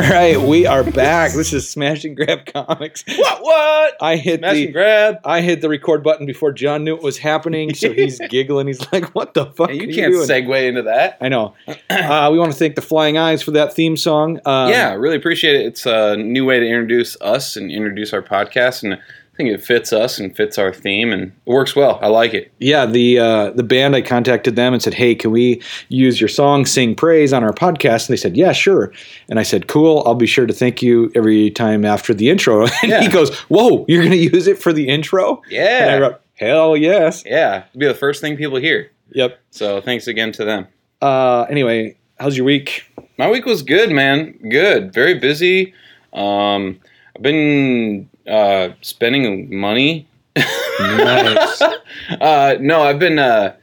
[0.00, 1.32] All right, we are back.
[1.32, 3.04] This is Smash and Grab Comics.
[3.06, 3.42] What?
[3.42, 3.96] What?
[4.00, 5.18] I hit Smash the and grab.
[5.26, 8.68] I hit the record button before John knew it was happening, so he's giggling.
[8.68, 11.18] He's like, "What the fuck?" Hey, you are can't doing?" segue into that.
[11.20, 11.54] I know.
[11.90, 14.40] Uh, we want to thank the Flying Eyes for that theme song.
[14.46, 15.66] Um, yeah, really appreciate it.
[15.66, 18.98] It's a new way to introduce us and introduce our podcast, and
[19.40, 21.98] think it fits us and fits our theme, and it works well.
[22.02, 22.52] I like it.
[22.58, 22.84] yeah.
[22.86, 26.66] The uh, the band I contacted them and said, "Hey, can we use your song
[26.66, 28.92] "Sing Praise" on our podcast?" And they said, "Yeah, sure."
[29.28, 30.02] And I said, "Cool.
[30.06, 33.00] I'll be sure to thank you every time after the intro." And Yeah.
[33.00, 36.20] he goes, "Whoa, you're going to use it for the intro?" And I Yeah, wrote,
[36.34, 37.64] "Hell yes." yeah.
[37.70, 38.90] It'll be the first thing people hear.
[39.12, 39.38] Yep.
[39.50, 40.66] So thanks again to them.
[41.00, 42.84] Uh, anyway, how's your week?
[43.16, 44.32] My week was good, man.
[44.50, 44.92] Good.
[44.92, 45.72] Very busy.
[46.12, 46.78] Um,
[47.16, 50.08] I've been uh, spending money.
[50.36, 51.60] Nice.
[52.20, 53.56] uh, no, I've been uh,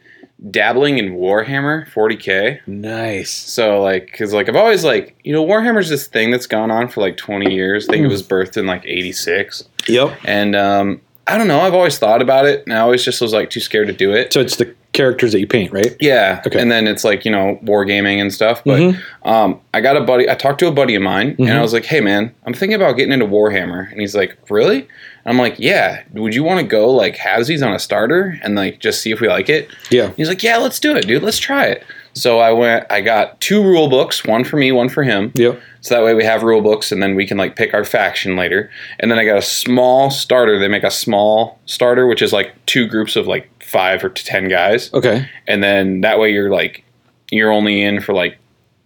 [0.52, 2.68] dabbling in Warhammer 40k.
[2.68, 3.32] nice.
[3.32, 6.88] So like, cause like I've always like, you know, Warhammer's this thing that's gone on
[6.90, 7.88] for like 20 years.
[7.88, 9.68] I think it was birthed in like 86.
[9.88, 10.20] Yep.
[10.26, 11.60] And um, I don't know.
[11.60, 14.14] I've always thought about it, and I always just was like too scared to do
[14.14, 14.32] it.
[14.32, 15.95] So it's the characters that you paint, right?
[16.02, 16.42] Yeah.
[16.45, 16.59] Okay.
[16.59, 18.62] And then it's like you know wargaming and stuff.
[18.66, 19.00] But Mhm.
[19.23, 20.30] um, I got a buddy.
[20.30, 21.56] I talked to a buddy of mine, and Mhm.
[21.58, 24.80] I was like, "Hey, man, I'm thinking about getting into Warhammer." And he's like, "Really?"
[24.80, 24.88] And
[25.26, 26.00] I'm like, "Yeah.
[26.14, 29.22] Would you want to go like halvesies on a starter and like just see if
[29.22, 30.09] we like it?" Yeah.
[30.17, 31.23] He's like, "Yeah, let's do it, dude.
[31.23, 32.86] Let's try it." So I went.
[32.89, 35.32] I got two rule books, one for me, one for him.
[35.36, 35.59] Yep.
[35.82, 38.36] So that way we have rule books and then we can like pick our faction
[38.36, 38.72] later.
[39.00, 40.58] And then I got a small starter.
[40.58, 44.26] They make a small starter, which is like two groups of like five or to
[44.26, 44.92] ten guys.
[44.94, 45.30] Okay.
[45.48, 46.84] And then that way you're like,
[47.32, 48.38] you're only in for like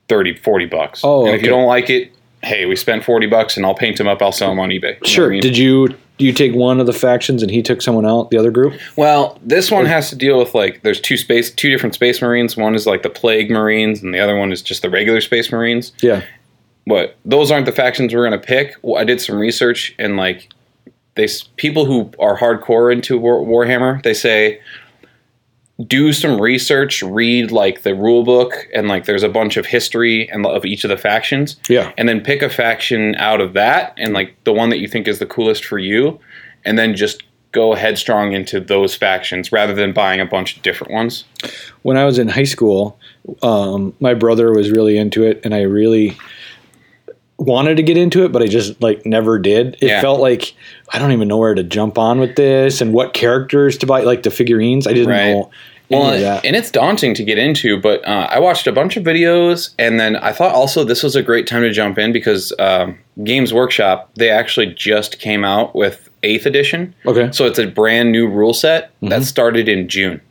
[0.10, 1.02] 30, 40 bucks.
[1.04, 2.12] Oh, and if you don't like it,
[2.44, 4.22] hey, we spent 40 bucks and I'll paint them up.
[4.22, 5.00] I'll sell them on eBay.
[5.02, 5.28] You Sure.
[5.28, 5.42] I mean?
[5.42, 8.52] Did you you take one of the factions and he took someone out, the other
[8.52, 8.80] group?
[8.96, 12.58] Well, this one has to deal with like there's two space two different space marines.
[12.58, 15.52] One is like the plague marines and the other one is just the regular space
[15.52, 15.94] marines.
[16.02, 16.24] Yeah.
[16.88, 18.76] But those aren't the factions we're going to pick.
[18.82, 20.50] Well, I did some research and like
[21.16, 21.28] they
[21.58, 24.62] people who are hardcore into War, Warhammer, they say
[25.88, 30.30] do some research, read like the rule book and like there's a bunch of history
[30.30, 31.92] and of each of the factions Yeah.
[31.98, 35.08] and then pick a faction out of that and like the one that you think
[35.08, 36.20] is the coolest for you
[36.66, 40.94] and then just go headstrong into those factions rather than buying a bunch of different
[40.94, 41.26] ones.
[41.82, 42.98] When I was in high school,
[43.42, 46.16] um, my brother was really into it, and I really
[47.42, 49.76] wanted to get into it, but I just like never did.
[49.82, 50.02] It Yeah.
[50.02, 50.54] felt like
[50.94, 54.02] I don't even know where to jump on with this and what characters to buy,
[54.02, 54.86] like the figurines.
[54.88, 55.32] I didn't Right.
[55.32, 55.50] know
[55.90, 56.14] Well,
[56.46, 60.00] and it's daunting to get into, but uh, I watched a bunch of videos, and
[60.00, 63.54] then I thought also this was a great time to jump in because um, Games
[63.54, 67.28] Workshop they actually just came out with Eighth Edition, okay.
[67.34, 69.10] so it's a brand new rule set Mm-hmm.
[69.10, 70.22] that started in June.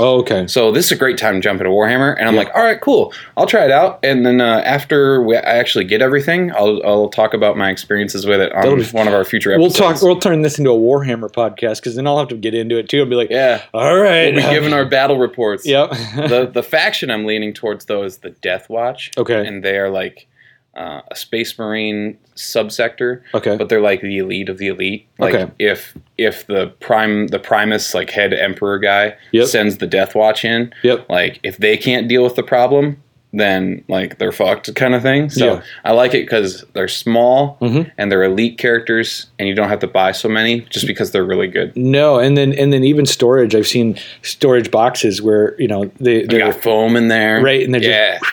[0.00, 0.46] Oh, okay.
[0.46, 2.40] So this is a great time to jump into Warhammer, and I'm Yeah.
[2.40, 5.84] like, all right, cool, I'll try it out, and then uh, after we, I actually
[5.84, 9.24] get everything, I'll, I'll talk about my experiences with it on That'll one of our
[9.24, 10.00] future We'll talk.
[10.02, 12.88] We'll turn this into a Warhammer podcast because then I'll have to get into it
[12.88, 15.66] too and be like, yeah, "All right, we'll be giving our battle reports.
[15.66, 19.10] yep." the the faction I'm leaning towards though is the Death Watch.
[19.18, 19.46] Okay.
[19.46, 20.26] and they are like
[20.76, 23.56] uh, a Space Marine subsector, okay.
[23.56, 25.06] but they're like the elite of the elite.
[25.18, 25.52] Like Okay.
[25.58, 29.46] if if the prime the Primus like head Emperor guy Yep.
[29.48, 31.06] sends the Death Watch in, Yep.
[31.10, 33.02] like if they can't deal with the problem.
[33.32, 35.30] Then, like they're fucked, kind of thing.
[35.30, 35.62] So Yeah.
[35.84, 37.88] I like it because they're small Mhm.
[37.96, 41.22] and they're elite characters, and you don't have to buy so many just because they're
[41.24, 41.76] really good.
[41.76, 43.54] No, and then and then even storage.
[43.54, 47.72] I've seen storage boxes where you know they they're got foam in there, Right, and
[47.72, 47.80] they're
[48.18, 48.24] just-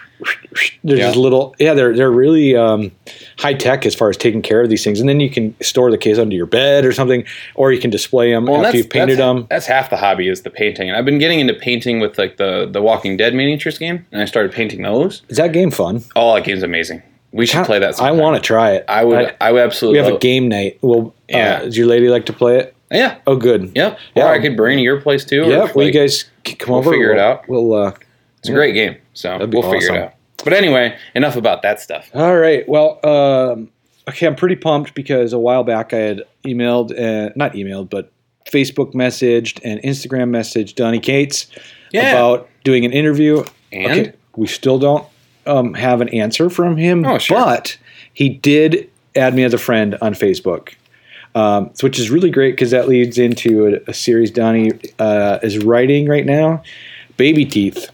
[0.83, 1.03] they're Yeah.
[1.07, 1.55] just little.
[1.59, 2.91] Yeah, they're they're really um,
[3.37, 4.99] high tech as far as taking care of these things.
[4.99, 7.23] And then you can store the case under your bed or something,
[7.55, 9.47] or you can display them Well, after you've painted that's, them.
[9.49, 10.89] That's half the hobby is the painting.
[10.89, 14.21] And I've been getting into painting with like the the Walking Dead miniatures game, and
[14.21, 15.21] I started painting those.
[15.29, 16.03] Is that game fun?
[16.15, 17.01] Oh, that game's amazing.
[17.33, 17.99] We should play that.
[18.01, 18.85] I want to try it.
[18.87, 19.35] I would.
[19.41, 20.79] I, would absolutely we have a game night.
[20.81, 21.57] Well, Yeah.
[21.57, 22.73] uh, does your lady like to play it?
[22.89, 23.17] Yeah.
[23.27, 23.73] Oh, good.
[23.75, 23.99] Yep.
[24.15, 24.23] Yeah.
[24.25, 25.43] Or I could bring to your place too.
[25.45, 26.91] Yeah, well, you guys come we'll over.
[26.91, 27.49] figure it we'll- out.
[27.49, 27.73] We'll.
[27.73, 27.91] Uh,
[28.39, 28.95] It's a great game.
[29.13, 30.13] So we'll figure it out.
[30.43, 32.09] But anyway, enough about that stuff.
[32.13, 32.67] All right.
[32.69, 33.69] Well, um,
[34.09, 34.27] okay.
[34.27, 38.11] I'm pretty pumped because a while back I had emailed, uh, not emailed, but
[38.49, 41.47] Facebook messaged and Instagram messaged Donny Cates
[41.91, 42.11] Yeah.
[42.11, 43.43] about doing an interview.
[43.73, 45.05] And Okay, we still don't
[45.45, 47.37] um, have an answer from him, Oh, sure.
[47.37, 47.77] but
[48.13, 50.69] he did add me as a friend on Facebook.
[51.35, 55.59] Um, which is really great because that leads into a, a series Donny uh, is
[55.59, 56.63] writing right now,
[57.17, 57.89] Baby Teeth.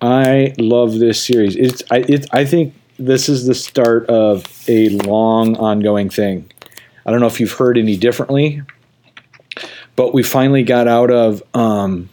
[0.00, 1.56] I love this series.
[1.56, 6.50] It's I it, I think this is the start of a long ongoing thing.
[7.04, 8.62] I don't know if you've heard any differently,
[9.96, 12.08] but we finally got out of um,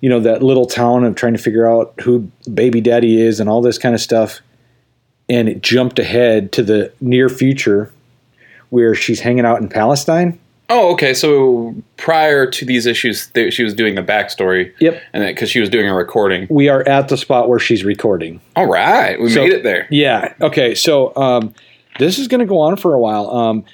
[0.00, 3.48] you know that little town of trying to figure out who baby daddy is and
[3.48, 4.40] all this kind of stuff
[5.28, 7.92] and it jumped ahead to the near future
[8.70, 10.38] where she's hanging out in Palestine.
[10.68, 11.14] Oh, okay.
[11.14, 14.72] So prior to these issues, th- she was doing the backstory.
[14.80, 15.00] Yep.
[15.12, 16.46] And because she was doing a recording.
[16.50, 18.40] We are at the spot where she's recording.
[18.56, 20.34] All right, we So- made it there, Yeah.
[20.40, 20.74] Okay.
[20.74, 21.54] So um,
[21.98, 23.30] this is going to go on for a while.
[23.30, 23.64] Um,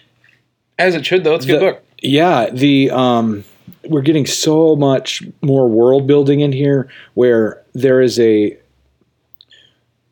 [0.78, 1.34] as it should though.
[1.34, 1.84] It's a good book.
[2.02, 3.44] Yeah, the um,
[3.84, 8.56] we're getting so much more world building in here, where there is a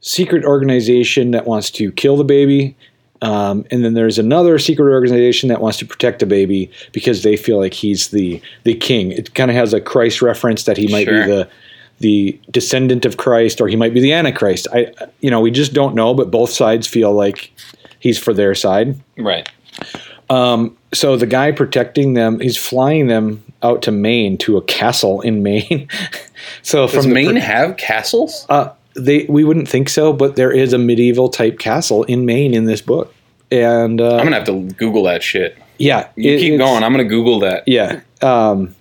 [0.01, 2.77] secret organization that wants to kill the baby,
[3.23, 7.37] um, and then there's another secret organization that wants to protect the baby because they
[7.37, 9.13] feel like he's the the king.
[9.13, 11.25] It kind of has a Christ reference that he might Sure.
[11.25, 11.49] be the
[11.99, 14.67] the descendant of Christ or he might be the Antichrist.
[14.73, 17.53] I you know we just don't know, but both sides feel like
[17.99, 18.99] he's for their side.
[19.19, 19.49] Right.
[20.31, 25.21] Um, so the guy protecting them, he's flying them out to Maine to a castle
[25.23, 25.89] in Maine.
[26.63, 28.47] so Does from Maine per- have castles?
[28.49, 32.55] uh, they we wouldn't think so, but there is a medieval type castle in Maine
[32.55, 33.15] in this book,
[33.51, 35.57] and uh, I'm gonna have to Google that shit.
[35.79, 36.83] yeah, You it- keep going.
[36.83, 37.65] I'm gonna Google that.
[37.67, 38.01] Yeah.
[38.23, 38.75] Um,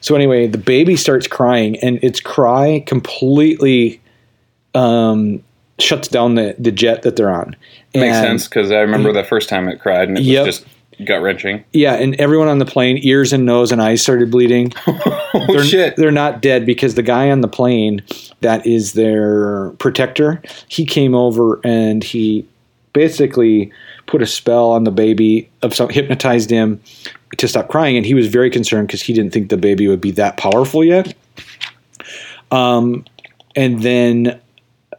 [0.00, 4.00] so anyway, the baby starts crying, and its cry completely
[4.74, 5.42] um,
[5.78, 7.54] shuts down the, the jet that they're on.
[7.94, 10.46] Makes And- sense because I remember the first time it cried and it Yep.
[10.46, 10.68] was just
[11.04, 11.64] gut wrenching.
[11.72, 14.72] Yeah, and everyone on the plane, ears and nose and eyes started bleeding.
[14.86, 15.96] oh they're, shit!
[15.96, 18.02] they're not dead because the guy on the plane
[18.40, 22.46] that is their protector, he came over and he
[22.92, 23.72] basically
[24.06, 26.80] put a spell on the baby of some hypnotized him
[27.38, 30.00] to stop crying and he was very concerned because he didn't think the baby would
[30.00, 31.14] be that powerful yet.
[32.50, 33.06] Um
[33.56, 34.38] and then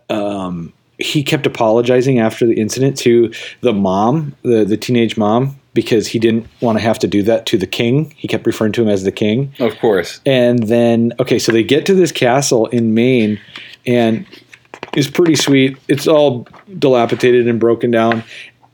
[0.09, 3.31] um he kept apologizing after the incident to
[3.61, 7.45] the mom, the the teenage mom because he didn't want to have to do that
[7.47, 8.13] to the king.
[8.17, 9.53] He kept referring to him as the king.
[9.59, 10.21] Of course.
[10.25, 13.39] And then, okay, so they get to this castle in Maine,
[13.85, 14.25] and
[14.93, 15.77] it's pretty sweet.
[15.87, 16.47] It's all
[16.77, 18.23] dilapidated and broken down,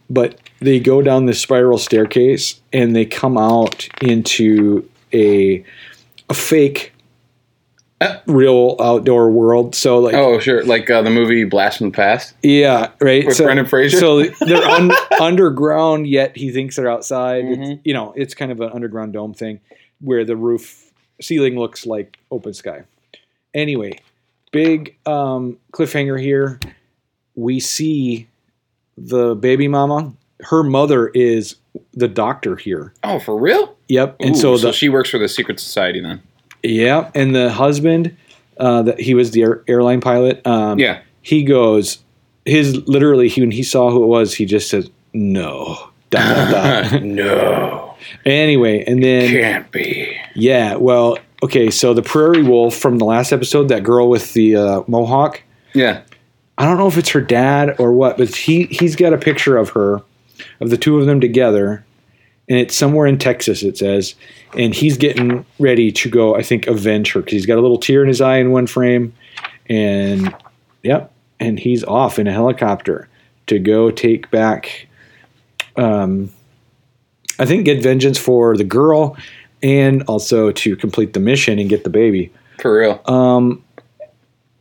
[0.10, 5.64] but they go down this spiral staircase and they come out into a
[6.30, 6.94] a fake.
[8.28, 9.76] Real outdoor world.
[9.76, 12.34] So like Oh sure, like uh, the movie Blast from the Past.
[12.44, 13.26] yeah, right.
[13.26, 13.98] With so, Brendan Fraser?
[13.98, 17.46] So they're un- underground, yet he thinks they're outside.
[17.46, 17.80] It's, Mhm.
[17.84, 19.60] you know, it's kind of an underground dome thing
[20.02, 20.92] where the roof
[21.22, 22.84] ceiling looks like open sky.
[23.54, 24.00] Anyway,
[24.52, 26.60] big um, cliffhanger here.
[27.36, 28.28] We see
[28.98, 30.14] the baby mama.
[30.42, 31.56] Her mother is
[31.94, 32.94] the doctor here.
[33.04, 33.76] Oh, for real?
[33.90, 36.22] Yep, and Ooh, so the she works for the secret society then.
[36.64, 38.16] Yeah, and the husband,
[38.58, 40.46] uh, that he was the air, airline pilot.
[40.46, 41.00] Um, Yeah.
[41.22, 42.00] he goes
[42.46, 46.92] his literally he, when he saw who it was he just says no dot, dot,
[46.92, 47.04] dot.
[47.04, 47.96] no,
[48.26, 50.18] anyway and then can't be.
[50.36, 54.56] yeah well okay so the prairie wolf from the last episode that girl with the
[54.56, 55.42] uh, mohawk
[55.74, 56.02] Yeah.
[56.58, 59.58] i don't know if it's her dad or what but he he's got a picture
[59.58, 60.02] of her
[60.62, 61.86] of the two of them together
[62.50, 64.16] and it's somewhere in texas it says.
[64.58, 67.78] And he's getting ready to go i think avenge her because he's got a little
[67.78, 69.14] tear in his eye in one frame.
[69.70, 70.36] And
[70.84, 73.08] yep and he's off in a helicopter
[73.48, 74.88] to go take back
[75.78, 76.30] um
[77.38, 79.16] i think get vengeance for the girl
[79.62, 82.32] and also to complete the mission and get the baby.
[82.60, 83.02] For real.
[83.06, 83.64] um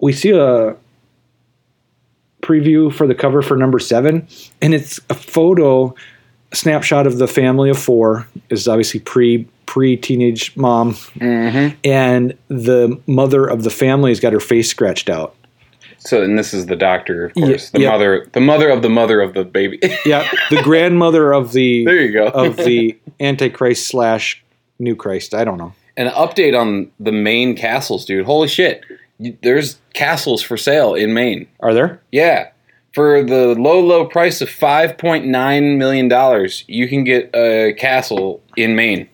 [0.00, 0.76] we see a
[2.42, 4.26] preview for the cover for number seven.
[4.62, 5.94] And it's a photo
[6.52, 12.98] snapshot of the family of four is obviously pre pre teenage mom hmm and the
[13.06, 15.34] mother of the family has got her face scratched out
[15.98, 17.70] So, and this is the doctor, of Yeah, course.
[17.70, 17.90] the yeah.
[17.90, 19.78] mother, the mother of the mother of the baby.
[20.06, 22.26] yeah the grandmother of the there you go.
[22.28, 24.42] of the antichrist slash
[24.78, 28.24] new christ i don't know An update on the Maine castles, dude.
[28.24, 28.84] Holy shit.
[29.42, 31.48] There's castles for sale in Maine.
[31.60, 32.50] are there Yeah.
[32.98, 39.08] For the low, low price of $5.9 million, you can get a castle in Maine.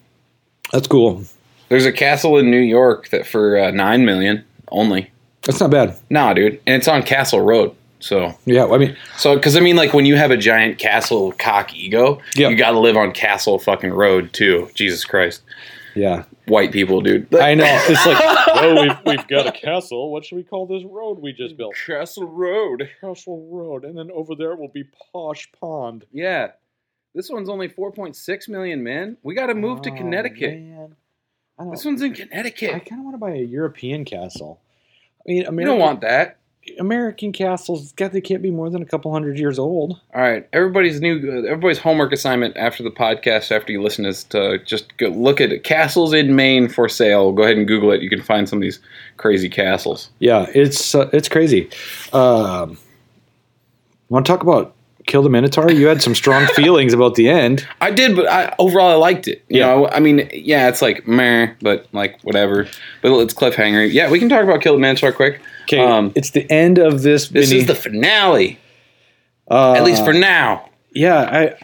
[0.73, 1.23] that's cool
[1.69, 5.11] There's a castle in New York that for uh, 9 million only.
[5.43, 6.55] that's not bad Nah, dude.
[6.67, 7.77] And it's on Castle Road.
[8.01, 11.33] So, yeah i mean so, because I mean, like when you have a giant castle
[11.33, 12.49] cock ego, Yeah.
[12.49, 14.71] you got to live on Castle fucking Road too.
[14.75, 15.43] Jesus Christ.
[15.95, 17.35] yeah White people, dude.
[17.35, 18.19] i know it's like
[18.57, 20.13] oh, we've, we've got a castle.
[20.13, 21.75] What should we call this road we just built?
[21.87, 22.89] Castle Road.
[23.01, 23.85] Castle Road.
[23.85, 26.05] And then over there will be Posh Pond.
[26.13, 26.51] Yeah.
[27.15, 29.17] This one's only 4.6 million, man.
[29.23, 30.59] We got to move to Oh, Connecticut.
[30.61, 30.97] man.
[31.59, 32.75] I don't, This one's in Connecticut.
[32.75, 34.61] I kind of want to buy a European castle.
[35.21, 36.39] I mean, You American, don't want that.
[36.79, 37.93] American castles.
[37.93, 40.01] God, they can't be more than a couple hundred years old.
[40.15, 41.45] All right, everybody's new.
[41.47, 45.63] Everybody's homework assignment after the podcast, after you listen, is to just go look at
[45.65, 47.33] castles in Maine for sale.
[47.33, 48.03] Go ahead and Google it.
[48.03, 48.81] You can find some of these
[49.17, 50.11] crazy castles.
[50.19, 51.69] Yeah, it's uh, it's crazy.
[52.13, 52.79] Um,
[54.11, 54.75] Want to talk about
[55.07, 55.71] Kill the Minotaur?
[55.71, 57.67] You had some strong feelings about the end.
[57.81, 59.43] I did, but I, overall I liked it.
[59.49, 59.67] You Yeah.
[59.67, 62.69] know, I mean, yeah, it's like meh, but like whatever.
[63.03, 63.91] But it's cliffhanger.
[63.93, 65.41] Yeah, we can talk about Kill the Minotaur quick.
[65.65, 67.29] Okay, Um, it's the end of this.
[67.29, 68.59] this mini- is the finale,
[69.51, 70.69] uh, at least for now.
[70.95, 71.55] yeah.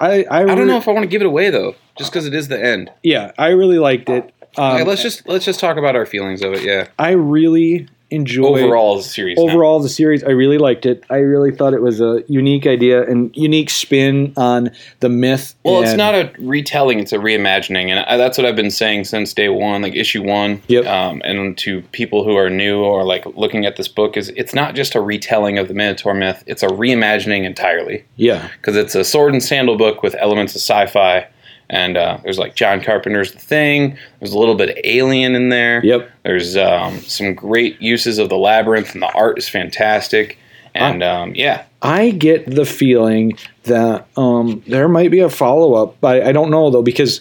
[0.00, 2.10] I, I, I, I don't know if I want to give it away though, just
[2.12, 2.90] because it is the end.
[3.02, 4.32] Yeah, I really liked it.
[4.58, 6.62] Um, Okay, let's just let's just talk about our feelings of it.
[6.62, 9.36] Yeah, I really enjoyed overall series.
[9.36, 9.42] now.
[9.44, 13.02] overall the series i really liked it i really thought it was a unique idea
[13.02, 14.70] and unique spin on
[15.00, 18.56] the myth Well, it's not a retelling; it's a reimagining, and I, that's what I've
[18.56, 20.62] been saying since day one, like issue one.
[20.68, 20.86] Yep.
[20.86, 24.54] Um, and to people who are new or like looking at this book, is it's
[24.54, 28.94] not just a retelling of the Minotaur myth; it's a reimagining entirely yeah because it's
[28.94, 31.26] a sword and sandal book with elements of sci-fi.
[31.68, 33.98] And uh, there's like John Carpenter's The Thing.
[34.20, 35.84] There's a little bit of Alien in there.
[35.84, 36.10] Yep.
[36.22, 40.38] There's um, some great uses of the labyrinth, and the art is fantastic.
[40.74, 46.22] And um, yeah, i get the feeling that um, there might be a follow-up but
[46.22, 47.20] i don't know though because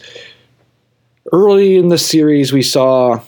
[1.31, 3.21] early in the series we saw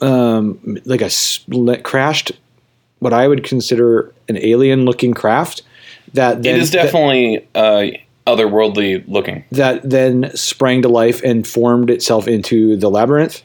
[0.00, 2.32] um, like a split, crashed
[3.00, 5.62] what i would consider an alien looking craft
[6.14, 7.86] that then, it is definitely uh,
[8.26, 9.44] otherworldly looking.
[9.52, 13.42] that then sprang to life and formed itself into the labyrinth.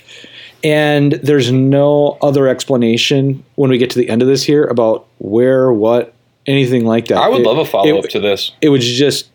[0.64, 5.08] And there's no other explanation when we get to the end of this here about
[5.18, 6.14] where, what,
[6.46, 7.18] anything like that.
[7.18, 8.52] I would It- love a follow up to this.
[8.62, 9.30] It was just,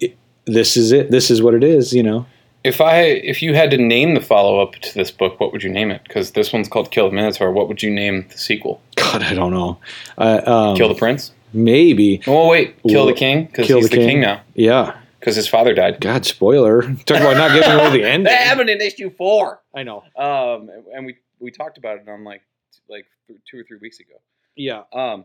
[0.00, 1.10] it- this is it.
[1.10, 1.92] This is what it is.
[1.92, 2.26] You know.
[2.64, 5.62] If I if you had to name the follow up to this book, what would
[5.62, 6.02] you name it?
[6.04, 7.52] Because this one's called Kill the Minotaur.
[7.52, 8.80] What would you name the sequel?
[8.96, 9.78] God, I don't know.
[10.18, 11.32] Uh, um, Kill the Prince?
[11.52, 12.20] Maybe.
[12.26, 14.20] Oh wait, Kill the King because he's the King.
[14.20, 14.98] now Yeah.
[15.20, 16.00] because his father died.
[16.00, 16.82] God, spoiler.
[16.82, 18.26] Talk about not giving away the end.
[18.26, 19.60] That happened in issue four.
[19.74, 20.04] I know.
[20.16, 22.42] Um, and we we talked about it on like
[22.88, 23.06] like
[23.50, 24.14] two or three weeks ago.
[24.56, 24.82] Yeah.
[24.92, 25.24] Um,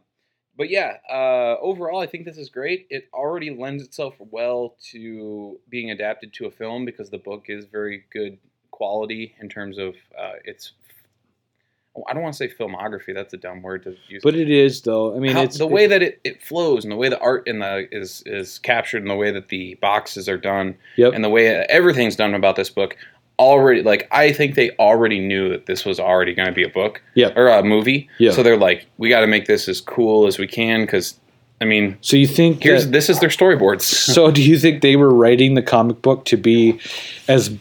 [0.56, 2.86] but yeah, uh, overall, I think this is great.
[2.92, 7.66] It already lends itself well to being adapted to a film because the book is
[7.66, 8.38] very good
[8.70, 10.74] quality in terms of uh, its.
[12.08, 13.14] I don't want to say filmography.
[13.14, 14.22] That's a dumb word to use.
[14.24, 15.16] But it is though.
[15.16, 17.48] I mean, How- it's the way that it, it flows and the way the art
[17.48, 21.14] in the is is captured and the way that the boxes are done Yep.
[21.14, 22.98] and the way everything's done about this book
[23.40, 26.70] already like I think they already knew that this was already going to be a
[26.70, 27.36] book Yep.
[27.38, 28.32] or a movie Yeah.
[28.32, 31.20] so they're like we got to make this as cool as we can cuz
[31.62, 33.82] I mean So you think here's that- this is their storyboards
[34.16, 36.80] So, do you think they were writing the comic book to be
[37.28, 37.56] as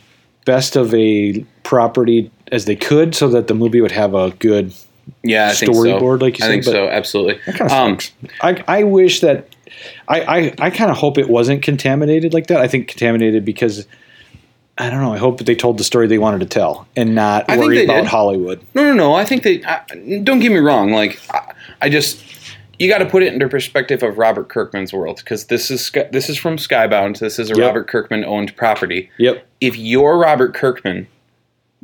[0.45, 4.73] best of a property as they could, so that the movie would have a good?
[5.25, 6.25] yeah I Storyboard, so.
[6.25, 7.99] like you I said, think but- so absolutely um.
[8.41, 9.49] I I wish that
[10.07, 12.59] I I, I kind of hope it wasn't contaminated like that.
[12.61, 13.87] I think contaminated because.
[14.79, 15.13] I don't know.
[15.13, 17.85] I hope that they told the story they wanted to tell and not I worry
[17.85, 18.07] about did.
[18.07, 18.63] Hollywood.
[18.75, 19.13] No, no, no.
[19.15, 19.63] I think they.
[19.65, 19.83] I,
[20.23, 20.93] don't get me wrong.
[20.93, 22.17] Like, I, I just
[22.83, 26.29] you got to put it into perspective of Robert Kirkman's world because this is this
[26.29, 27.19] is from Skybound.
[27.21, 27.67] This is a Yep.
[27.67, 29.11] Robert Kirkman owned property.
[29.19, 29.47] Yep.
[29.61, 31.07] If you're Robert Kirkman,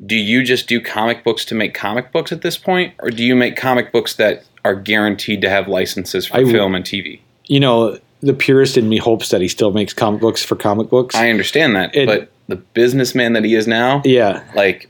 [0.05, 3.25] do you just do comic books to make comic books at this point, or do
[3.25, 7.21] you make comic books that are guaranteed to have licenses for I film and TV?
[7.47, 10.89] You know, the purist in me hopes that he still makes comic books for comic
[10.91, 11.15] books.
[11.15, 14.43] I understand that, It- but the businessman that he is now, yeah.
[14.55, 14.89] like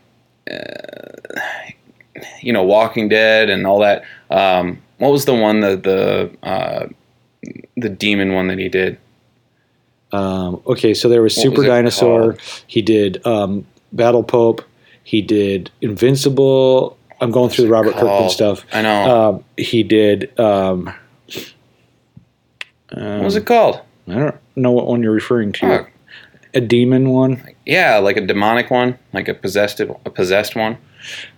[0.50, 1.40] uh,
[2.40, 6.86] you know walking dead and all that um, what was the one the the uh,
[7.76, 8.98] the demon one that he did
[10.12, 12.20] Um, okay, so there was What Super was Dinosaur.
[12.32, 12.40] called?
[12.66, 14.62] He did um, Battle Pope.
[15.04, 16.96] He did Invincible.
[17.20, 18.64] I'm going through the Robert Kirkman stuff.
[18.72, 20.38] i know Um, he did.
[20.38, 20.92] Um,
[22.90, 25.66] what was it called I don't know what one you're referring to.
[25.80, 25.86] Oh.
[26.54, 27.42] A demon one.
[27.66, 30.78] yeah like a demonic one like a possessed a possessed one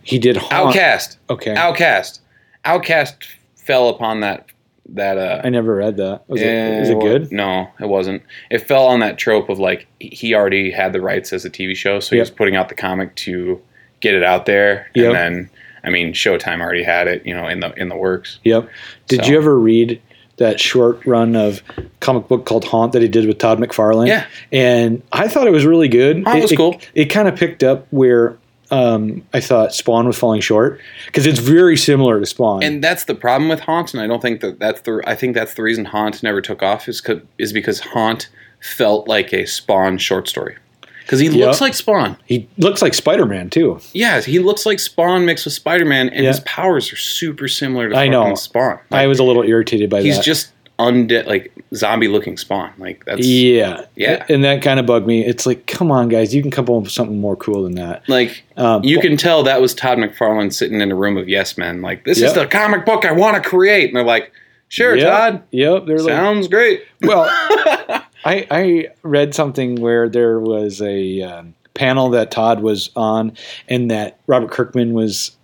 [0.03, 0.53] He did Haunt.
[0.53, 2.21] outcast Okay, outcast
[2.65, 3.17] outcast
[3.65, 4.47] fell upon that
[4.93, 6.29] that uh I never read that.
[6.29, 7.31] Was, yeah, it, was it good?
[7.33, 8.23] No, it wasn't.
[8.51, 11.77] It fell on that trope of like he already had the rights as a TV
[11.77, 13.61] show, so he was putting out the comic to
[14.01, 15.07] get it out there, Yep.
[15.07, 15.51] and then
[15.85, 18.39] I mean, Showtime already had it, you know, in the in the works.
[18.45, 18.69] Yep.
[19.09, 20.01] Did So- you ever read
[20.39, 21.63] that short run of
[22.01, 24.07] comic book called Haunt that he did with Todd McFarlane?
[24.09, 24.27] Yeah.
[24.51, 26.25] And I thought it was really good.
[26.25, 26.81] Haunt it, was it- cool.
[26.95, 28.37] It, kind of picked up where
[28.71, 32.63] um, I thought Spawn was falling short because it's very similar to Spawn.
[32.63, 35.03] And that's the problem with Haunt, and I don't think that that's the.
[35.07, 37.03] I think that's the reason Haunt never took off is
[37.39, 38.29] is because Haunt
[38.61, 40.57] felt like a Spawn short story
[41.03, 41.35] because he Yep.
[41.35, 42.17] looks like Spawn.
[42.27, 43.81] he looks like Spider Man too.
[43.93, 46.29] Yeah, he looks like Spawn mixed with Spider Man, and Yeah.
[46.31, 48.23] his powers are super similar to I know.
[48.23, 48.79] fucking Spawn.
[48.93, 50.25] I was a little irritated by he's that.
[50.25, 52.73] just undead, like zombie looking Spawn.
[52.79, 54.25] Like that's yeah, Yeah.
[54.29, 55.25] and that kind of bugged me.
[55.25, 58.09] It's like, come on, guys, you can come up with something more cool than that.
[58.09, 61.57] like Um, you can tell that was Todd McFarlane sitting in a room of yes
[61.59, 61.83] men.
[61.83, 62.29] Like this Yep.
[62.29, 64.33] is the comic book I want to create, and they're like,
[64.69, 65.07] Sure, Yep.
[65.07, 65.43] Todd.
[65.51, 66.83] Yep, they're like Sounds great.
[67.03, 67.27] well.
[68.25, 73.33] I I read something where there was a um, panel that Todd was on,
[73.69, 75.37] and that Robert Kirkman was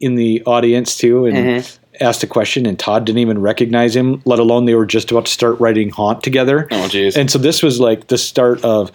[0.00, 1.78] in the audience too, and Mhm.
[2.00, 4.22] Asked a question, and Todd didn't even recognize him.
[4.24, 6.66] Let alone they were just about to start writing Haunt together.
[6.70, 7.16] Oh, jeez.
[7.16, 8.90] And so this was like the start of,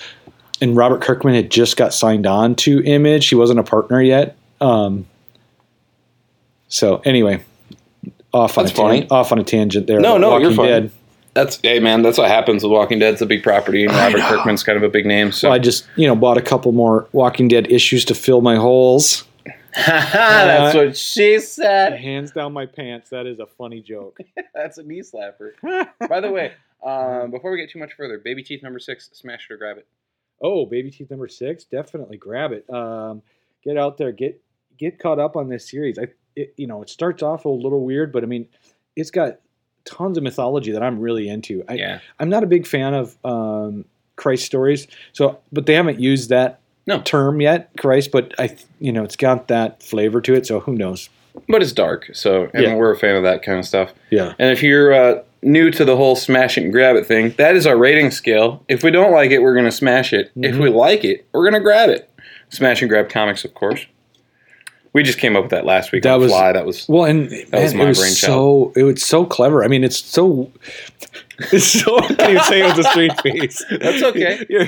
[0.62, 3.28] and Robert Kirkman had just got signed on to Image.
[3.28, 4.36] He wasn't a partner yet.
[4.62, 5.06] Um,
[6.68, 7.44] so anyway,
[8.34, 10.00] off on That's a tan- off on a tangent there.
[10.00, 10.68] No, no, you're fine.
[10.68, 10.92] Dead.
[11.34, 13.14] That's hey man, that's what happens with Walking Dead.
[13.14, 15.32] It's a big property, and Robert Kirkman's kind of a big name.
[15.32, 18.42] So So I just you know bought a couple more Walking Dead issues to fill
[18.42, 19.24] my holes.
[19.76, 22.00] that's what she said.
[22.00, 23.10] Hands down my pants.
[23.10, 24.20] That is a funny joke.
[24.54, 25.52] That's a knee slapper.
[26.10, 26.54] By the way,
[26.86, 29.78] um, before we get too much further, Baby Teeth number six, smash it or grab
[29.78, 29.88] it.
[30.42, 32.70] Oh, baby teeth number six, definitely grab it.
[32.70, 33.22] Um,
[33.64, 34.42] get out there, get
[34.78, 36.00] get caught up on this series.
[36.00, 38.48] I, it, you know, it starts off a little weird, but I mean,
[38.96, 39.40] it's got
[39.84, 41.64] tons of mythology that I'm really into.
[41.68, 43.86] I, Yeah, I'm not a big fan of um,
[44.16, 46.59] Christ stories, so but they haven't used that
[46.90, 47.02] No.
[47.02, 48.12] term yet, Christ.
[48.12, 50.46] But I, you know, it's got that flavor to it.
[50.46, 51.10] So who knows?
[51.48, 52.76] but it's dark, so and Yeah.
[52.76, 53.94] we're a fan of that kind of stuff.
[54.10, 57.34] Yeah, And if you're uh, new to the whole smash it and grab it thing,
[57.38, 58.66] that is our rating scale.
[58.68, 60.32] If we don't like it, we're gonna smash it.
[60.36, 60.64] If Mhm.
[60.64, 62.10] we like it, we're gonna grab it.
[62.50, 63.86] Smash and grab comics, of course.
[64.92, 66.52] We just came up with that last week That on was- fly.
[66.52, 68.74] That was Well, and man, was my it was brainchild.
[68.74, 69.64] so it was so clever.
[69.64, 70.52] I mean, it's so
[71.54, 72.00] it's so.
[72.00, 73.64] I can't even say it with a straight face.
[73.80, 74.46] That's okay.
[74.50, 74.68] Yeah.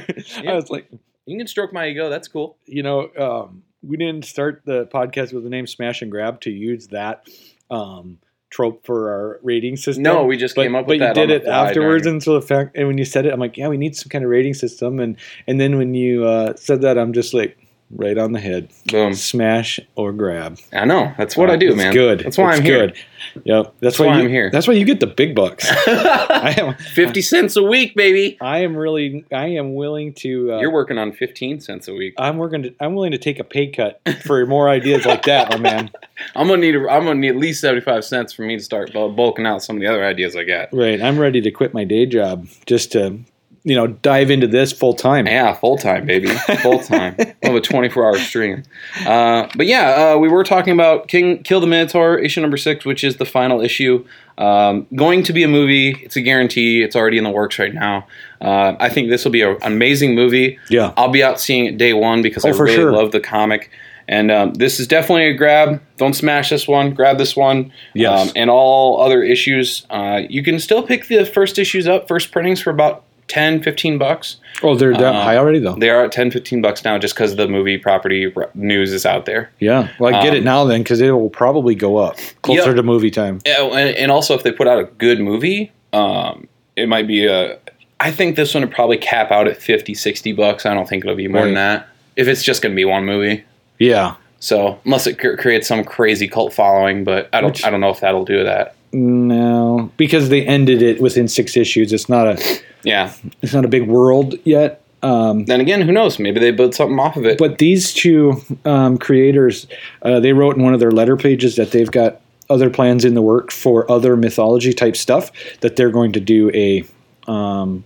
[0.49, 0.85] I was like,
[1.25, 2.09] you can stroke my ego.
[2.09, 2.57] That's cool.
[2.65, 6.51] you know, um, we didn't start the podcast with the name Smash and Grab to
[6.51, 7.27] use that
[7.69, 10.03] um, trope for our rating system.
[10.03, 11.15] No, we just but, came up but with that.
[11.15, 13.57] you did it afterwards, and so the fact, and when you said it, I'm like,
[13.57, 15.17] yeah, we need some kind of rating system, and
[15.47, 17.57] and then when you uh, said that, I'm just like,
[17.95, 19.13] right on the head, boom.
[19.13, 20.59] smash or grab.
[20.73, 21.13] I know.
[21.17, 21.93] That's what I do, It's man.
[21.93, 22.19] Good.
[22.19, 22.87] That's why It's I'm here.
[22.87, 22.97] good.
[23.43, 23.75] Yep.
[23.79, 24.49] That's, why you, I'm here.
[24.51, 25.65] That's why you get the big bucks.
[25.87, 26.73] I am.
[26.75, 28.37] Fifty cents a week, baby.
[28.41, 29.25] I am really.
[29.31, 30.53] I am willing to.
[30.53, 32.15] Uh, You're working on fifteen cents a week.
[32.17, 32.63] I'm working.
[32.63, 35.91] To, I'm willing to take a pay cut for more ideas like that, my man.
[36.35, 36.75] I'm gonna need.
[36.75, 39.63] A, I'm gonna need at least seventy five cents for me to start bulking out
[39.63, 40.69] some of the other ideas I got.
[40.73, 40.99] Right.
[41.01, 43.19] I'm ready to quit my day job just to,
[43.63, 45.27] you know, dive into this full time.
[45.27, 46.27] Yeah, full time, baby,
[46.61, 47.15] full time.
[47.43, 48.63] Of a twenty four hour stream.
[49.05, 52.85] Uh, but yeah, uh, we were talking about King Kill the Minotaur issue number six,
[52.85, 54.05] which is the final issue.
[54.37, 55.91] Um, going to be a movie.
[56.01, 56.81] It's a guarantee.
[56.81, 58.07] It's already in the works right now.
[58.39, 60.57] Uh, I think this will be an amazing movie.
[60.69, 60.93] Yeah.
[60.97, 62.91] I'll be out seeing it day one because Oh, I really sure.
[62.91, 63.69] love the comic.
[64.07, 65.79] And um, this is definitely a grab.
[65.97, 66.93] Don't smash this one.
[66.95, 67.71] Grab this one.
[67.93, 68.29] Yes.
[68.29, 69.85] Um, and all other issues.
[69.91, 73.97] Uh, you can still pick the first issues up, first printings for about 10, 15
[73.97, 74.35] bucks.
[74.61, 75.75] Oh, they're that Uh, high already though.
[75.75, 79.25] They are at 10, 15 bucks now just because the movie property news is out
[79.25, 79.49] there.
[79.59, 79.87] Yeah.
[79.99, 82.83] Well, I get Um, it now then because it will probably go up closer to
[82.83, 83.39] movie time.
[83.45, 87.25] Yeah, and, and also if they put out a good movie, um, it might be
[87.25, 87.57] a.
[88.01, 90.65] I think this one would probably cap out at 50, 60 bucks.
[90.65, 91.87] I don't think it'll be more than that.
[92.17, 93.43] If it's just going to be one movie.
[93.79, 94.15] Yeah.
[94.39, 97.79] So unless it cr- creates some crazy cult following, but I don't Which- I don't
[97.79, 98.75] know if that'll do that.
[98.93, 101.93] No, because they ended it within six issues.
[101.93, 102.61] It's not a.
[102.83, 103.13] Yeah.
[103.41, 104.81] It's not a big world yet.
[105.03, 106.19] Um, Then again, who knows?
[106.19, 107.37] Maybe they build something off of it.
[107.37, 109.67] but these two um, creators,
[110.03, 113.13] uh, they wrote in one of their letter pages that they've got other plans in
[113.13, 116.83] the work for other mythology type stuff that they're going to do a
[117.31, 117.83] um,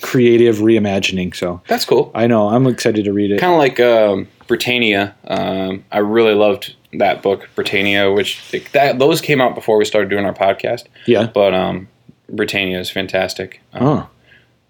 [0.00, 1.34] creative reimagining.
[1.34, 2.10] So That's cool.
[2.14, 3.40] I know I'm excited to read it.
[3.40, 5.14] Kind of like um, Britannia.
[5.26, 8.40] Um, I really loved that book, Britannia, which
[8.72, 10.84] that those came out before we started doing our podcast.
[11.06, 11.26] Yeah.
[11.32, 11.88] But um,
[12.30, 13.60] Britannia is fantastic.
[13.72, 14.08] Um, Oh,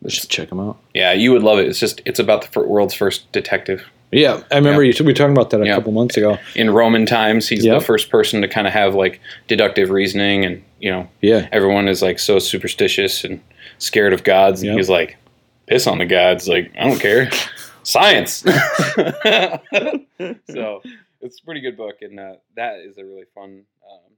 [0.03, 0.79] let's check them out.
[0.95, 1.67] Yeah, you would love it.
[1.69, 3.85] It's just it's about the world's first detective.
[4.13, 4.93] Yeah, I remember you.
[5.01, 5.75] We were talking about that a Yeah.
[5.75, 6.39] couple months ago.
[6.55, 10.63] In Roman times, he's the first person to kind of have like deductive reasoning, and
[10.79, 11.49] you know Yeah.
[11.51, 13.41] everyone is like so superstitious and
[13.79, 15.17] scared of gods, and he's like,
[15.67, 16.47] piss on the gods.
[16.47, 17.29] Like I don't care,
[17.83, 18.45] science.
[20.51, 20.83] so
[21.25, 24.13] it's a pretty good book, and uh, that is a really fun, um,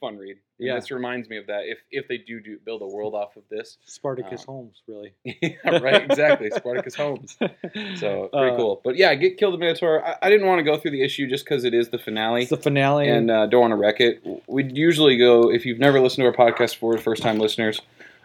[0.00, 0.36] fun read.
[0.58, 0.74] And Yeah.
[0.74, 1.62] this reminds me of that.
[1.64, 5.14] If if they do, do build a world off of this, Spartacus Um, Holmes, really.
[5.24, 6.02] yeah, right?
[6.04, 7.36] Exactly, Spartacus Holmes.
[7.96, 8.80] So pretty Uh, cool.
[8.84, 10.04] But yeah, get killed the Minotaur.
[10.04, 12.42] I, I didn't want to go through the issue just because it is the finale.
[12.42, 14.22] It's the finale, and uh, don't want to wreck it.
[14.46, 17.80] We'd usually go if you've never listened to our podcast before, first time listeners,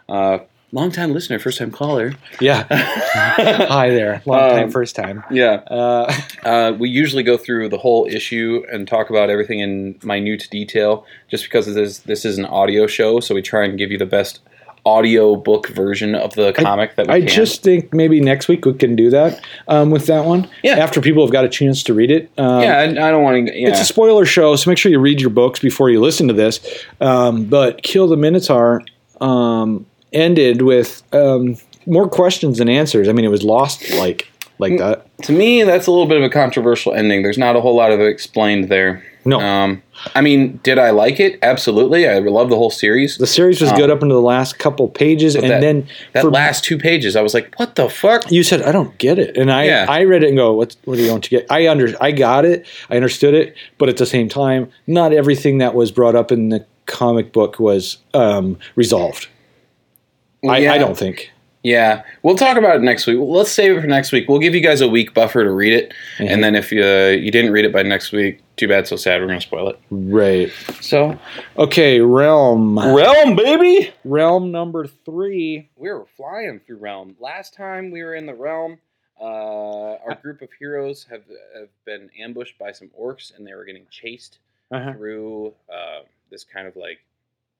[0.08, 0.38] uh,
[0.72, 2.14] long time listener, first time caller.
[2.40, 2.66] yeah.
[2.70, 5.24] Hi there, long time, Um, first time.
[5.30, 6.12] Yeah, Uh,
[6.44, 11.04] uh, we usually go through the whole issue and talk about everything in minute detail,
[11.28, 14.06] just because this this is an audio show, so we try and give you the
[14.06, 14.40] best
[14.86, 17.28] audio book version of the comic that we I can.
[17.28, 20.48] just think maybe next week we can do that um, with that one.
[20.62, 20.78] Yeah.
[20.78, 22.30] After people have got a chance to read it.
[22.38, 23.54] Um, yeah, I, I don't want to.
[23.60, 26.28] Yeah, It's a spoiler show, so make sure you read your books before you listen
[26.28, 26.60] to this.
[26.98, 28.82] Um, but Kill the Minotaur
[29.20, 33.08] um, ended with um, more questions than answers.
[33.08, 35.06] I mean, it was lost like like that.
[35.22, 37.22] to me, that's a little bit of a controversial ending.
[37.22, 39.02] There's not a whole lot of it explained there.
[39.24, 39.38] No.
[39.40, 39.82] Um,
[40.14, 41.38] I mean, did I like it?
[41.42, 42.06] Absolutely.
[42.08, 43.16] I love the whole series.
[43.18, 46.22] The series was good up into the last couple pages, and Um, that- then That
[46.22, 49.18] for- last two pages, I was like, "What the fuck?" you said I don't get
[49.18, 49.86] it, and I Yeah.
[49.88, 51.46] I read it and go, what what are you going to get?
[51.50, 55.58] I under I got it, I understood it, but at the same time, not everything
[55.58, 59.28] that was brought up in the comic book was um, resolved.
[60.48, 60.72] I, Yeah.
[60.72, 61.30] I don't think.
[61.62, 63.18] Yeah, we'll talk about it next week.
[63.20, 64.26] Let's save it for next week.
[64.30, 67.08] We'll give you guys a week buffer to read it, and then if you, uh,
[67.08, 69.20] you didn't read it by next week, too bad, so sad.
[69.20, 69.78] We're gonna spoil it.
[69.90, 70.50] Right.
[70.80, 71.18] So,
[71.58, 72.78] Okay, Realm.
[72.78, 73.92] Realm, baby.
[74.06, 75.68] Realm number three.
[75.76, 77.14] We were flying through Realm.
[77.20, 78.78] Last time we were in the Realm,
[79.20, 79.24] uh,
[80.06, 81.24] our group of heroes have
[81.54, 84.38] have been ambushed by some orcs, and they were getting chased
[84.70, 84.94] Uh-huh.
[84.94, 87.00] through uh, this kind of like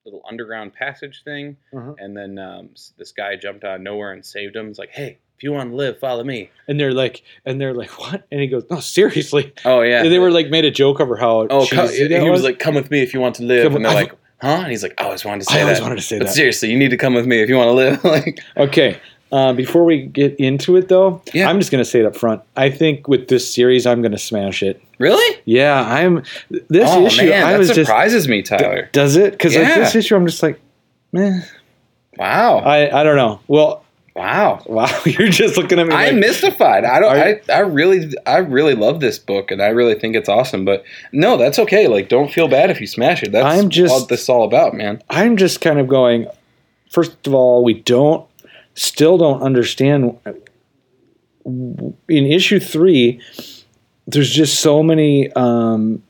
[0.05, 1.57] little underground passage thing.
[1.77, 1.95] Uh-huh.
[1.99, 4.69] And then um, this guy jumped out of nowhere and saved him.
[4.69, 7.75] He's like, "Hey, if you want to live, follow me." And they're like, and they're
[7.75, 8.27] like, what?
[8.31, 9.53] And he goes, no, seriously.
[9.65, 12.21] Oh yeah, And they were like, made a joke over how Oh, co- cheesy he
[12.31, 12.43] was was.
[12.45, 14.49] like, "Come with me if you want to live," Come- and they're I- like, "Huh?"
[14.63, 16.27] And he's like, "I always wanted to say I always that." wanted to say but
[16.29, 16.35] that.
[16.35, 18.05] seriously, you need to come with me if you want to live.
[18.05, 18.99] like, Okay.
[19.33, 21.49] Uh, before we get into it, though, Yeah.
[21.49, 22.43] I'm just going to say it up front.
[22.57, 24.83] I think with this series, I'm going to smash it.
[24.99, 25.40] really?
[25.45, 26.25] Yeah, I'm.
[26.69, 27.79] This oh issue, man, I was just.
[27.81, 28.88] surprises me, Tyler.
[28.93, 29.33] Does it?
[29.33, 29.79] Because like Yeah.
[29.79, 30.61] this issue, I'm just like,
[31.12, 31.43] meh.
[32.19, 33.40] wow, I I don't know.
[33.47, 33.85] Well,
[34.16, 34.62] wow.
[34.66, 35.95] wow, you're just looking at me.
[35.95, 36.85] I'm like, mystified.
[36.85, 37.16] I don't.
[37.16, 40.64] I, I really, I really love this book, and I really think it's awesome.
[40.64, 41.87] But no, that's okay.
[41.87, 43.33] Like, don't feel bad if you smash it.
[43.33, 45.03] That's I'm just- what this is all about, man.
[45.09, 46.27] I'm just kind of going.
[46.90, 48.27] First of all, we don't,
[48.81, 50.19] still don't understand.
[51.45, 53.21] In issue three,
[54.07, 56.03] there's just so many um,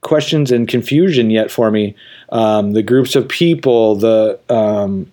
[0.00, 1.94] questions and confusion yet for me.
[2.30, 5.10] Um, the groups of people, the um,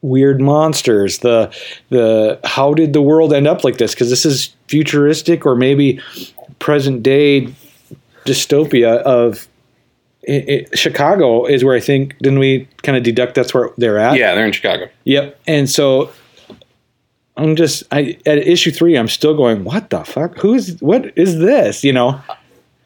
[0.00, 1.52] weird monsters, the
[1.90, 3.92] the how did the world end up like this?
[3.94, 6.00] Because this is futuristic or maybe
[6.60, 7.48] present day
[8.24, 9.48] dystopia of
[10.26, 13.98] i i Chicago is where I think didn't we kind of deduct that's where they're
[13.98, 14.16] at?
[14.16, 14.88] Yeah, they're in Chicago.
[15.04, 15.38] Yep.
[15.46, 16.10] And so
[17.36, 21.38] I'm just I at issue three I'm still going what the fuck who's what is
[21.38, 22.20] this you know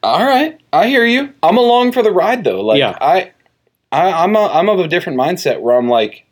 [0.02, 1.32] All right, I hear you.
[1.42, 2.60] I'm along for the ride, though.
[2.60, 2.96] Like, Yeah.
[3.00, 3.32] I,
[3.90, 6.24] I, I'm, a, I'm of a different mindset where I'm like,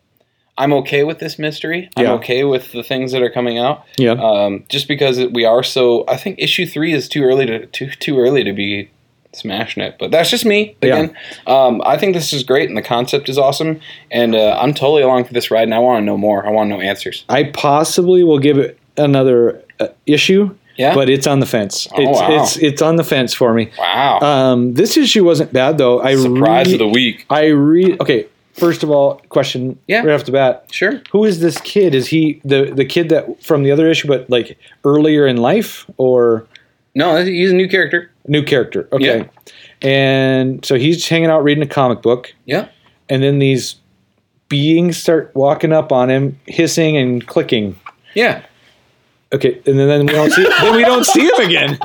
[0.57, 1.91] I'm okay with this mystery.
[1.97, 2.13] I'm Yeah.
[2.13, 3.85] okay with the things that are coming out.
[3.99, 7.67] yeah Um, just because we are so, I think issue three is too early to
[7.67, 8.89] too too early to be
[9.37, 9.97] smashing it.
[9.99, 10.77] But that's just me.
[10.83, 10.97] Yeah.
[10.97, 14.75] Again, um, I think this is great and the concept is awesome, and uh, I'm
[14.75, 15.65] totally along for this ride.
[15.65, 16.47] And I want to know more.
[16.47, 17.25] I want to know answers.
[17.29, 20.95] I possibly will give it another uh, issue Yeah.
[20.95, 22.29] but it's on the fence Oh, it's wow.
[22.43, 24.19] it's it's on the fence for me wow.
[24.21, 27.27] um this issue wasn't bad though I Surprise re- of the week.
[27.29, 29.99] I read okay first of all question Yeah.
[30.03, 31.03] right off the bat Sure.
[31.13, 34.31] who is this kid is he the the kid that from the other issue but
[34.31, 36.47] like earlier in life or
[36.95, 38.11] No, he's a new character.
[38.29, 38.89] New character.
[38.93, 39.19] Okay.
[39.19, 39.25] Yeah.
[39.89, 42.69] And so he's hanging out reading a comic book, Yeah.
[43.09, 43.77] and then these
[44.49, 47.79] beings start walking up on him, hissing and clicking.
[48.15, 48.43] Yeah.
[49.33, 51.79] Okay, and then, then we don't see then we don't see him again.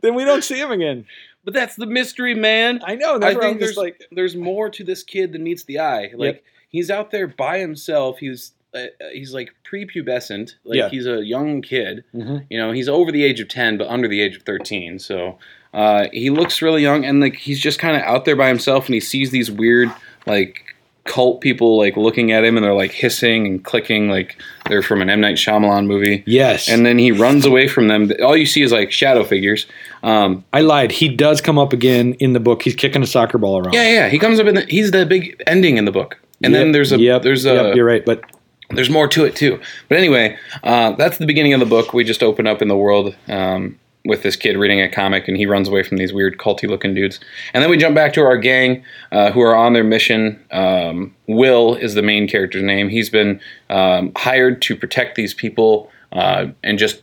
[0.00, 1.06] then we don't see him again.
[1.44, 2.80] But that's the mystery, man.
[2.84, 3.18] I know.
[3.22, 6.10] I think there's like there's more to this kid than meets the eye.
[6.14, 6.42] Like Yep.
[6.68, 8.18] he's out there by himself.
[8.18, 10.56] He's uh, he's like prepubescent.
[10.64, 10.88] Like Yeah.
[10.90, 12.04] he's a young kid.
[12.14, 12.44] Mhm.
[12.50, 14.98] You know, he's over the age of ten, but under the age of thirteen.
[14.98, 15.38] So
[15.74, 18.86] uh, he looks really young, and like he's just kind of out there by himself,
[18.86, 19.92] and he sees these weird
[20.26, 20.64] like
[21.04, 25.00] cult people like looking at him, and they're like hissing and clicking, like they're from
[25.00, 26.22] an M Night Shyamalan movie.
[26.26, 26.68] yes.
[26.68, 28.12] And then he runs away from them.
[28.22, 29.66] All you see is like shadow figures.
[30.02, 30.92] Um, I lied.
[30.92, 32.62] He does come up again in the book.
[32.62, 33.72] He's kicking a soccer ball around.
[33.72, 34.08] Yeah, yeah.
[34.08, 34.66] He comes up in the.
[34.66, 37.74] He's the big ending in the book, and then there's a yep, there's a yep,
[37.74, 38.22] you're right, but
[38.70, 39.58] there's more to it too.
[39.88, 41.94] But anyway, uh, that's the beginning of the book.
[41.94, 43.78] We just open up in the world um,
[44.08, 46.94] with this kid reading a comic, and he runs away from these weird culty looking
[46.94, 47.20] dudes.
[47.52, 50.44] And then we jump back to our gang uh, who are on their mission.
[50.50, 52.88] Um, Will is the main character's name.
[52.88, 53.40] He's been
[53.70, 57.02] um, hired to protect these people uh, and just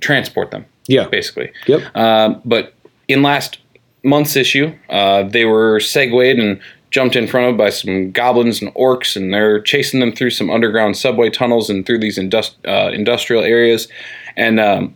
[0.00, 1.06] transport them, yeah.
[1.08, 1.52] basically.
[1.66, 1.94] Yep.
[1.94, 2.74] Um, but
[3.06, 3.58] in last
[4.02, 8.72] month's issue, uh, they were segued and jumped in front of by some goblins and
[8.74, 12.90] orcs, and they're chasing them through some underground subway tunnels and through these indust- uh,
[12.92, 13.88] industrial areas.
[14.36, 14.94] And um,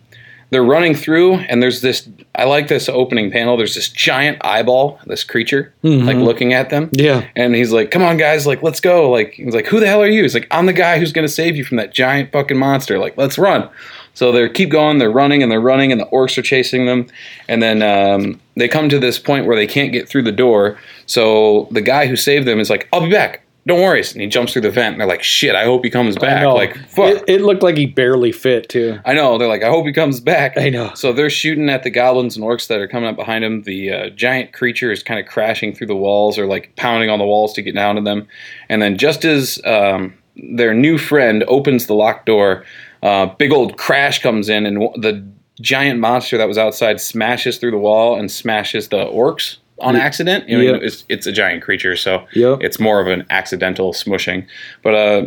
[0.51, 2.09] they're running through, and there's this.
[2.35, 3.57] I like this opening panel.
[3.57, 6.91] There's this giant eyeball, this creature, like looking at them.
[6.93, 7.27] Yeah.
[7.37, 8.47] And he's like, "Come on, guys!
[8.47, 10.73] Like, let's go!" Like, he's like, "Who the hell are you?" He's like, "I'm the
[10.73, 12.99] guy who's going to save you from that giant fucking monster.
[12.99, 13.69] Like, let's run."
[14.15, 14.99] So they keep going.
[14.99, 17.07] They're running and they're running, and the orcs are chasing them.
[17.49, 20.79] And then um, they come to this point where they can't get through the door.
[21.07, 23.43] So the guy who saved them is like, "I'll be back.
[23.67, 24.95] Don't worry." And he jumps through the vent.
[24.95, 25.55] And they're like, "Shit!
[25.55, 27.11] I hope he comes back." Like, fuck.
[27.11, 28.99] It, it looked like he barely fit too.
[29.05, 29.39] I know.
[29.39, 30.57] They're like, I hope he comes back.
[30.57, 30.93] I know.
[30.95, 33.63] So they're shooting at the goblins and orcs that are coming up behind him.
[33.63, 37.19] The uh, giant creature is kind of crashing through the walls or like pounding on
[37.19, 38.27] the walls to get down to them.
[38.69, 42.65] And then just as um, their new friend opens the locked door,
[43.03, 45.27] uh, big old crash comes in, and w- the
[45.63, 50.49] giant monster that was outside smashes through the wall and smashes the orcs on accident.
[50.49, 50.83] You know, Yep.
[50.83, 52.59] it's, it's a giant creature, so Yep.
[52.63, 54.47] it's more of an accidental smushing.
[54.83, 55.27] But uh,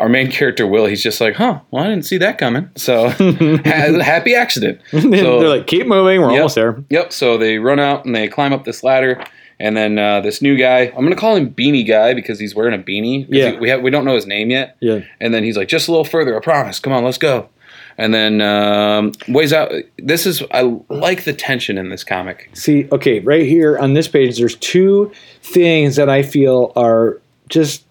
[0.00, 2.68] our main character Will, he's just like, huh, well, I didn't see that coming.
[2.76, 3.08] So
[3.64, 4.80] happy accident.
[4.92, 5.00] So,
[5.40, 6.20] They're like, keep moving.
[6.20, 6.36] We're Yep.
[6.38, 6.82] almost there.
[6.90, 7.12] yep.
[7.12, 9.22] So they run out and they climb up this ladder.
[9.60, 12.74] And then uh, this new guy, I'm gonna call him Beanie Guy because he's wearing
[12.78, 13.24] a beanie.
[13.28, 13.52] Yeah.
[13.52, 14.76] he- we have we don't know his name yet.
[14.80, 15.00] Yeah.
[15.20, 16.80] And then he's like, just a little further, I promise.
[16.80, 17.48] Come on, let's go.
[17.96, 19.72] And then um, ways out.
[19.98, 22.50] This is I like the tension in this comic.
[22.54, 27.84] See, okay, right here on this page, there's two things that I feel are just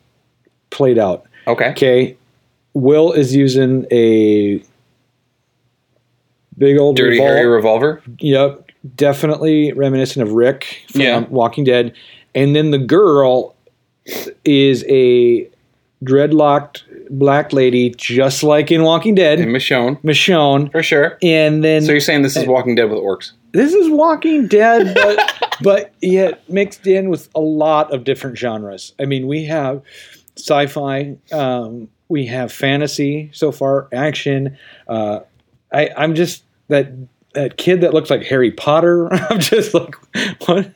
[0.71, 1.25] played out.
[1.47, 1.69] Okay.
[1.71, 2.17] Okay,
[2.73, 4.61] Will is using a
[6.57, 8.01] big old Dirty revol- Harry revolver.
[8.19, 11.19] Yep, definitely reminiscent of Rick from Yeah.
[11.29, 11.93] Walking Dead.
[12.35, 13.55] And then the girl
[14.43, 15.47] is a
[16.03, 16.81] dreadlocked
[17.17, 20.71] black lady, just like in Walking Dead, And Michonne Michonne.
[20.71, 21.17] for sure.
[21.21, 23.31] And then So you're saying this is Walking Dead with orcs?
[23.51, 28.93] this is Walking Dead, but but yet mixed in with a lot of different genres.
[28.99, 29.81] I mean, we have
[30.37, 34.57] sci-fi, um, we have fantasy so far, action.
[34.87, 35.19] Uh,
[35.71, 36.91] I, I'm just that
[37.33, 39.11] that kid that looks like Harry Potter.
[39.29, 39.95] I'm just like,
[40.47, 40.71] what?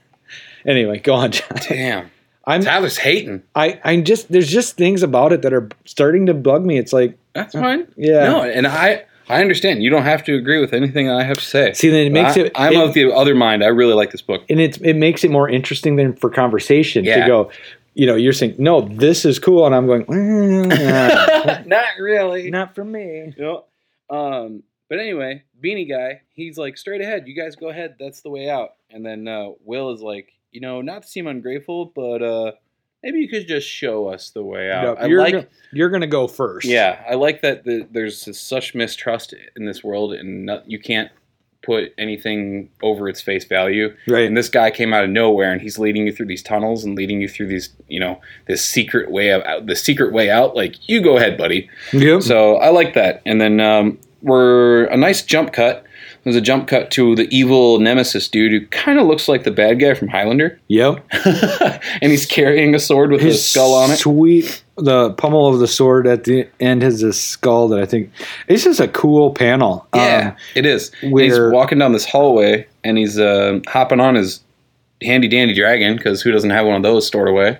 [0.65, 1.57] Anyway, go on, John.
[1.67, 2.11] Damn.
[2.47, 3.43] I'm Tyler's hating.
[3.55, 6.77] I I'm just there's just things about it that are starting to bug me.
[6.79, 7.87] It's like, That's fine.
[7.97, 8.23] yeah.
[8.29, 9.83] No, and I I understand.
[9.83, 11.73] You don't have to agree with anything I have to say.
[11.73, 12.51] See, then it makes I, it.
[12.55, 13.63] I'm it- of the other mind.
[13.63, 14.43] I really like this book.
[14.49, 17.21] and it it makes it more interesting than for conversation Yeah.
[17.21, 17.51] to go.
[17.93, 22.49] You know, you're saying no, this is cool, and I'm going, "Mm, Not really.
[22.51, 23.33] not for me.
[23.37, 23.65] No.
[24.09, 27.27] Um, but anyway, Beanie Guy, he's like straight ahead.
[27.27, 27.95] You guys go ahead.
[27.99, 28.75] That's the way out.
[28.91, 32.51] And then uh, Will is like, you know, not to seem ungrateful, but uh,
[33.03, 34.99] maybe you could just show us the way out.
[34.99, 36.65] No, you're like, gonna, you're gonna go first.
[36.65, 37.63] yeah, I like that.
[37.63, 41.11] The, there's such mistrust in this world, and not, you can't
[41.61, 43.95] put anything over its face value.
[44.07, 44.25] right.
[44.25, 46.95] And this guy came out of nowhere, and he's leading you through these tunnels and
[46.95, 49.67] leading you through these, you know, this secret way out.
[49.67, 50.55] The secret way out.
[50.55, 51.69] Like, you go ahead, buddy.
[51.93, 52.23] Yep.
[52.23, 53.21] So I like that.
[53.27, 55.83] And then um, we're a nice jump cut.
[56.27, 59.51] There's a jump cut to the evil nemesis dude who kind of looks like the
[59.51, 61.01] bad guy from Highlander, yep.
[61.25, 63.95] and he's carrying a sword with a His skull on it.
[63.95, 64.61] Sweet.
[64.75, 68.11] The pommel of the sword at the end has a skull that I think
[68.49, 69.87] it's just a cool panel.
[69.95, 70.91] Yeah, Um, it is.
[71.01, 74.41] Where- he's walking down this hallway, and he's uh, hopping on his
[75.01, 77.57] handy dandy dragon because who doesn't have one of those stored away?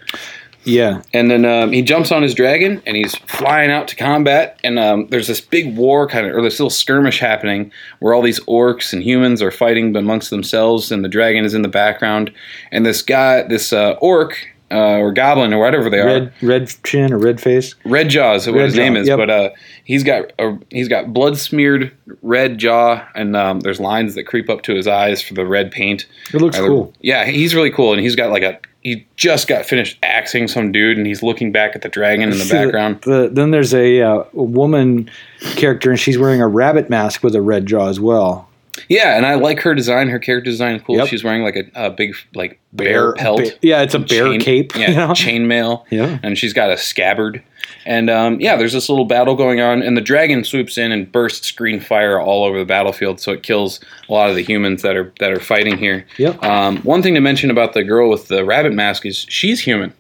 [0.68, 1.02] Yeah.
[1.14, 4.60] And then um, he jumps on his dragon and he's flying out to combat.
[4.64, 8.22] And um, there's this big war kind of, or this little skirmish happening where all
[8.22, 12.32] these orcs and humans are fighting amongst themselves, and the dragon is in the background.
[12.72, 14.38] And this guy, this uh, orc
[14.70, 17.76] uh, or goblin or whatever they are, Red red chin or red face.
[17.86, 19.18] Red Jaw is what Red his name is, yep.
[19.18, 19.50] but uh,
[19.86, 24.50] he's got a, he's got blood smeared red jaw, and um, there's lines that creep
[24.50, 26.06] up to his eyes for the red paint.
[26.34, 26.94] It looks Uh, cool.
[27.00, 30.72] Yeah, he's really cool, and he's got like a he just got finished axing some
[30.72, 33.02] dude, and he's looking back at the dragon in the background.
[33.02, 35.10] The, then there's a, uh, a woman
[35.56, 38.48] character, and she's wearing a rabbit mask with a red jaw as well.
[38.88, 40.08] Yeah, and I like her design.
[40.08, 40.96] Her character design is cool.
[40.98, 41.08] Yep.
[41.08, 43.42] She's wearing like a, a big like bear, pelt.
[43.42, 44.74] ba- yeah, it's a bear chain- cape.
[44.78, 45.08] Yeah, you know?
[45.10, 45.84] chainmail.
[45.90, 46.20] Yeah.
[46.24, 47.44] and she's got a scabbard.
[47.88, 51.10] And um, yeah, there's this little battle going on, and the dragon swoops in and
[51.10, 54.82] bursts green fire all over the battlefield, so it kills a lot of the humans
[54.82, 56.06] that are that are fighting here.
[56.18, 56.44] Yep.
[56.44, 59.94] Um, one thing to mention about the girl with the rabbit mask is she's human,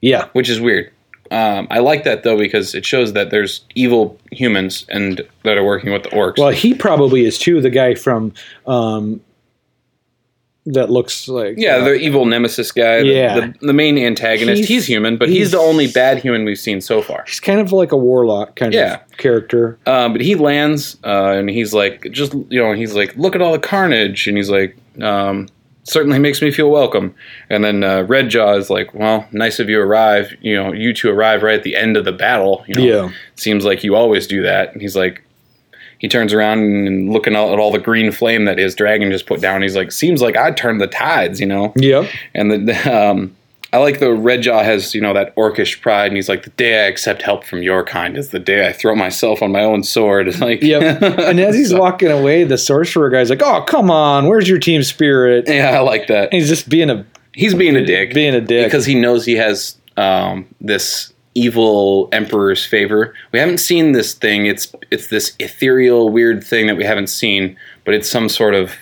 [0.00, 0.28] Yeah.
[0.32, 0.90] which is weird.
[1.30, 5.64] Um, I like that though because it shows that there's evil humans and that are
[5.64, 6.38] working with the orcs.
[6.38, 7.60] Well, he probably is too.
[7.60, 8.32] The guy from
[8.66, 9.20] um,
[10.66, 13.00] that looks like yeah, uh, the evil nemesis guy.
[13.02, 13.34] the- Yeah.
[13.40, 14.58] the, the main antagonist.
[14.58, 17.24] He's- He's, human, but he's, he's- the only bad human we've seen so far.
[17.26, 18.94] he's kind of like a warlock kind Yeah.
[18.96, 19.78] of character.
[19.86, 23.40] Um, but he lands uh, and he's like, just you know, he's like, look at
[23.42, 25.48] all the carnage, and he's like, um,
[25.84, 27.14] certainly makes me feel welcome.
[27.48, 30.92] And then uh, Red Jaw is like, well, nice of you arrive, you know, you
[30.92, 32.64] two arrive right at the end of the battle.
[32.66, 33.10] You know, Yeah.
[33.36, 34.72] seems like you always do that.
[34.72, 35.22] And he's like,
[35.98, 39.26] he turns around and looking out at all the green flame that his dragon just
[39.26, 39.62] put down.
[39.62, 41.72] He's like, "Seems like I turned the tides," you know.
[41.76, 42.08] Yep.
[42.34, 43.36] And the um,
[43.72, 46.50] I like the Red Jaw has you know that orcish pride, and he's like, "The
[46.50, 49.62] day I accept help from your kind is the day I throw myself on my
[49.62, 51.02] own sword." It's like, Yep.
[51.02, 54.82] And as he's walking away, the sorcerer guy's like, "Oh, come on, where's your team
[54.82, 56.24] spirit?" yeah, I like that.
[56.24, 58.14] And he's just being a He's being a dick.
[58.14, 58.66] being a dick.
[58.66, 63.14] because he knows he has um, this evil emperor's favor.
[63.32, 64.46] We haven't seen this thing.
[64.46, 68.72] It's it's this ethereal, weird thing that we haven't seen, but it's some sort of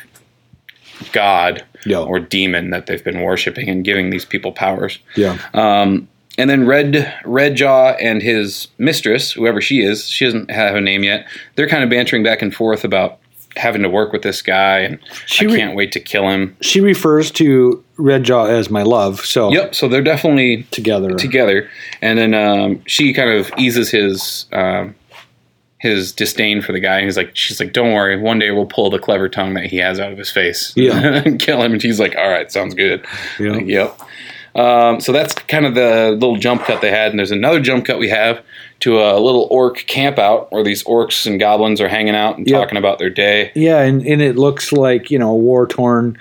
[1.13, 1.99] god Yeah.
[1.99, 4.99] or demon that they've been worshiping and giving these people powers.
[5.17, 10.51] yeah, Um, and then Red Red Jaw and his mistress, whoever she is, she doesn't
[10.51, 11.27] have a name yet.
[11.57, 13.19] They're kind of bantering back and forth about
[13.57, 16.57] having to work with this guy, and She I can't wait to kill him.
[16.61, 19.25] she refers to Red Jaw as my love.
[19.25, 19.75] So Yep.
[19.75, 21.15] So they're definitely together.
[21.17, 21.69] together,
[22.03, 24.95] and then um, she kind of eases his um,
[25.79, 26.97] his disdain for the guy.
[26.97, 29.67] And he's like, she's like, "Don't worry, one day we'll pull the clever tongue that
[29.67, 31.23] he has out of his face, Yeah.
[31.25, 33.05] and kill him." And he's like, "All right, sounds good."
[33.39, 33.53] Yeah.
[33.53, 33.99] Like, yep.
[34.55, 37.85] Um, so that's kind of the little jump cut they had, and there's another jump
[37.87, 38.43] cut we have
[38.81, 42.47] to a little orc camp out where these orcs and goblins are hanging out and
[42.49, 42.61] Yep.
[42.61, 43.51] talking about their day.
[43.55, 46.19] Yeah, and, and it looks like, you know, a war torn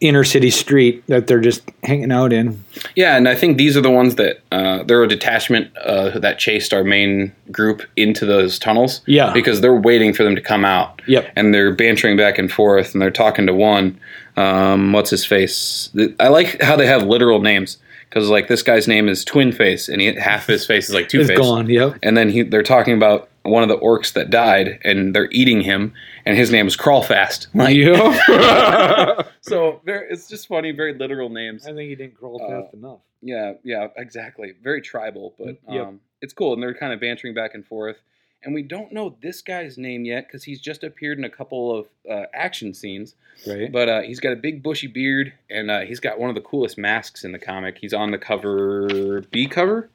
[0.00, 2.62] inner city street that they're just hanging out in.
[2.96, 6.38] Yeah, and I think these are the ones that uh, they're a detachment uh, that
[6.38, 9.02] chased our main group into those tunnels.
[9.06, 9.30] Yeah.
[9.34, 11.02] because they're waiting for them to come out.
[11.06, 11.30] Yep.
[11.36, 13.98] and they're bantering back and forth, and they're talking to one.
[14.40, 15.90] Um, what's his face?
[16.18, 19.88] I like how they have literal names because like this guy's name is Twin Face,
[19.88, 21.38] and he, half his face is like Two It's Face.
[21.38, 21.68] gone.
[21.68, 21.98] Yep.
[22.02, 25.62] And then he, they're talking about one of the orcs that died, and they're eating
[25.62, 25.94] him,
[26.26, 27.46] and his name is Crawlfast.
[27.54, 29.26] Like, Yep.
[29.40, 31.64] so very, it's just funny, very literal names.
[31.66, 32.98] I think he didn't crawl Uh, fast enough.
[33.22, 34.52] Yeah, yeah, exactly.
[34.62, 35.92] Very tribal, but um, Yep.
[36.22, 37.96] it's cool, and they're kind of bantering back and forth.
[38.42, 41.78] And we don't know this guy's name yet because he's just appeared in a couple
[41.78, 43.14] of uh, action scenes.
[43.46, 43.70] Right.
[43.70, 46.40] But uh, he's got a big bushy beard, and uh, he's got one of the
[46.40, 47.76] coolest masks in the comic.
[47.78, 49.90] He's on the cover, B cover,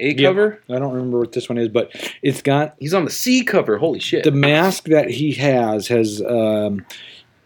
[0.00, 0.60] A cover.
[0.68, 3.78] I don't remember what this one is, but it's got He's on the C cover.
[3.78, 4.24] Holy shit!
[4.24, 6.84] the mask that he has has um,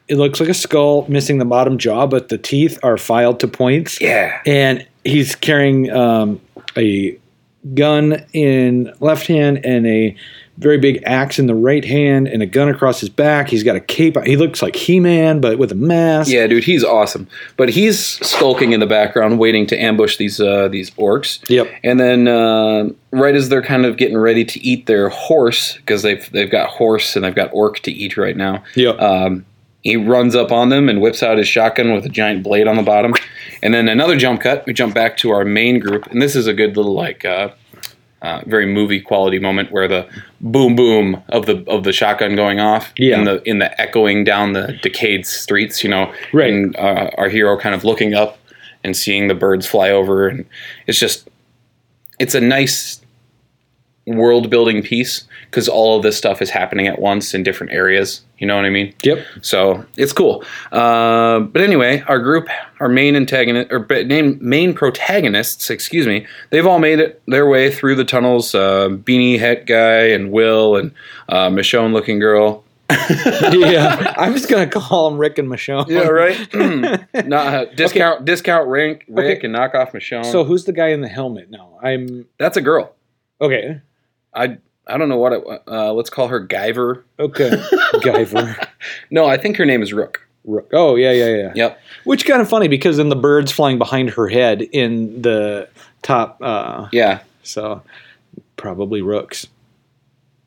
[0.08, 3.48] it looks like a skull missing the bottom jaw, but the teeth are filed to
[3.48, 4.00] points.
[4.00, 6.40] yeah, and he's carrying um,
[6.76, 7.18] a
[7.74, 10.16] gun in left hand and a
[10.58, 13.48] very big axe in the right hand and a gun across his back.
[13.48, 14.16] He's got a cape.
[14.24, 16.28] He looks like He-Man, but with a mask.
[16.28, 17.28] yeah, dude, he's awesome.
[17.56, 21.48] But he's skulking in the background, waiting to ambush these uh, these orcs.
[21.48, 21.70] Yep.
[21.84, 26.02] And then uh, right as they're kind of getting ready to eat their horse, because
[26.02, 28.64] they've they've got horse and they've got orc to eat right now.
[28.74, 29.00] Yep.
[29.00, 29.46] Um,
[29.82, 32.76] he runs up on them and whips out his shotgun with a giant blade on
[32.76, 33.14] the bottom.
[33.62, 34.64] And then another jump cut.
[34.66, 37.50] We jump back to our main group, and this is a good little like uh,
[38.22, 40.08] uh, very movie quality moment where the
[40.40, 43.18] boom boom of the of the shotgun going off Yeah.
[43.18, 45.82] in the in the echoing down the decayed streets.
[45.82, 46.52] You know, Right.
[46.52, 48.38] And uh, our hero kind of looking up
[48.84, 50.44] and seeing the birds fly over, and
[50.86, 51.28] it's just
[52.20, 53.00] it's a nice
[54.16, 58.22] world building piece because all of this stuff is happening at once in different areas.
[58.38, 58.94] You know what I mean?
[59.02, 59.24] Yep.
[59.42, 60.44] So it's cool.
[60.70, 62.48] Uh, but anyway, our group,
[62.80, 67.70] our main antagonist or main main protagonists, excuse me, they've all made it their way
[67.72, 68.54] through the tunnels.
[68.54, 70.92] Uh, Beanie Het guy and Will and
[71.28, 72.64] uh, Michonne looking girl.
[73.50, 74.14] yeah.
[74.16, 75.88] I'm just gonna call him Rick and Michonne.
[75.88, 76.38] Yeah, right.
[77.26, 79.44] Not, uh, discount discount Rick, Rick Okay.
[79.44, 80.24] and knock off Michonne.
[80.24, 81.78] So who's the guy in the helmet now?
[81.82, 82.94] I'm that's a girl.
[83.40, 83.80] okay.
[84.34, 85.44] I I don't know what it.
[85.66, 87.02] Uh, let's call her Guyver.
[87.18, 87.50] Okay.
[87.94, 88.68] Guyver.
[89.10, 90.26] No, I think her name is Rook.
[90.44, 90.70] Rook.
[90.72, 91.52] Oh yeah, yeah, yeah.
[91.54, 91.80] Yep.
[92.04, 95.68] Which kind of funny because then the birds flying behind her head in the
[96.02, 96.38] top.
[96.40, 97.20] Uh, Yeah.
[97.42, 97.82] so
[98.56, 99.46] probably rooks.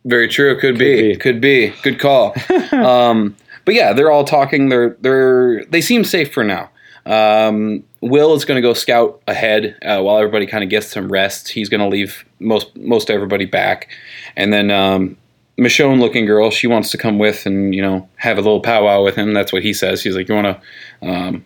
[0.06, 0.60] Very true.
[0.60, 1.14] Could, be.
[1.14, 1.16] be.
[1.16, 1.74] Could be.
[1.84, 2.34] Good call.
[2.72, 4.70] um, but yeah, they're all talking.
[4.70, 6.72] They're they're they seem safe for now.
[7.06, 11.12] Um, Will is going to go scout ahead uh, while everybody kind of gets some
[11.12, 11.50] rest.
[11.50, 13.90] He's going to leave most most everybody back,
[14.36, 15.18] and then um,
[15.60, 19.04] Michonne looking girl, she wants to come with and you know have a little powwow
[19.04, 19.34] with him.
[19.34, 20.02] That's what he says.
[20.02, 20.60] He's like, you want
[21.02, 21.46] to um,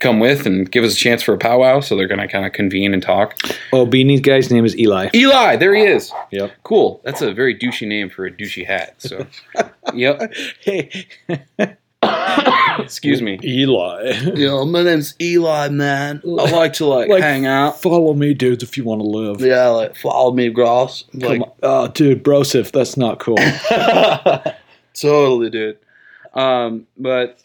[0.00, 1.80] come with and give us a chance for a powwow.
[1.80, 3.34] So they're going to kind of convene and talk.
[3.72, 5.10] Oh, Beanie's guy's name is Eli.
[5.14, 6.12] Eli, there he is.
[6.30, 6.52] Yep.
[6.62, 7.00] Cool.
[7.04, 8.94] That's a very douchey name for a douchey hat.
[8.98, 9.26] So,
[9.94, 10.32] yep.
[10.60, 11.06] Hey,
[12.02, 13.38] Excuse me.
[13.42, 14.12] Eli.
[14.34, 16.20] Yeah, my name's Eli, man.
[16.24, 17.80] I like to like, Like- hang out.
[17.80, 19.40] Follow me, dudes, if you want to live.
[19.40, 21.04] Yeah, like follow me, Gross.
[21.20, 21.50] Come on.
[21.62, 23.38] Oh, dude, brosif, that's not cool.
[24.94, 25.78] totally, dude.
[26.34, 27.42] Um, but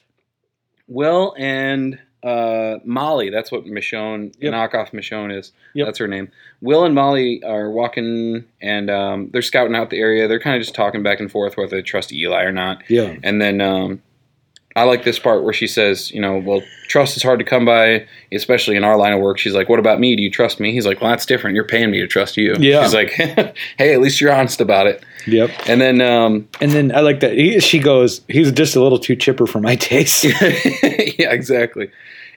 [0.87, 3.29] Will and uh, Molly.
[3.29, 4.53] That's what Michonne, Yep.
[4.53, 5.53] knockoff Michonne is.
[5.73, 5.87] Yep.
[5.87, 6.29] That's her name.
[6.61, 10.27] Will and Molly are walking and um, they're scouting out the area.
[10.27, 12.83] They're kind of just talking back and forth whether they trust Eli or not.
[12.89, 13.15] Yeah.
[13.23, 14.01] And then um,
[14.75, 17.65] I like this part where she says, you know, well, trust is hard to come
[17.65, 19.37] by, especially in our line of work.
[19.37, 20.15] She's like, what about me?
[20.15, 20.71] Do you trust me?
[20.71, 21.55] He's like, well, that's different.
[21.55, 22.55] You're paying me to trust you.
[22.59, 22.83] Yeah.
[22.83, 23.09] She's like,
[23.77, 25.03] hey, at least you're honest about it.
[25.27, 25.51] Yep.
[25.67, 28.99] And then, um, And then I like that he, she goes, he's just a little
[28.99, 30.23] too chipper for my taste.
[30.23, 31.91] yeah, exactly.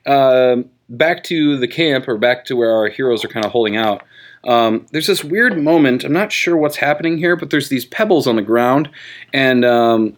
[0.07, 3.76] Um, back to the camp, or back to where our heroes are kind of holding
[3.76, 4.03] out.
[4.47, 6.05] Um, there's this weird moment.
[6.05, 8.91] I'm not sure what's happening here, but there's these pebbles on the ground,
[9.32, 10.16] and um,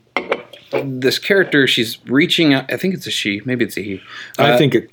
[0.84, 2.72] this character, she's reaching out.
[2.72, 4.00] I think it's a she, maybe it's a he.
[4.38, 4.90] I Uh, think it,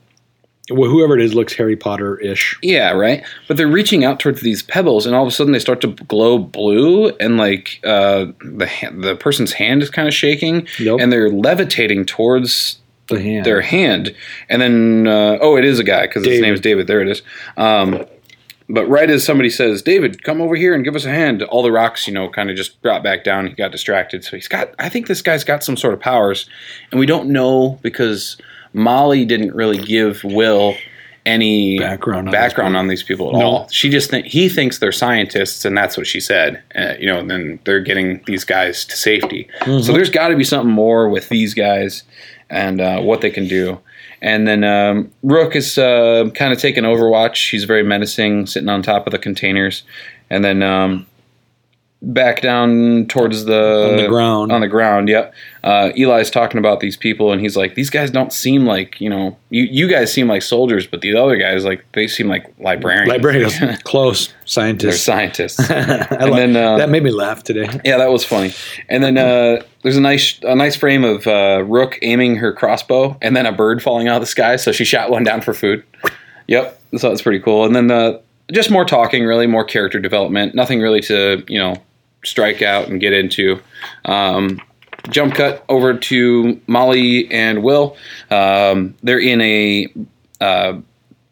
[0.69, 2.57] well, whoever it is looks Harry Potter ish.
[2.61, 3.23] Yeah, right.
[3.47, 5.87] But they're reaching out towards these pebbles, and all of a sudden they start to
[5.87, 10.99] glow blue, and like uh, the the person's hand is kind of shaking, Yep.
[11.01, 13.45] and they're levitating towards The hand.
[13.45, 14.15] their hand,
[14.47, 16.87] and then uh, oh, it is a guy because his name is David.
[16.87, 17.21] There it is.
[17.57, 18.05] Um,
[18.69, 21.63] but right as somebody says, "David, come over here and give us a hand," all
[21.63, 23.47] the rocks, you know, kind of just brought back down.
[23.47, 24.73] He got distracted, so he's got.
[24.79, 26.49] I think this guy's got some sort of powers,
[26.91, 28.37] and we don't know because
[28.73, 30.75] Molly didn't really give Will
[31.25, 33.45] any Background on background on these people at No.
[33.45, 33.67] all.
[33.69, 36.61] She just think he thinks they're scientists, and that's what she said.
[36.75, 39.47] Uh, you know, and then they're getting these guys to safety.
[39.65, 42.03] So there's got to be something more with these guys
[42.49, 43.79] and uh, what they can do.
[44.23, 47.51] And then um, Rook is uh, kind of taking Overwatch.
[47.51, 49.83] He's very menacing, sitting on top of the containers,
[50.29, 51.05] and then um,
[52.03, 54.51] back down towards the On the ground.
[54.51, 55.33] On the ground, yep.
[55.63, 59.09] Uh, Eli's talking about these people, and he's like, "These guys don't seem like you
[59.09, 62.53] know, you you guys seem like soldiers, but the other guys like they seem like
[62.59, 63.07] librarians.
[63.09, 63.57] Librarians.
[63.83, 64.27] Close.
[64.27, 65.01] They're Scientists.
[65.03, 67.67] scientists." And like- then, uh, that made me laugh today.
[67.85, 68.53] Yeah, that was funny.
[68.89, 73.17] And then uh, there's a nice a nice frame of uh, Rook aiming her crossbow,
[73.21, 74.57] and then a bird falling out of the sky.
[74.57, 75.83] So she shot one down for food.
[76.47, 77.63] Yep, so that's pretty cool.
[77.65, 78.19] And then uh,
[78.51, 80.53] just more talking, really more character development.
[80.53, 81.75] Nothing really to you know
[82.23, 83.59] strike out and get into.
[84.05, 84.61] Um,
[85.09, 87.97] jump cut over to Molly and Will.
[88.31, 89.87] Um, they're in a
[90.41, 90.79] uh,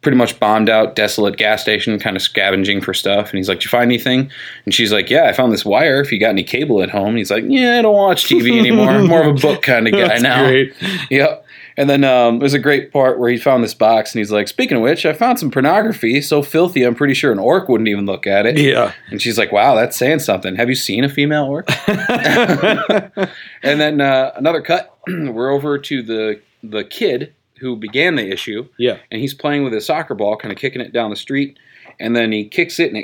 [0.02, 3.30] pretty much bombed out, desolate gas station, kind of scavenging for stuff.
[3.30, 4.32] And he's like, "Did you find anything?"
[4.66, 6.02] And she's like, "Yeah, I found this wire.
[6.02, 8.58] If you got any cable at home." And he's like, "Yeah, I don't watch TV
[8.58, 8.90] anymore.
[8.90, 10.74] I'm more of a book kind of guy That's now." great.
[11.10, 11.46] Yep.
[11.82, 14.48] And then um, there's a great part where he found this box, and he's like,
[14.48, 16.22] "Speaking of which, I found some pornography.
[16.22, 18.94] So filthy, I'm pretty sure an orc wouldn't even look at it." Yeah.
[19.10, 20.56] And she's like, "Wow, that's saying something.
[20.58, 24.96] Have you seen a female orc?" and then uh, another cut.
[25.08, 28.98] We're over to the the kid who began the issue, Yeah.
[29.12, 31.58] and he's playing with his soccer ball, kind of kicking it down the street,
[32.00, 32.98] and then he kicks it and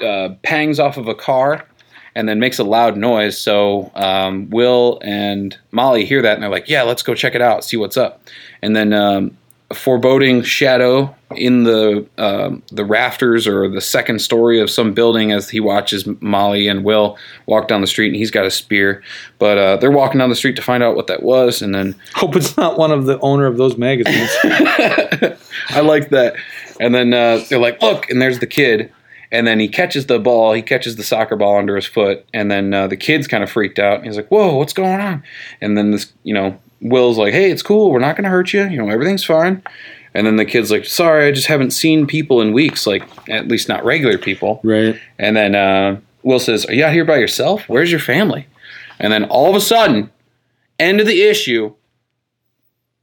[0.00, 1.66] it uh, pangs off of a car,
[2.14, 3.38] and then makes a loud noise.
[3.38, 7.42] So um, Will and Molly hear that, and they're like, "Yeah, let's go check it
[7.42, 8.22] out, see what's up."
[8.62, 9.36] And then um,
[9.70, 15.30] a foreboding shadow in the um, the rafters or the second story of some building
[15.30, 19.02] as he watches Molly and Will walk down the street, and he's got a spear.
[19.38, 21.94] But uh, they're walking down the street to find out what that was, and then
[22.14, 24.30] Hope it's not one of the owner of those magazines.
[25.70, 26.34] I like that.
[26.80, 28.92] And then uh, they're like, look, and there's the kid.
[29.32, 30.52] And then he catches the ball.
[30.52, 32.26] He catches the soccer ball under his foot.
[32.34, 34.04] And then uh, the kid's kind of freaked out.
[34.04, 35.22] He's like, whoa, what's going on?
[35.60, 37.92] And then this, you know, Will's like, hey, it's cool.
[37.92, 38.64] We're not going to hurt you.
[38.68, 39.62] You know, everything's fine.
[40.14, 43.46] And then the kid's like, sorry, I just haven't seen people in weeks, like at
[43.46, 44.60] least not regular people.
[44.64, 44.98] right.
[45.18, 47.68] And then uh, Will says, Are you out here by yourself?
[47.68, 48.46] Where's your family?
[48.98, 50.10] And then all of a sudden,
[50.78, 51.74] end of the issue,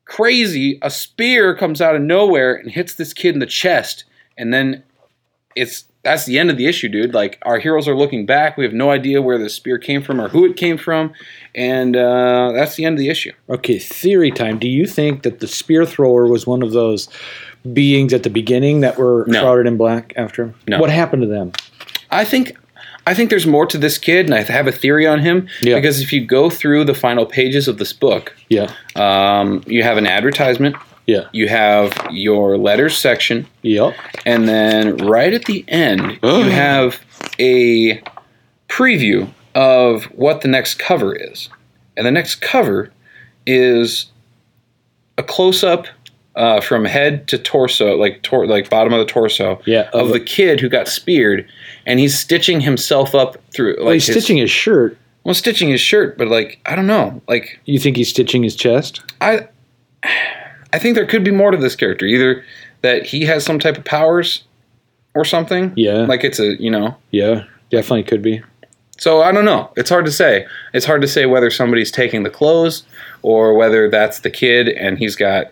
[0.06, 4.04] crazy, a spear comes out of nowhere and hits this kid in the chest.
[4.38, 4.84] And then
[5.56, 7.14] it's that's the end of the issue, dude.
[7.14, 8.58] Like our heroes are looking back.
[8.58, 11.14] We have no idea where the spear came from or who it came from.
[11.54, 13.32] And uh, that's the end of the issue.
[13.50, 14.58] Okay, theory time.
[14.60, 17.10] Do you think that the spear thrower was one of those
[17.74, 19.42] beings at the beginning that were No.
[19.42, 20.56] shrouded in black after him?
[20.68, 20.80] No.
[20.80, 21.52] What happened to them?
[22.10, 22.56] I think
[23.06, 25.48] I think there's more to this kid, and I have a theory on him.
[25.62, 25.76] Yeah.
[25.76, 28.70] Because if you go through the final pages of this book, Yeah.
[28.96, 30.76] um, you have an advertisement
[31.08, 31.28] Yeah.
[31.32, 33.96] you have your letters section, Yep.
[34.26, 36.44] and then right at the end, Oh.
[36.44, 37.00] you have
[37.40, 38.02] a
[38.70, 41.50] preview of what the next cover is.
[41.96, 42.92] And the next cover
[43.46, 44.08] is
[45.18, 45.88] a close up
[46.36, 50.14] uh, from head to torso, like tor- like bottom of the torso, Yeah, of of
[50.14, 51.48] the kid who got speared,
[51.88, 53.78] and he's stitching himself up through.
[53.78, 54.96] Like Well, he's his- stitching his shirt.
[55.24, 58.56] well, stitching his shirt, but like I don't know, like You think he's stitching his
[58.56, 59.02] chest?
[59.20, 59.48] I
[60.74, 62.06] I think there could be more to this character.
[62.06, 62.44] Either
[62.82, 64.44] that he has some type of powers
[65.16, 65.74] or something.
[65.76, 66.06] Yeah.
[66.06, 66.96] Like it's a you know.
[67.12, 68.42] Yeah, definitely could be.
[69.00, 69.72] So I don't know.
[69.78, 70.46] It's hard to say.
[70.74, 72.84] It's hard to say whether somebody's taking the clothes
[73.22, 75.52] or whether that's the kid and he's got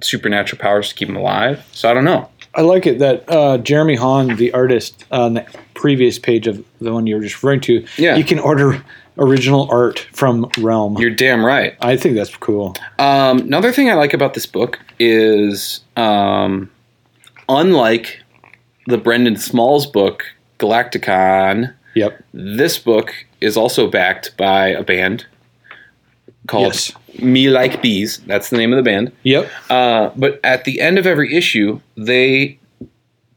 [0.00, 1.64] supernatural powers to keep him alive.
[1.72, 2.28] So I don't know.
[2.54, 6.92] I like it that uh, Jeremy Haun, the artist on the previous page of the
[6.92, 8.16] one you were just referring to, Yeah.
[8.16, 8.82] you can order
[9.18, 10.96] original art from Realm.
[10.98, 11.76] You're damn right.
[11.80, 12.74] I think that's cool.
[12.98, 16.70] Um, another thing I like about this book is, um,
[17.48, 18.22] unlike
[18.86, 20.24] the Brendon Small's book
[20.58, 22.22] Galaktikon, Yep.
[22.32, 25.26] this book is also backed by a band
[26.46, 26.92] called Yes.
[27.20, 28.18] Me Like Bees.
[28.26, 29.12] That's the name of the band.
[29.24, 29.50] Yep.
[29.68, 32.58] Uh, but at the end of every issue, they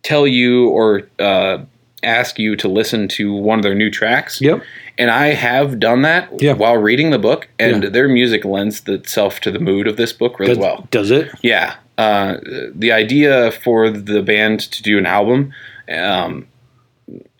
[0.04, 1.60] tell you or uh,
[2.04, 4.40] ask you to listen to one of their new tracks.
[4.42, 4.64] Yep.
[4.98, 6.54] And I have done that Yeah.
[6.54, 7.90] while reading the book, and Yeah.
[7.90, 10.88] their music lends itself to the mood of this book really Does, well.
[10.92, 11.30] does it?
[11.42, 11.76] Yeah.
[11.98, 12.38] Uh,
[12.76, 15.54] the idea for the band to do an album
[15.90, 16.48] um,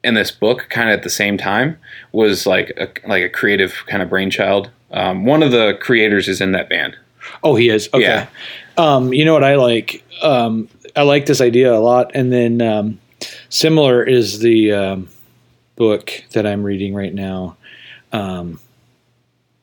[0.04, 1.78] and this book kind of at the same time
[2.12, 4.70] was like a, like a creative kind of brainchild.
[4.92, 6.96] Um, one of the creators is in that band.
[7.44, 7.88] Oh, he is.
[7.94, 8.04] Okay.
[8.04, 8.28] Yeah.
[8.78, 10.04] Um, you know what I like?
[10.22, 12.12] Um, I like this idea a lot.
[12.14, 13.00] And then um,
[13.50, 15.08] similar is the um,
[15.82, 17.58] book that I'm reading right now.
[18.12, 18.60] Um,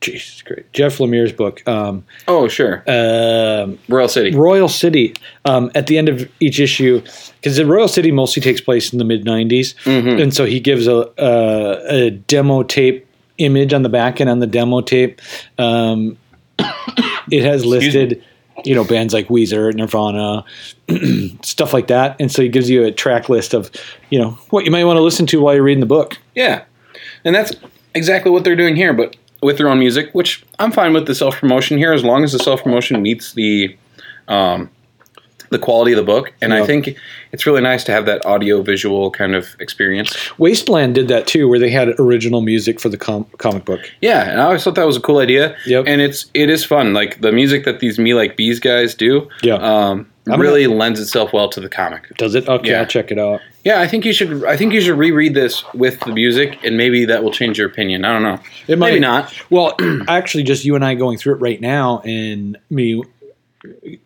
[0.01, 0.63] Jesus Christ.
[0.73, 2.83] Jeff Lemire's book, um, Oh, sure.
[2.89, 4.35] um, Royal City.
[4.35, 5.15] Royal City.
[5.45, 7.01] Um, at the end of each issue,
[7.37, 9.75] because the Royal City mostly takes place in the mid 90s.
[9.85, 10.21] Mhm.
[10.21, 13.07] And so he gives a, a, a demo tape
[13.39, 15.21] image on the back end on the demo tape.
[15.57, 16.17] Um,
[17.31, 18.23] it has listed,
[18.65, 20.45] you know, bands like Weezer, Nirvana,
[21.43, 22.17] stuff like that.
[22.21, 23.71] And so he gives you a track list of,
[24.11, 26.19] you know, what you might want to listen to while you're reading the book.
[26.35, 26.65] Yeah.
[27.25, 27.53] And that's
[27.95, 31.15] exactly what they're doing here, but with their own music, which I'm fine with the
[31.15, 33.77] self promotion here as long as the self promotion meets the
[34.27, 34.71] um,
[35.51, 36.33] the quality of the book.
[36.41, 36.97] And I think
[37.33, 40.17] it's really nice to have that audio visual kind of experience.
[40.39, 43.81] Wasteland did that too, where they had original music for the com- comic book.
[44.01, 45.57] Yeah, and I always thought that was a cool idea.
[45.67, 45.85] Yep.
[45.87, 46.93] And it's it is fun.
[46.95, 49.55] Like the music that these Me Like Bees guys do, Yeah.
[49.57, 52.15] um, I'm really lends itself well to the comic.
[52.19, 52.47] Does it?
[52.47, 52.81] Okay, Yeah.
[52.81, 53.41] I'll check it out.
[53.65, 54.45] Yeah, I think you should.
[54.45, 57.67] I think you should reread this with the music, and maybe that will change your
[57.67, 58.05] opinion.
[58.05, 58.39] I don't know.
[58.67, 59.35] It maybe might not.
[59.51, 59.75] Well,
[60.09, 63.03] actually, just you and I going through it right now, and me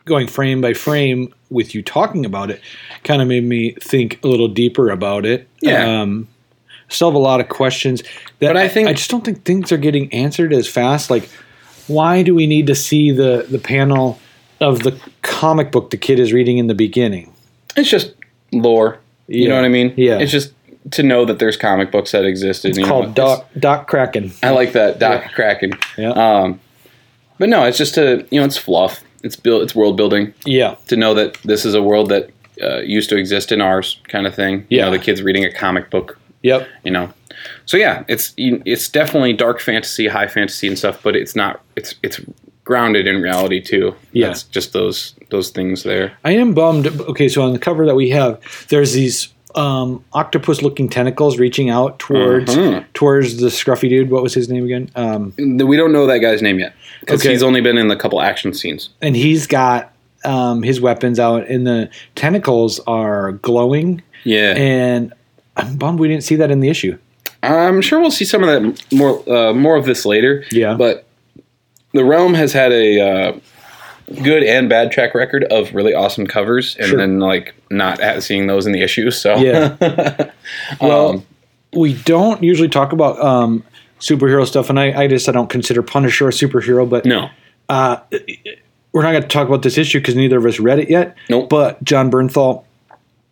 [0.04, 2.60] going frame by frame with you talking about it,
[3.04, 5.48] kind of made me think a little deeper about it.
[5.60, 6.00] Yeah.
[6.02, 6.28] Um,
[6.88, 8.02] still have a lot of questions
[8.38, 11.10] that But I think- I just don't think things are getting answered as fast.
[11.10, 11.28] Like,
[11.86, 14.18] why do we need to see the the panel
[14.60, 17.32] of the comic book the kid is reading in the beginning?
[17.76, 18.12] It's just
[18.52, 18.98] lore.
[19.28, 19.48] You Yeah.
[19.50, 19.94] know what I mean?
[19.96, 20.18] Yeah.
[20.18, 20.52] It's just
[20.92, 22.70] to know that there's comic books that existed.
[22.70, 24.32] It's you know, called Doc Doc Kraken.
[24.42, 25.72] I like that Doc Kraken.
[25.96, 26.10] Yeah.
[26.10, 26.60] Um,
[27.38, 29.02] but no, it's just to you know, it's fluff.
[29.22, 29.62] It's build.
[29.62, 30.34] It's world building.
[30.44, 30.76] Yeah.
[30.88, 32.30] To know that this is a world that
[32.62, 34.66] uh, used to exist in ours, kind of thing.
[34.68, 34.84] You Yeah.
[34.86, 36.18] know, the kids reading a comic book.
[36.42, 36.68] Yep.
[36.84, 37.12] You know.
[37.66, 41.00] So yeah, it's it's definitely dark fantasy, high fantasy, and stuff.
[41.02, 41.60] But it's not.
[41.76, 42.20] It's it's
[42.64, 43.94] grounded in reality too.
[44.12, 44.30] Yeah.
[44.30, 46.12] It's just those those things there.
[46.24, 46.86] I am bummed.
[46.86, 51.98] Okay, so on the cover that we have, there's these um, octopus-looking tentacles reaching out
[51.98, 52.84] towards Mhm.
[52.94, 54.10] towards the scruffy dude.
[54.10, 54.88] What was his name again?
[54.96, 57.30] Um, We don't know that guy's name yet because Okay.
[57.30, 58.88] he's only been in a couple action scenes.
[59.00, 59.88] and he's got
[60.24, 64.00] um, his weapons out, and the tentacles are glowing.
[64.22, 64.54] Yeah.
[64.56, 65.12] And
[65.56, 66.96] I'm bummed we didn't see that in the issue.
[67.42, 70.44] I'm sure we'll see some of that more uh, more of this later.
[70.52, 70.74] Yeah.
[70.74, 71.04] But
[71.92, 73.32] the realm has had a uh,
[74.22, 76.98] good and bad track record of really awesome covers, and Sure.
[76.98, 79.20] then like not at- seeing those in the issues.
[79.20, 80.30] So Yeah.
[80.80, 81.26] Well, Um,
[81.74, 83.64] we don't usually talk about um,
[84.00, 87.30] superhero stuff, and I, I just I don't consider Punisher a superhero, but no,
[87.68, 87.96] uh,
[88.92, 91.16] we're not going to talk about this issue because neither of us read it yet.
[91.30, 91.48] Nope.
[91.48, 92.64] But Jon Bernthal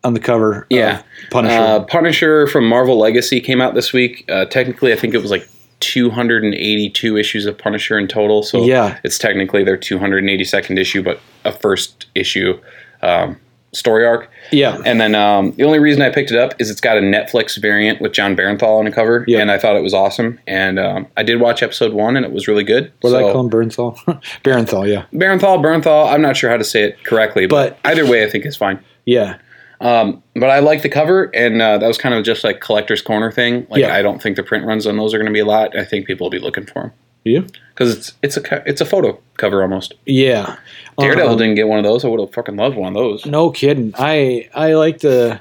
[0.03, 0.66] on the cover.
[0.71, 1.03] Yeah.
[1.31, 1.61] Punisher.
[1.61, 4.25] Uh, Punisher from Marvel Legacy came out this week.
[4.31, 5.47] Uh, technically, I think it was like
[5.81, 8.43] 282 issues of Punisher in total.
[8.43, 8.99] So Yeah.
[9.05, 12.61] it's technically their 282nd issue, but a first issue
[13.03, 13.39] um,
[13.72, 14.28] story arc.
[14.51, 14.78] yeah.
[14.85, 17.57] And then um, the only reason I picked it up is it's got a Netflix
[17.61, 19.39] variant with John Barenthal on the cover, Yeah.
[19.39, 20.41] and I thought it was awesome.
[20.47, 22.93] And um, I did watch episode one, and it was really good.
[23.01, 23.51] what did I So- call him?
[23.51, 23.97] Bernthal.
[24.45, 24.89] Bernthal.
[24.89, 25.05] Yeah.
[25.14, 26.12] Barenthal, Barenthal.
[26.12, 28.57] I'm not sure how to say it correctly, but, But- either way, I think it's
[28.57, 28.81] fine.
[29.07, 29.37] Yeah.
[29.81, 33.01] Um, but I like the cover, and uh, that was kind of just like collector's
[33.01, 33.66] corner thing.
[33.70, 33.95] Like Yeah.
[33.95, 35.76] I don't think the print runs on those are going to be a lot.
[35.76, 36.93] I think people will be looking for them
[37.24, 37.41] Yeah.
[37.74, 39.95] because it's it's a it's a photo cover almost.
[40.05, 40.57] Yeah.
[40.99, 42.05] Daredevil Um, didn't get one of those.
[42.05, 43.24] I would have fucking loved one of those.
[43.24, 43.95] No kidding.
[43.99, 45.41] I I like the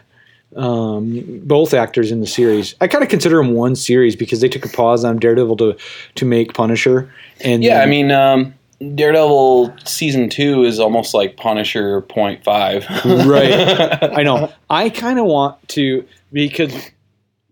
[0.55, 2.75] um, both actors in the series.
[2.81, 5.77] I kind of consider them one series because they took a pause on Daredevil to
[6.15, 7.11] to make Punisher.
[7.41, 8.53] And Yeah, I mean, um,
[8.95, 12.85] Daredevil season two is almost like Punisher point five.
[13.05, 14.03] Right.
[14.17, 14.51] I know.
[14.69, 16.73] I kind of want to because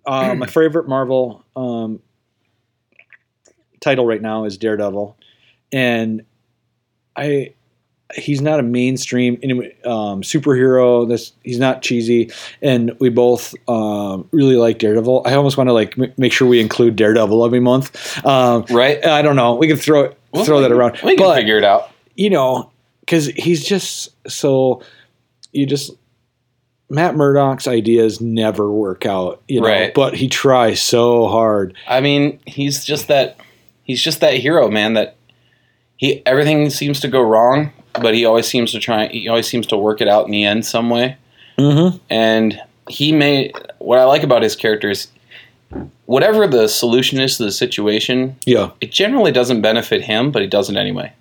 [0.05, 1.99] uh, my favorite Marvel um,
[3.81, 5.17] title right now is Daredevil,
[5.73, 6.23] and
[7.15, 7.53] I
[8.15, 9.33] he's not a mainstream
[9.83, 11.07] um, superhero.
[11.07, 15.23] This he's not cheesy, and we both um, really like Daredevil.
[15.25, 18.25] I almost want to like m- make sure we include Daredevil every month.
[18.25, 19.05] Um, Right.
[19.05, 19.55] I don't know.
[19.55, 21.89] We can throw Well, throw that around, We can but figure it out.
[22.15, 22.71] you know,
[23.01, 24.81] because he's just so
[25.51, 25.91] you just
[26.89, 29.93] Matt Murdock's ideas never work out, you know, Right.
[29.93, 31.73] but he tries so hard.
[31.87, 33.37] I mean, he's just that
[33.83, 35.15] he's just that hero, man, that
[35.97, 37.71] he everything seems to go wrong,
[38.01, 40.43] but he always seems to try he always seems to work it out in the
[40.43, 41.17] end some way.
[41.57, 41.97] Mm-hmm.
[42.09, 45.07] And he may what I like about his character is
[46.05, 50.47] whatever the solution is to the situation, Yeah, it generally doesn't benefit him, but he
[50.47, 51.11] does it anyway.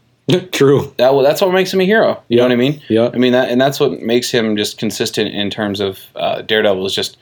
[0.52, 0.92] true.
[0.96, 2.22] That that's what makes him a hero.
[2.28, 2.42] You Yeah.
[2.42, 2.82] know what I mean?
[2.88, 6.42] Yeah, I mean that, and that's what makes him just consistent in terms of uh,
[6.42, 6.84] Daredevil.
[6.86, 7.16] Is just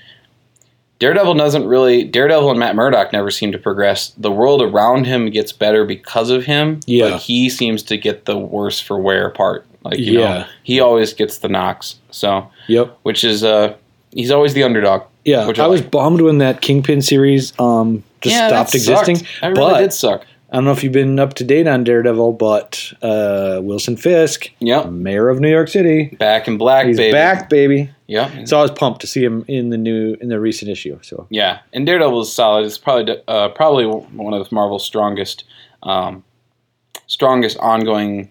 [1.00, 4.12] Daredevil doesn't really Daredevil and Matt Murdock never seem to progress.
[4.16, 6.80] The world around him gets better because of him.
[6.86, 7.10] Yeah.
[7.10, 9.66] but he seems to get the worse for wear part.
[9.82, 10.34] Like you Yeah.
[10.38, 11.96] know, he always gets the knocks.
[12.10, 12.96] So yep.
[13.02, 13.74] which is uh,
[14.14, 15.02] he's always the underdog.
[15.24, 15.90] Yeah, Which I I was like.
[15.90, 18.74] bummed when that Kingpin series um, just yeah, stopped sucked.
[19.08, 19.28] existing.
[19.40, 20.26] That really but did suck.
[20.50, 24.50] I don't know if you've been up to date on Daredevil, but uh, Wilson Fisk,
[24.60, 27.12] Yep, mayor of New York City, back in black, he's baby.
[27.12, 27.90] back, baby.
[28.06, 28.44] Yeah.
[28.44, 30.96] So I was pumped to see him in the new in the recent issue.
[31.02, 32.66] So Yeah, and Daredevil is solid.
[32.66, 35.42] It's probably uh, probably one of Marvel's strongest,
[35.82, 36.22] um,
[37.06, 38.30] strongest ongoing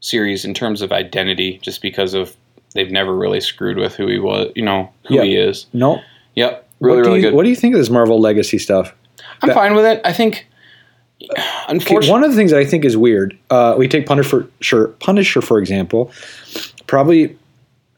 [0.00, 2.34] series in terms of identity, just because of
[2.74, 5.22] they've never really screwed with who he was, you know, who Yeah.
[5.24, 5.66] he is.
[5.72, 6.00] no,
[6.36, 7.34] Yep, really, what do really you, good.
[7.36, 8.94] What do you think of this Marvel Legacy stuff?
[9.42, 10.00] I'm that- fine with it.
[10.04, 10.46] I think,
[11.68, 13.36] unfortunately, one of the things I think is weird.
[13.50, 16.10] Uh, we take Punisher, sure, Punisher for example.
[16.86, 17.36] Probably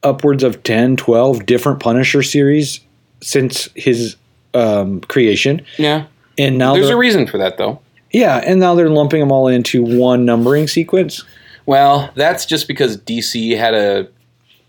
[0.03, 2.79] upwards of 10, 12 different Punisher series
[3.21, 4.15] since his
[4.53, 6.05] um, creation, yeah,
[6.37, 7.79] and now there's a reason for that though.
[8.11, 11.23] yeah, and now they're lumping them all into one numbering sequence.
[11.65, 14.07] Well, that's just because DC had a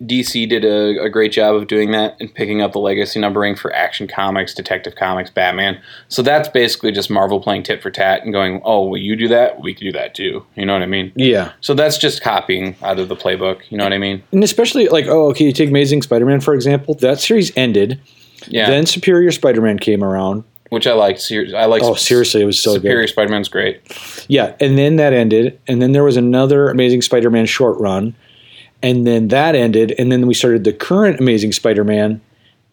[0.02, 3.54] DC did a, a great job of doing that and picking up the legacy numbering
[3.56, 5.80] for Action Comics, Detective Comics, Batman.
[6.08, 9.28] So that's basically just Marvel playing tit for tat and going, "Oh, well, you do
[9.28, 11.12] that, we can do that too." You know what I mean?
[11.14, 13.60] Yeah, So that's just copying out of the playbook.
[13.70, 14.22] You know what I mean?
[14.32, 16.94] and especially like oh, okay, you take Amazing Spider-Man for example.
[16.94, 18.00] That series ended.
[18.48, 18.68] Yeah.
[18.68, 20.44] Then Superior Spider-Man came around.
[20.70, 21.18] Which I like.
[21.20, 21.82] Ser- I like.
[21.82, 23.08] Oh, seriously, it was so Superior good.
[23.08, 24.24] Superior Spider-Man's great.
[24.28, 28.14] Yeah, and then that ended, and then there was another Amazing Spider-Man short run,
[28.84, 32.20] and then that ended, and then we started the current Amazing Spider-Man,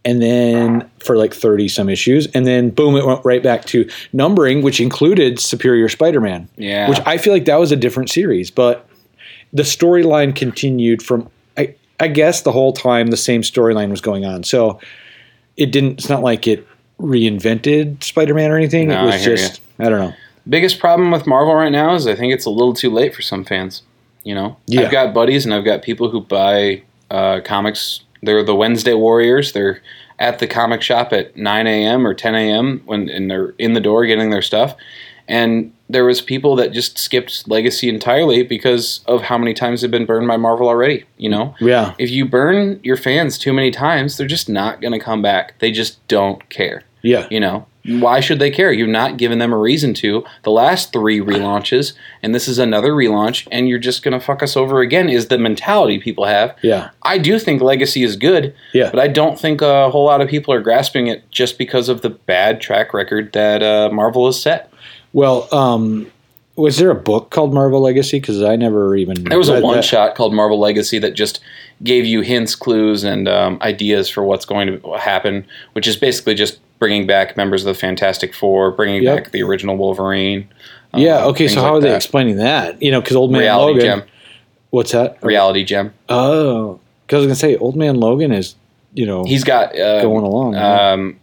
[0.04, 3.90] and then for like thirty some issues, and then boom, it went right back to
[4.12, 6.90] numbering, which included Superior Spider-Man, Yeah.
[6.90, 8.88] which I feel like that was a different series, but
[9.54, 11.30] the storyline continued from.
[11.58, 14.80] I I guess the whole time the same storyline was going on, so
[15.56, 16.00] it didn't.
[16.00, 16.68] It's not like it
[17.00, 18.88] reinvented Spider-Man or anything.
[18.90, 20.14] No, it was I just I don't know.
[20.50, 23.22] Biggest problem with Marvel right now is I think it's a little too late for
[23.22, 23.84] some fans.
[24.24, 24.82] You know, Yeah.
[24.82, 28.02] I've got buddies and I've got people who buy uh, comics.
[28.24, 29.52] They're the Wednesday Warriors.
[29.54, 29.82] They're
[30.20, 32.06] at the comic shop at 9 a.m.
[32.06, 32.82] or 10 a.m.
[32.86, 34.76] when and they're in the door getting their stuff.
[35.28, 39.90] And there was people that just skipped Legacy entirely because of how many times they've
[39.92, 41.06] been burned by Marvel already.
[41.18, 41.94] You know, Yeah.
[41.98, 45.58] if you burn your fans too many times, they're just not going to come back.
[45.60, 46.84] They just don't care.
[47.02, 47.28] Yeah.
[47.32, 48.72] You know, why should they care?
[48.72, 50.24] You've not given them a reason to.
[50.44, 54.44] The last three relaunches, and this is another relaunch, and you're just going to fuck
[54.44, 56.56] us over again, is the mentality people have.
[56.62, 56.92] Yeah.
[57.02, 58.90] I do think Legacy is good, Yeah.
[58.92, 62.02] but I don't think a whole lot of people are grasping it just because of
[62.02, 64.72] the bad track record that uh, Marvel has set.
[65.14, 66.12] Well, um,
[66.56, 68.20] was there a book called Marvel Legacy?
[68.20, 69.24] Because I never even.
[69.24, 69.86] There was a one that.
[69.86, 71.40] shot called Marvel Legacy that just
[71.84, 76.36] gave you hints, clues, and um, ideas for what's going to happen, which is basically
[76.36, 79.16] just bringing back members of the Fantastic Four, bringing Yep.
[79.24, 80.48] back the original Wolverine.
[80.96, 81.20] Yeah.
[81.20, 81.48] um, Okay.
[81.48, 81.96] So how like are they that.
[81.98, 82.82] explaining that?
[82.82, 84.00] You know, because Old Man Reality Logan.
[84.00, 84.08] Gem.
[84.72, 85.18] What's that?
[85.22, 85.94] Reality Gem.
[86.10, 88.56] Oh, because I was gonna say Old Man Logan is,
[88.96, 90.56] you know, He's got uh, going along.
[90.56, 90.92] right?
[90.94, 91.18] Um,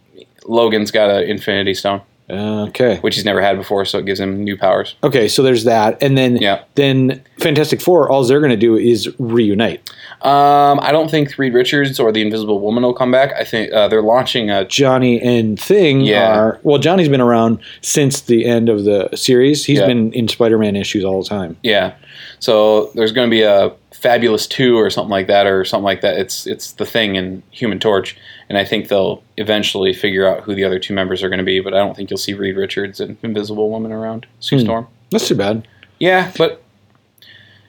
[0.47, 2.97] Logan's got an Infinity Stone, okay.
[3.01, 4.95] which he's never had before, so it gives him new powers.
[5.03, 5.27] Okay.
[5.27, 6.61] So there's that, and then Yeah.
[6.75, 8.09] then Fantastic Four.
[8.09, 9.81] All they're gonna do is reunite.
[10.21, 13.31] Um, I don't think Reed Richards or the Invisible Woman will come back.
[13.39, 16.37] I think uh, they're launching a Johnny and Thing Yeah.
[16.37, 16.77] are well.
[16.77, 19.63] Johnny's been around since the end of the series.
[19.65, 19.87] He's Yeah.
[19.87, 21.55] been in Spider-Man issues all the time.
[21.63, 21.93] yeah.
[22.39, 25.99] So there's going to be a Fabulous Two or something like that, or something like
[26.01, 26.17] that.
[26.17, 28.15] It's it's the thing and Human Torch,
[28.47, 31.45] and I think they'll eventually figure out who the other two members are going to
[31.45, 31.59] be.
[31.59, 34.63] But I don't think you'll see Reed Richards and Invisible Woman around Sue Hmm.
[34.63, 34.87] Storm.
[35.11, 35.67] That's too bad.
[35.99, 36.61] Yeah, but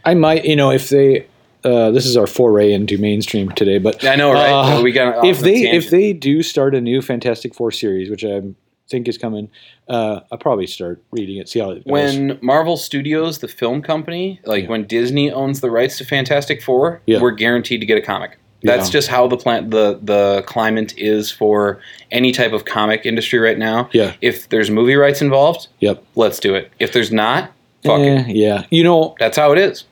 [0.05, 1.27] I might, you know, if they.
[1.65, 4.51] Uh, this is our foray into mainstream today, but I know, right?
[4.79, 8.23] Uh, we got if they if they do start a new Fantastic Four series, which
[8.25, 8.57] I'm
[8.89, 9.49] think is coming.
[9.89, 11.83] Uh, I'll probably start reading it, see how it goes.
[11.87, 14.71] when Marvel Studios, the film company, like Yeah.
[14.71, 17.21] when Disney owns the rights to Fantastic Four, Yeah.
[17.21, 18.39] we're guaranteed to get a comic.
[18.63, 18.93] That's Yeah.
[18.93, 21.79] just how the plant the the climate is for
[22.11, 23.89] any type of comic industry right now.
[23.93, 24.15] Yeah.
[24.21, 26.03] If there's movie rights involved, Yep.
[26.17, 26.71] let's do it.
[26.81, 27.53] If there's not,
[27.85, 28.37] fuck Eh, it.
[28.37, 28.65] yeah.
[28.71, 29.85] You know, That's how it is.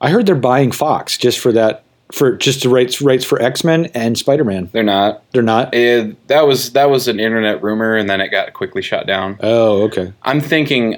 [0.00, 3.64] I heard they're buying Fox just for that, for just the rights rights for X
[3.64, 4.68] Men and Spider Man.
[4.72, 5.22] They're not.
[5.32, 5.74] They're not.
[5.74, 9.38] Eh, that was that was an internet rumor, and then it got quickly shut down.
[9.40, 10.12] Oh, okay.
[10.22, 10.96] I'm thinking,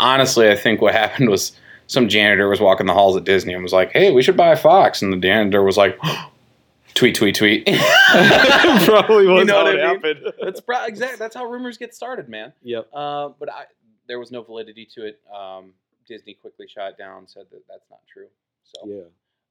[0.00, 1.52] honestly, I think what happened was
[1.86, 4.54] some janitor was walking the halls at Disney and was like, "Hey, we should buy
[4.56, 5.98] Fox," and the janitor was like,
[6.94, 9.94] "Tweet, tweet, tweet." Probably was You know how what it I mean?
[9.94, 10.32] happened.
[10.42, 11.18] that's pro- exact.
[11.18, 12.52] That's how rumors get started, man.
[12.62, 12.88] Yep.
[12.92, 13.64] Uh, but I,
[14.08, 15.20] there was no validity to it.
[15.34, 15.72] Um,
[16.08, 18.28] Disney quickly shot it down, said that that's not true.
[18.64, 19.02] So, Yeah.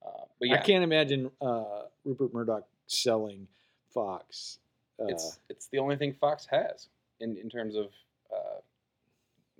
[0.06, 3.48] uh, but I can't imagine uh, Rupert Murdoch selling
[3.94, 4.60] Fox.
[5.00, 6.88] Uh, it's it's the only thing Fox has
[7.20, 7.86] in in terms of
[8.34, 8.60] uh,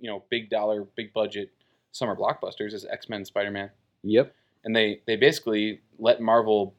[0.00, 1.50] you know big dollar, big budget
[1.92, 3.70] summer blockbusters is X Men, Spider Man.
[4.02, 4.34] yep.
[4.64, 6.74] and they they basically let Marvel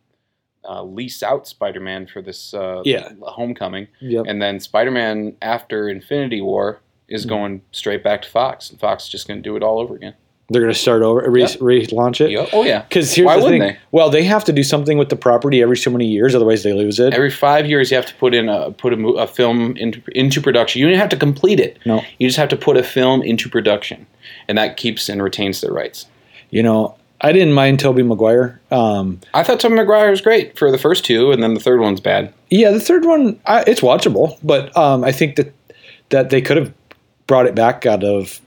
[0.67, 3.13] uh, lease out Spider-Man for this uh, Yeah.
[3.22, 4.26] Homecoming, Yep.
[4.28, 7.30] and then Spider-Man after Infinity War is Mhm.
[7.30, 9.95] going straight back to Fox, and Fox is just going to do it all over
[9.95, 10.14] again.
[10.51, 11.47] They're going to start over, re- Yeah.
[11.47, 12.32] relaunch it.
[12.32, 12.47] Yeah.
[12.53, 12.82] Oh yeah.
[12.82, 13.72] Because here's Why the wouldn't thing.
[13.74, 13.78] they?
[13.91, 16.74] Well, they have to do something with the property every so many years, otherwise they
[16.74, 17.14] lose it.
[17.14, 20.41] Every five years, you have to put in a put a, a film into, into
[20.41, 20.82] production.
[20.82, 21.78] You don't have to complete it.
[21.86, 22.01] No.
[22.18, 24.07] You just have to put a film into production,
[24.47, 26.07] and that keeps and retains their rights.
[26.49, 28.60] you know, I didn't mind Tobey Maguire.
[28.72, 31.80] Um, I thought Tom McGuire was great for the first two, and then the third
[31.80, 32.34] one's bad.
[32.49, 35.53] yeah, the third one, I, it's watchable, but um, I think that
[36.10, 36.74] that they could have
[37.30, 38.41] brought it back out of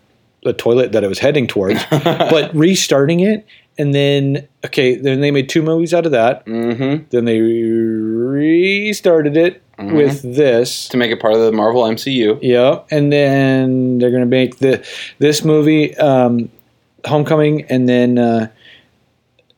[0.45, 1.83] the toilet that it was heading towards.
[1.91, 3.47] but restarting it,
[3.79, 6.45] and then okay, then they made two movies out of that.
[6.45, 7.05] mm-hmm.
[7.11, 9.97] Then they restarted it Mhm.
[9.97, 10.89] with this.
[10.89, 12.39] To make it part of the Marvel MCU.
[12.43, 14.85] Yeah, and then they're gonna make the
[15.19, 16.51] this movie, um,
[17.07, 18.49] Homecoming, and then uh,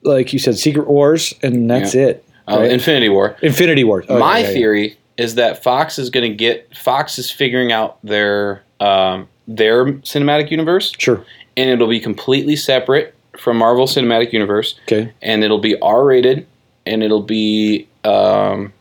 [0.03, 2.25] like you said, Secret Wars, and that's it.
[2.47, 2.61] Uh.
[2.61, 3.37] Infinity War.
[3.43, 4.05] Infinity War.
[4.09, 4.55] Oh, My yeah, yeah, yeah.
[4.55, 9.85] theory is that Fox is going to get Fox is figuring out their um, their
[10.03, 11.25] cinematic universe, Sure.
[11.57, 15.11] and it'll be completely separate from Marvel Cinematic Universe, Okay.
[15.23, 16.47] and it'll be R rated,
[16.87, 18.73] and it'll be um,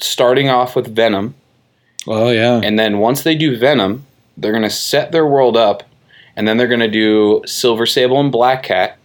[0.00, 1.34] starting off with Venom,
[2.08, 2.60] Oh yeah.
[2.62, 4.04] and then once they do Venom,
[4.36, 5.82] they're going to set their world up,
[6.36, 8.96] and then they're going to do Silver Sable and Black Cat.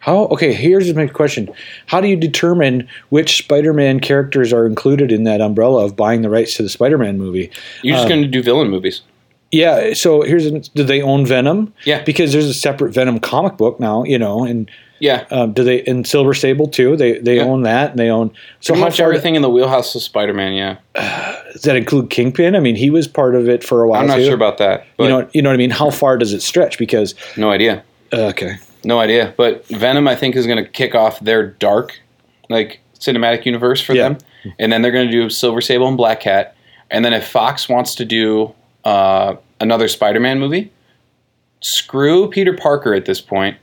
[0.00, 0.26] How?
[0.28, 0.52] Okay.
[0.52, 1.50] Here's my question:
[1.86, 6.30] How do you determine which Spider-Man characters are included in that umbrella of buying the
[6.30, 7.50] rights to the Spider-Man movie?
[7.82, 9.02] You're just Um, going to do villain movies.
[9.50, 9.94] Yeah.
[9.94, 11.72] So here's: Do they own Venom?
[11.84, 12.02] Yeah.
[12.04, 14.04] Because there's a separate Venom comic book now.
[14.04, 14.70] You know, and
[15.00, 15.24] Yeah.
[15.30, 16.96] um, do they in Silver Sable too?
[16.96, 17.44] They they Yeah.
[17.44, 18.30] own that, and they own.
[18.60, 20.52] So Pretty much everything in the wheelhouse of Spider-Man.
[20.52, 20.76] Yeah,
[21.52, 22.54] does that include Kingpin?
[22.56, 24.00] I mean, he was part of it for a while.
[24.02, 24.24] I'm not too.
[24.26, 24.84] sure about that.
[24.96, 25.70] But you know, you know what I mean.
[25.70, 26.76] How far does it stretch?
[26.78, 27.82] Because no idea.
[28.12, 29.32] uh, okay, No idea.
[29.36, 31.98] But Venom, I think, is going to kick off their dark,
[32.48, 34.10] like cinematic universe for Yeah.
[34.10, 34.18] them,
[34.58, 36.54] and then they're going to do Silver Sable and Black Cat,
[36.90, 38.52] and then if Fox wants to do
[38.88, 40.70] uh, another Spider-Man movie,
[41.60, 43.56] screw Peter Parker at this point.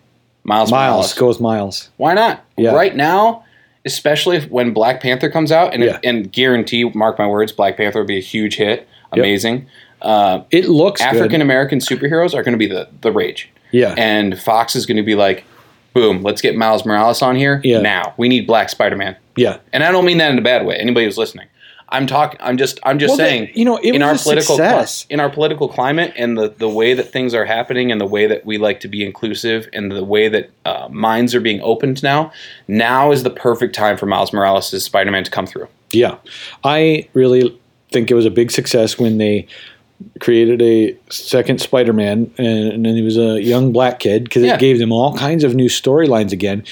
[0.44, 1.14] Miles, Miles Morales.
[1.14, 1.90] goes Miles.
[1.98, 2.44] Why not?
[2.58, 2.72] Yeah.
[2.76, 3.44] Right now,
[3.84, 5.98] especially when Black Panther comes out, and Yeah.
[6.04, 9.24] and guarantee, mark my words, Black Panther will be a huge hit, Yep.
[9.24, 9.66] amazing.
[10.02, 11.02] Uh, It looks.
[11.02, 14.98] African American superheroes are going to be the the rage Yeah, and Fox is going
[14.98, 15.46] to be like,
[15.94, 17.80] boom, let's get Miles Morales on here Yeah.
[17.82, 18.14] now.
[18.18, 19.58] We need Black Spider Man, yeah.
[19.74, 20.76] and I don't mean that in a bad way.
[20.76, 21.48] Anybody who's listening,
[21.96, 22.40] I'm talking.
[22.44, 22.80] I'm just.
[22.84, 23.46] I'm just Well, saying.
[23.46, 25.06] that- you know, it in was our a political success.
[25.10, 28.28] in our political climate and the the way that things are happening and the way
[28.28, 32.04] that we like to be inclusive and the way that uh, minds are being opened
[32.04, 32.32] now,
[32.68, 35.68] now is the perfect time for Miles Morales' Spider Man to come through.
[35.92, 36.16] Yeah,
[36.64, 37.58] I really
[37.92, 39.48] think it was a big success when they
[40.20, 44.56] created a second Spider-Man, and, and then he was a young black kid because Yeah.
[44.56, 46.66] it gave them all kinds of new storylines again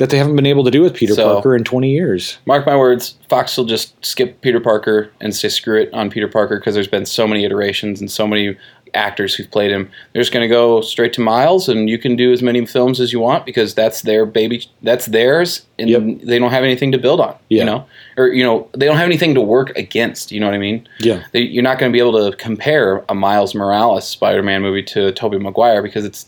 [0.00, 2.38] that they haven't been able to do with Peter So- Parker in 20 years.
[2.46, 6.26] Mark my words, Fox will just skip Peter Parker and say screw it on Peter
[6.26, 8.56] Parker because there's been so many iterations and so many
[8.94, 9.88] actors who've played him.
[10.12, 12.98] They're just going to go straight to Miles, and you can do as many films
[12.98, 16.02] as you want because that's their baby, that's theirs, and Yep.
[16.24, 17.36] they don't have anything to build on.
[17.50, 17.58] Yeah.
[17.60, 17.86] You know,
[18.16, 20.32] or you know, they don't have anything to work against.
[20.32, 20.88] You know what I mean?
[20.98, 24.82] Yeah, They, you're not going to be able to compare a Miles Morales Spider-Man movie
[24.84, 26.26] to Tobey Maguire because it's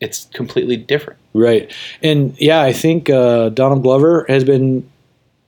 [0.00, 1.18] it's completely different.
[1.34, 1.70] Right.
[2.02, 4.88] And yeah, I think uh, Donald Glover has been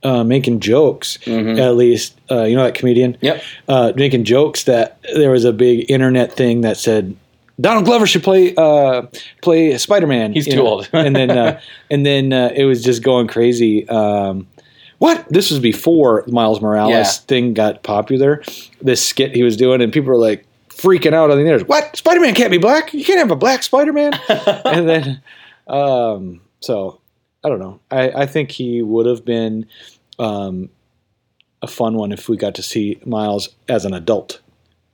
[0.03, 1.57] uh, making jokes, Mhm.
[1.59, 2.15] at least.
[2.29, 3.17] Uh, you know that comedian?
[3.21, 3.41] Yep.
[3.67, 7.15] uh, making jokes that there was a big internet thing that said
[7.59, 9.03] Donald Glover should play uh,
[9.41, 10.33] play Spider Man.
[10.33, 10.87] He's too old.
[10.93, 11.59] and then uh,
[11.89, 13.89] and then uh, it was just going crazy.
[13.89, 14.47] Um,
[14.99, 15.25] what?
[15.29, 17.03] This was before Miles Morales Yeah.
[17.27, 18.43] thing got popular.
[18.81, 21.67] This skit he was doing, and people were like freaking out on the internet.
[21.67, 21.95] What?
[21.97, 22.93] Spider Man can't be black.
[22.93, 24.13] You can't have a black Spider Man.
[24.29, 25.21] and then,
[25.67, 26.99] um, so
[27.43, 27.79] I don't know.
[27.91, 29.65] I, I think he would have been
[30.19, 30.69] um,
[31.61, 34.39] a fun one if we got to see Miles as an adult.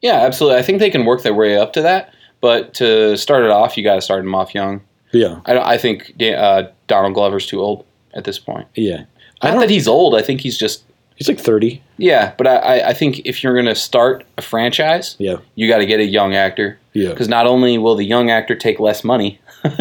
[0.02, 0.60] Yeah, absolutely.
[0.60, 3.78] I think they can work their way up to that, but to start it off,
[3.78, 4.82] you got to start him off young.
[5.14, 8.68] Yeah, I, don't- I think uh, Donald Glover's too old at this point.
[8.76, 9.06] yeah.
[9.42, 9.62] I Not don't.
[9.62, 10.16] that he's old.
[10.16, 10.84] I think he's just
[11.16, 11.82] he's like thirty.
[11.98, 12.34] yeah.
[12.38, 15.86] But I, I- think if you're going to start a franchise, Yeah, you got to
[15.86, 19.40] get a young actor yeah, because not only will the young actor take less money,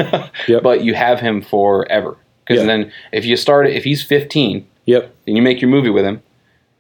[0.49, 0.63] Yep.
[0.63, 2.17] but you have him forever.
[2.45, 2.67] Because Yeah.
[2.67, 5.15] then if you start it if he's 15 yep.
[5.27, 6.23] and you make your movie with him,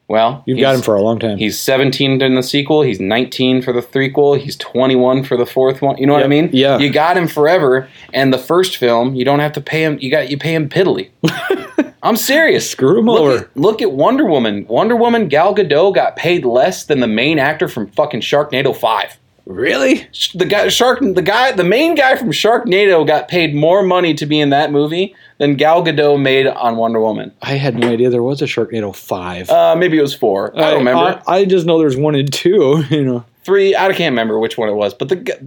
[0.08, 1.38] well, You've got him for a long time.
[1.38, 2.82] He's 17 in the sequel.
[2.82, 4.38] He's 19 for the threequel.
[4.38, 5.96] He's 21 for the fourth one.
[5.96, 6.50] You know what I mean?
[6.52, 6.76] Yeah.
[6.78, 7.88] You got him forever.
[8.12, 9.96] And the first film, you don't have to pay him.
[10.00, 11.10] You got you pay him piddly.
[12.02, 12.68] I'm serious.
[12.70, 13.38] Screw him Look over.
[13.44, 14.66] at, look at Wonder Woman.
[14.68, 19.18] Wonder Woman Gal Gadot got paid less than the main actor from fucking Sharknado 5.
[19.44, 20.06] Really?
[20.34, 24.24] The guy, Shark, the guy, the main guy from Sharknado got paid more money to
[24.26, 27.32] be in that movie than Gal Gadot made on Wonder Woman.
[27.42, 29.50] I had no idea there was a Sharknado five.
[29.50, 30.56] Uh, maybe it was four.
[30.56, 31.20] I don't remember.
[31.26, 32.84] I, I just know there's one and two.
[32.90, 33.24] You know.
[33.44, 33.74] Three.
[33.76, 35.38] I can't remember which one it was, but the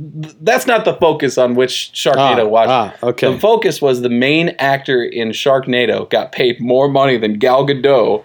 [0.41, 2.69] that's not the focus on which Sharknado Ah, watched.
[2.69, 3.33] ah, okay.
[3.33, 8.23] The focus was the main actor in Sharknado got paid more money than Gal Gadot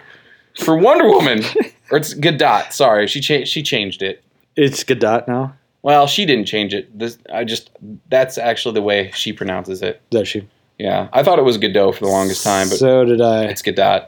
[0.59, 1.43] for Wonder Woman,
[1.91, 2.71] or it's Gadot.
[2.71, 3.51] Sorry, she changed.
[3.51, 4.23] She changed it.
[4.55, 5.55] It's Gadot now.
[5.83, 6.97] Well, she didn't change it.
[6.97, 7.71] This I just
[8.09, 10.01] that's actually the way she pronounces it.
[10.11, 10.47] Does she?
[10.77, 13.45] Yeah, I thought it was Gadot for the longest time, but so did I.
[13.45, 14.07] it's Gadot.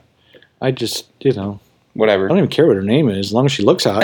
[0.61, 1.59] I just, you know,
[1.93, 2.25] Whatever.
[2.25, 4.03] I don't even care what her name is, as long as she looks hot.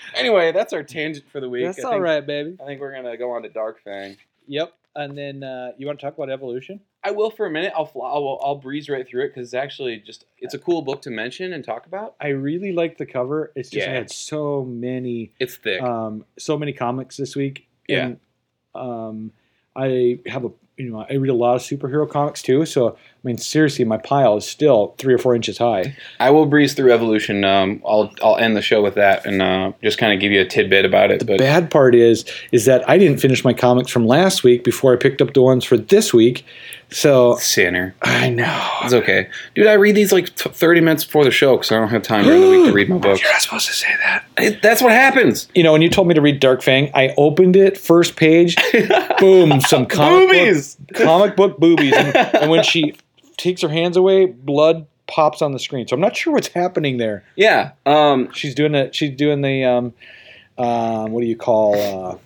[0.14, 1.66] anyway, that's our tangent for the week.
[1.66, 2.56] I think, baby.
[2.60, 4.16] I think we're gonna go on to Dark Fang.
[4.46, 4.74] Yep.
[4.96, 6.80] And then uh, you want to talk about evolution?
[7.04, 7.72] I will for a minute.
[7.76, 10.82] I'll fly, I'll, I'll breeze right through it because it's actually just it's a cool
[10.82, 12.16] book to mention and talk about.
[12.20, 13.52] I really like the cover.
[13.54, 15.80] It's just I had so many, It's thick.
[15.80, 17.68] um, so many comics this week.
[17.88, 18.06] Yeah.
[18.06, 18.20] And,
[18.74, 19.32] um,
[19.76, 22.66] I have a, you know, I read a lot of superhero comics too.
[22.66, 25.94] So I mean, seriously, my pile is still three or four inches high.
[26.18, 27.44] I will breeze through Evolution.
[27.44, 30.40] Um, I'll I'll end the show with that and uh, just kind of give you
[30.40, 31.18] a tidbit about it.
[31.18, 34.64] But the bad part is is that I didn't finish my comics from last week
[34.64, 36.46] before I picked up the ones for this week.
[36.92, 38.68] So sinner, I know.
[38.82, 39.66] it's okay, dude.
[39.68, 42.24] I read these like t- thirty minutes before the show because I don't have time
[42.24, 43.20] during the week to read my books.
[43.22, 44.24] You're not supposed to say that.
[44.38, 45.46] It, that's what happens.
[45.54, 48.56] You know, when you told me to read Dark Fang, I opened it, first page,
[49.20, 50.74] boom, some comic Boobies.
[50.76, 52.96] book, comic book boobies, and, and when she
[53.40, 55.88] takes her hands away, blood pops on the screen.
[55.88, 57.24] So I'm not sure what's happening there.
[57.36, 57.72] Yeah.
[57.86, 58.94] Um, She's doing it.
[58.94, 59.94] She's doing the um,
[60.58, 61.74] um, what do you call?
[61.74, 62.16] Uh,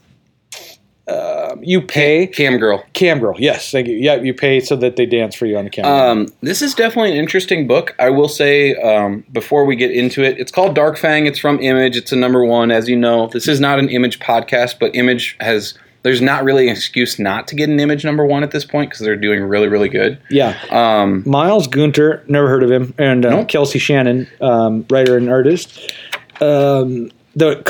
[1.06, 2.82] um you pay Cam girl.
[2.94, 3.34] cam girl.
[3.38, 3.94] Yes, thank you.
[3.96, 5.92] Yeah, you pay so that they dance for you on the camera.
[5.92, 7.94] Um, this is definitely an interesting book.
[7.98, 11.26] I will say um, before we get into it, it's called Dark Fang.
[11.26, 11.94] It's from Image.
[11.98, 13.26] It's a number one, as you know.
[13.26, 15.74] This is not an Image podcast, but Image has.
[16.04, 18.90] There's not really an excuse not to get an Image number one at this point
[18.90, 20.18] because they're doing really, really good.
[20.30, 20.56] yeah.
[20.70, 23.48] Um, Miles Gunter, never heard of him, and uh, Nope.
[23.48, 25.92] Kelsey Shannon, um, writer and artist.
[26.40, 27.62] Um, the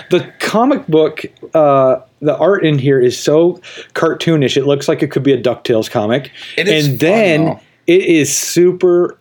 [0.10, 1.24] the comic book,
[1.54, 3.60] uh, the art in here is so
[3.94, 4.56] cartoonish.
[4.56, 9.18] It looks like it could be a Ducktales comic, and then it is super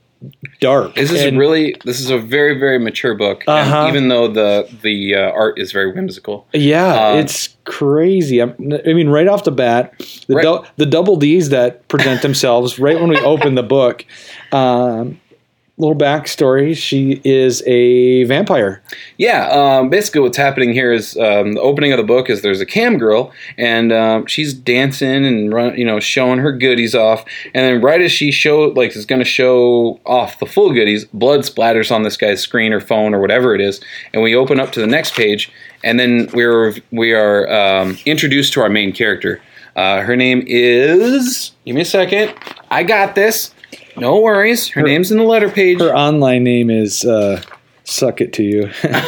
[0.59, 0.95] dark.
[0.95, 3.87] this is and, really this is a very, very mature book, Uh-huh.
[3.89, 6.47] even though the the uh, art is very whimsical.
[6.53, 8.39] yeah, um, it's crazy.
[8.39, 8.51] I'm,
[8.87, 9.93] I mean, right off the bat,
[10.27, 10.43] the Right.
[10.43, 14.05] dou- the double D's that present themselves right when we open the book.
[14.51, 15.19] Um,
[15.77, 18.81] little backstory: she is a vampire.
[19.17, 22.61] Yeah, um, basically what's happening here is um, the opening of the book is there's
[22.61, 27.25] a cam girl and um, she's dancing and run, you know showing her goodies off,
[27.53, 31.05] and then right as she show like is going to show off the full goodies,
[31.05, 33.81] blood splatters on this guy's screen or phone or whatever it is,
[34.13, 35.51] and we open up to the next page,
[35.83, 39.41] and then we're we are um, introduced to our main character.
[39.75, 41.51] Uh, her name is.
[41.65, 42.33] Give me a second.
[42.71, 43.54] I got this.
[43.97, 44.67] No worries.
[44.69, 45.79] Her, Her- name's in the letter page.
[45.79, 47.41] Her online name is uh,
[47.83, 48.69] "Suck It to You."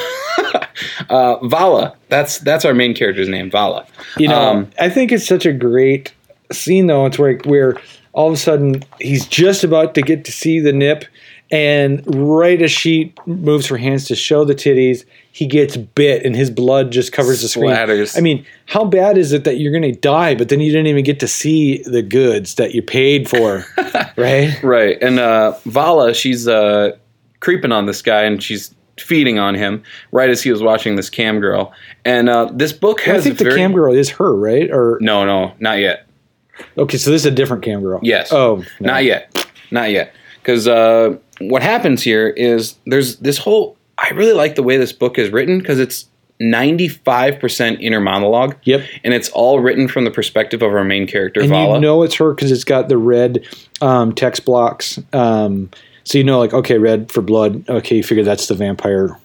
[1.10, 1.96] Uh, Vala.
[2.10, 3.86] That's that's our main character's name, Vala.
[4.18, 6.14] you know, Um, I think it's such a great
[6.52, 7.06] scene though.
[7.06, 7.78] It's where where
[8.14, 11.06] all of a sudden he's just about to get to see the nip,
[11.52, 16.36] and right as she moves her hands to show the titties, he gets bit, and
[16.36, 17.72] his blood just covers the screen.
[17.72, 18.18] Splatters.
[18.18, 20.88] I mean, how bad is it that you're going to die, but then you didn't
[20.88, 23.64] even get to see the goods that you paid for,
[24.18, 24.62] right?
[24.64, 24.98] Right.
[25.02, 26.98] And uh, Vala, she's uh,
[27.40, 31.10] creeping on this guy and she's feeding on him right as he was watching this
[31.10, 31.72] cam girl.
[32.04, 33.22] And uh, this book has.
[33.22, 34.70] I think the very- cam girl is her, right?
[34.72, 36.08] Or No, no, not yet.
[36.80, 38.00] okay, so this is a different cam girl.
[38.02, 38.34] Yes.
[38.34, 38.88] Oh, no.
[38.94, 39.48] Not yet.
[39.70, 40.14] Not yet.
[40.42, 43.78] Because uh, what happens here is there's this whole.
[43.98, 46.06] I really like the way this book is written because it's
[46.40, 48.56] 95% inner monologue.
[48.64, 48.88] Yep.
[49.04, 51.76] And it's all written from the perspective of our main character, and Vala.
[51.76, 53.46] you know it's her because it's got the red
[53.82, 55.00] um, text blocks.
[55.14, 55.70] Um,
[56.04, 57.68] so you know, like, okay, red for blood.
[57.70, 59.18] Okay, you figure that's the vampire.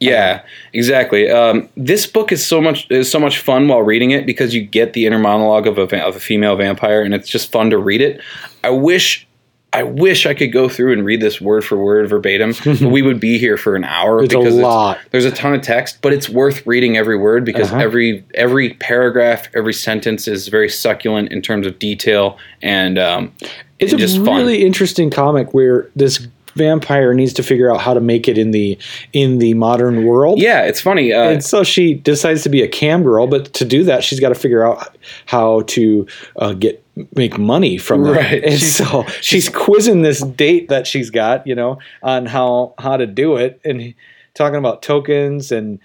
[0.00, 1.28] Yeah, exactly.
[1.28, 4.62] Um, this book is so much is so much fun while reading it because you
[4.62, 7.78] get the inner monologue of a of a female vampire, and it's just fun to
[7.78, 8.20] read it.
[8.62, 9.26] I wish.
[9.72, 12.54] I wish I could go through and read this word for word verbatim,
[12.90, 14.98] we would be here for an hour because It's a lot.
[15.10, 17.82] there's a ton of text, but it's worth reading every word because Uh-huh.
[17.82, 23.32] every every paragraph, every sentence is very succulent in terms of detail and um,
[23.78, 24.66] It's and a just really fun.
[24.66, 26.26] interesting comic where this
[26.58, 28.76] vampire needs to figure out how to make it in the
[29.14, 30.38] in the modern world.
[30.40, 31.12] Yeah, it's funny.
[31.14, 34.20] Uh, And so she decides to be a cam girl, but to do that, she's
[34.20, 34.94] got to figure out
[35.26, 36.06] how to
[36.36, 36.84] uh, get
[37.14, 38.12] make money from that.
[38.12, 38.42] Right.
[38.44, 42.96] And She's- so she's quizzing this date that she's got, you know, on how how
[42.98, 43.94] to do it, and he-
[44.34, 45.50] talking about tokens.
[45.52, 45.78] And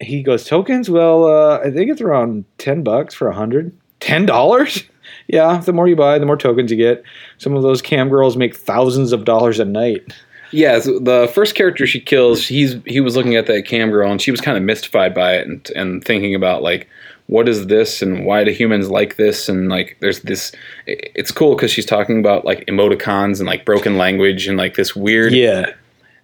[0.00, 0.88] he goes, "Tokens?
[0.90, 3.72] Well, uh, I think it's around ten bucks for a hundred.
[4.00, 4.84] Ten dollars."
[5.28, 7.02] Yeah, the more you buy, the more tokens you get.
[7.36, 10.02] Some of those cam girls make thousands of dollars a night.
[10.50, 14.10] Yeah, so the first character she kills, he's he was looking at that cam girl
[14.10, 16.88] and she was kind of mystified by it and and thinking about like
[17.26, 20.50] what is this and why do humans like this and like there's this
[20.86, 24.96] it's cool because she's talking about like emoticons and like broken language and like this
[24.96, 25.74] weird Yeah,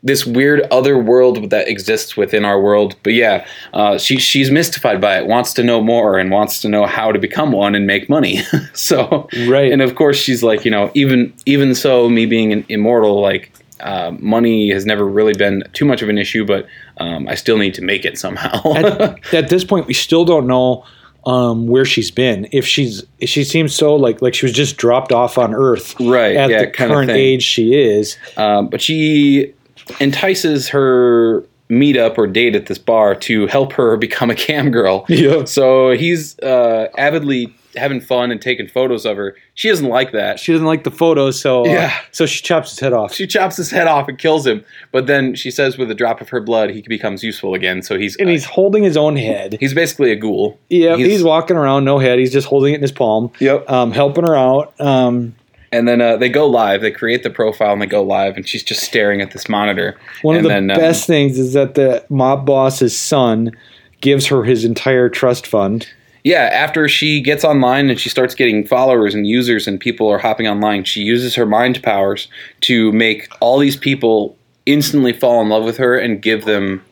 [0.07, 2.95] this weird other world that exists within our world.
[3.03, 6.69] But yeah uh, she she's mystified by it wants to know more and wants to
[6.69, 8.41] know how to become one and make money.
[8.75, 9.73] So Right.
[9.73, 13.51] and of course she's like you know even even so me being an immortal like
[13.81, 16.67] uh, money has never really been too much of an issue but
[16.99, 18.73] um, i still need to make it somehow.
[18.75, 20.85] At, at this point, we still don't know
[21.27, 22.47] um, where she's been.
[22.53, 25.99] If she's, if she seems so like like she was just dropped off on Earth,
[26.01, 29.53] Right, At yeah, the current age she is, Um, but she
[30.01, 35.05] entices her meetup or date at this bar to help her become a cam girl.
[35.09, 35.45] Yeah.
[35.45, 39.35] So he's uh, avidly having fun and taking photos of her.
[39.55, 40.39] She doesn't like that.
[40.39, 41.99] she doesn't like the photos, so uh, Yeah.
[42.13, 43.13] so she chops his head off.
[43.13, 44.65] She chops his head off and kills him.
[44.93, 47.83] But then she says, with a drop of her blood, he becomes useful again.
[47.83, 49.57] So he's and he's holding his own head.
[49.59, 50.57] he's basically a ghoul.
[50.69, 52.21] Yeah, he's, he's- walking around, no head.
[52.21, 53.33] He's just holding it in his palm.
[53.41, 53.69] Yep.
[53.69, 54.79] Um, helping her out.
[54.81, 55.35] Um,
[55.75, 56.83] And then uh, they go live.
[56.83, 59.97] They create the profile and they go live, and she's just staring at this monitor.
[60.23, 63.51] one and of the then, um, best things is that the mob boss's son
[64.01, 65.89] gives her his entire trust fund.
[66.23, 70.19] Yeah, after she gets online and she starts getting followers and users and people are
[70.19, 72.29] hopping online, she uses her mind powers
[72.63, 76.83] to make all these people instantly fall in love with her and give them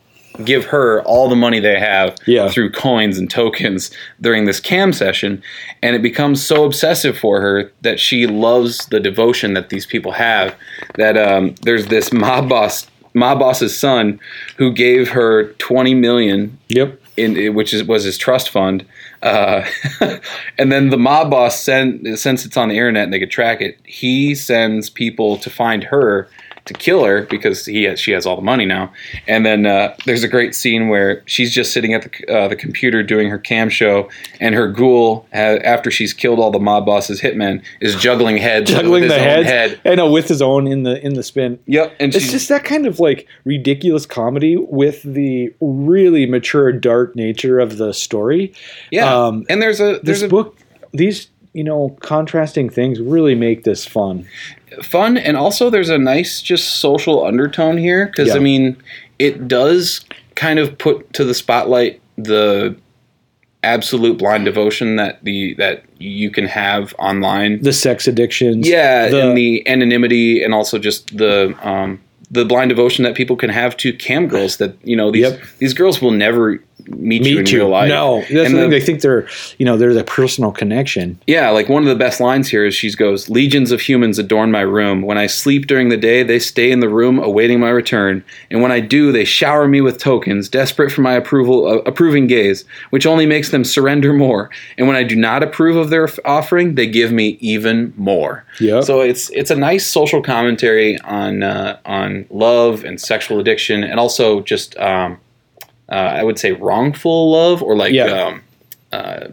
[0.43, 2.49] give her all the money they have Yeah.
[2.49, 5.43] through coins and tokens during this cam session
[5.83, 10.11] and it becomes so obsessive for her that she loves the devotion that these people
[10.13, 10.55] have
[10.95, 14.19] that um, there's this mob boss mob boss's son
[14.57, 16.99] who gave her 20 million Yep.
[17.17, 18.83] in which is was his trust fund.
[19.21, 19.63] Uh,
[20.57, 23.61] and then the mob boss send since it's on the internet and they could track
[23.61, 26.27] it, he sends people to find her
[26.65, 28.89] to kill her because he has, she has all the money now.
[29.27, 32.55] And then uh, there's a great scene where she's just sitting at the uh, the
[32.55, 34.09] computer doing her cam show,
[34.39, 38.71] and her ghoul, ha- after she's killed all the mob bosses, hitmen, is juggling heads,
[38.71, 39.49] with Juggling his the own heads.
[39.49, 39.81] head.
[39.85, 41.59] I know with his own in the in the spin.
[41.65, 47.15] Yep, and It's just that kind of like ridiculous comedy with the really mature, dark
[47.15, 48.53] nature of the story.
[48.91, 49.13] yeah.
[49.13, 50.57] um, and there's a there's This a book,
[50.93, 54.25] these you know contrasting things really make this fun.
[54.81, 58.35] Fun and also there's a nice just social undertone here because Yeah.
[58.35, 58.77] i mean
[59.19, 60.01] it does
[60.35, 62.75] kind of put to the spotlight the
[63.63, 69.21] absolute blind devotion that the that you can have online The sex addictions, yeah the-
[69.29, 72.01] and the anonymity and also just the um
[72.31, 75.41] the blind devotion that people can have to cam girls that you know these Yep.
[75.59, 77.57] these girls will never meet, you Me in too.
[77.57, 78.69] real life No, that's And the thing.
[78.69, 79.27] They think they're,
[79.57, 81.19] you know, they're the personal connection.
[81.27, 84.51] Yeah, like one of the best lines here is she goes, Legions of humans adorn
[84.51, 85.01] my room.
[85.01, 88.23] When I sleep during the day, they stay in the room awaiting my return.
[88.51, 92.27] And when I do, they shower me with tokens, desperate for my approval, uh, approving
[92.27, 94.49] gaze, which only makes them surrender more.
[94.77, 98.45] And when I do not approve of their f- offering, they give me even more.
[98.59, 98.83] Yep.
[98.83, 103.99] So it's it's a nice social commentary on uh, on love and sexual addiction, and
[103.99, 105.17] also just um,
[105.89, 108.05] uh, I would say wrongful love or like Yeah.
[108.27, 108.41] um,
[108.91, 109.27] uh,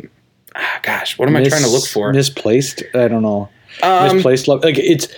[0.54, 2.12] ah, gosh, what am I trying to look for?
[2.12, 2.82] Misplaced.
[2.94, 3.48] I don't know.
[3.82, 4.62] Um, misplaced love.
[4.64, 5.08] Like it's,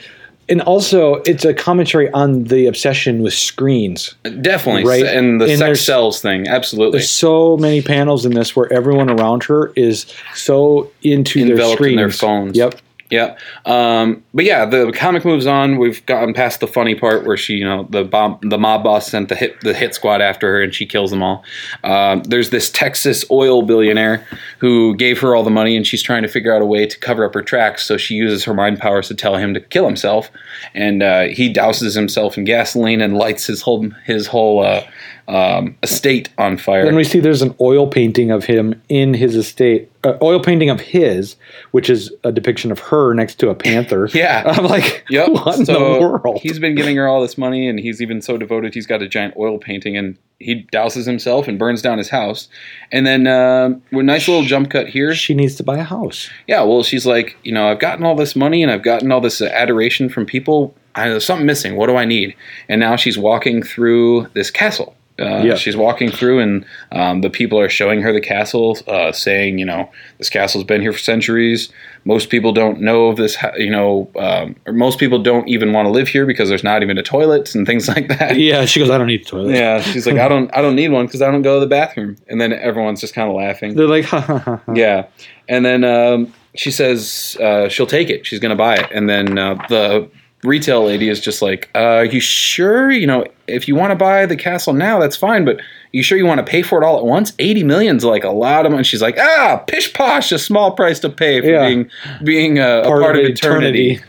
[0.49, 4.15] and also it's a commentary on the obsession with screens.
[4.43, 5.05] Definitely, Right.
[5.07, 6.99] and the And sex sells thing, absolutely.
[6.99, 11.93] There's so many panels in this where everyone around her is so into their screens.
[11.93, 12.57] in their phones.
[12.57, 12.75] Yep.
[13.13, 13.39] Yep.
[13.67, 15.77] Um, but yeah, the comic moves on.
[15.77, 19.07] We've gotten past the funny part where she, you know, the bomb, the mob boss
[19.07, 21.45] sent the hit the hit squad after her, and she kills them all.
[21.85, 24.27] Um, there's this Texas oil billionaire
[24.61, 26.99] who gave her all the money, and she's trying to figure out a way to
[27.01, 27.85] cover up her tracks.
[27.85, 30.31] So she uses her mind powers to tell him to kill himself,
[30.73, 34.85] and uh, he douses himself in gasoline and lights his whole his whole uh,
[35.33, 36.85] um, estate on fire.
[36.85, 40.69] Then we see there's an oil painting of him in his estate, uh, oil painting
[40.69, 41.37] of his,
[41.71, 44.09] which is a depiction of her next to a panther.
[44.15, 44.43] Yeah.
[44.47, 45.29] I'm like, Yep.
[45.33, 46.41] what in so the world?
[46.43, 48.75] He's been giving her all this money, and he's even so devoted.
[48.75, 52.49] He's got a giant oil painting, and he douses himself and burns down his house.
[52.91, 55.15] And then, um, a nice little jump cut here.
[55.15, 56.29] she needs to buy a house.
[56.47, 59.21] Yeah, well, she's like, you know, I've gotten all this money and I've gotten all
[59.21, 60.75] this uh, adoration from people.
[60.95, 61.77] I, there's something missing.
[61.77, 62.37] What do I need?
[62.69, 64.95] And now she's walking through this castle.
[65.19, 65.55] Uh, Yeah.
[65.57, 69.65] She's walking through, and um, the people are showing her the castle, uh, saying, you
[69.67, 71.71] know, this castle's been here for centuries.
[72.05, 75.87] Most people don't know of this, you know, um, or most people don't even want
[75.87, 78.39] to live here because there's not even a toilet and things like that.
[78.39, 79.55] Yeah, she goes, I don't need a toilet.
[79.55, 81.69] Yeah, she's like, I don't, I don't need one because I don't go to the
[81.71, 82.17] bathroom.
[82.29, 83.75] And then everyone's just kind of laughing.
[83.77, 84.57] They're like, ha ha ha.
[84.65, 84.73] ha.
[84.75, 85.07] Yeah,
[85.49, 88.27] and then um, she says uh, she'll take it.
[88.27, 90.09] She's going to buy it, and then uh, the
[90.45, 92.91] retail lady is just like, uh, "Are you sure?
[92.91, 95.61] You know, if you want to buy the castle now, that's fine, but."
[95.95, 97.35] You sure you want to pay for it all at once?
[97.39, 98.83] Eighty million's like a lot of money.
[98.83, 101.69] She's like, ah, pish posh, a small price to pay for Yeah.
[101.69, 101.91] being
[102.25, 104.01] being a, a part, of eternity.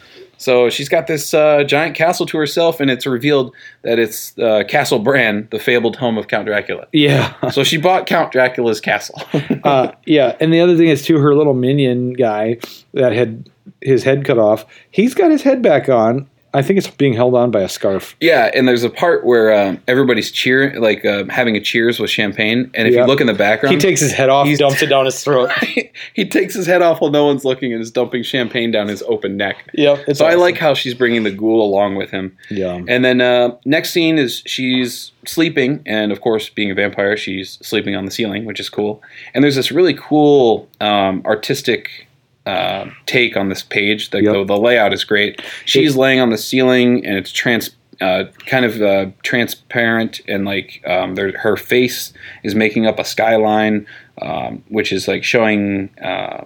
[0.43, 4.65] So she's got this uh, giant castle to herself, and it's revealed that it's uh,
[4.67, 6.85] Castle Bran, the fabled home of Count Dracula.
[6.91, 7.33] Yeah.
[7.51, 9.21] So she bought Count Dracula's castle.
[9.63, 12.57] uh, yeah, and the other thing is too, her little minion guy
[12.93, 16.29] that had his head cut off, he's got his head back on.
[16.53, 18.15] I think it's being held on by a scarf.
[18.19, 22.09] Yeah, and there's a part where um, everybody's cheering, like um having a cheers with
[22.11, 22.69] champagne.
[22.73, 23.01] And if Yeah.
[23.01, 25.23] you look in the background, He takes his head off, He's- dumps it down his
[25.23, 25.51] throat.
[26.13, 29.01] he takes his head off while no one's looking and is dumping champagne down his
[29.03, 29.57] open neck.
[29.73, 30.03] yep.
[30.07, 32.37] It's So I like how she's bringing the ghoul along with him.
[32.49, 32.81] Yeah.
[32.87, 37.57] And then uh, next scene is she's sleeping, and of course, being a vampire, she's
[37.61, 39.01] sleeping on the ceiling, which is cool.
[39.33, 42.07] And there's this really cool um, artistic
[42.45, 44.09] uh, take on this page.
[44.09, 44.33] The, Yep.
[44.33, 45.41] the, the layout is great.
[45.65, 47.71] She's laying on the ceiling, and it's trans.
[48.01, 52.11] Uh, kind of uh, transparent and like um, there, her face
[52.43, 53.85] is making up a skyline,
[54.21, 56.43] um, which is like showing uh,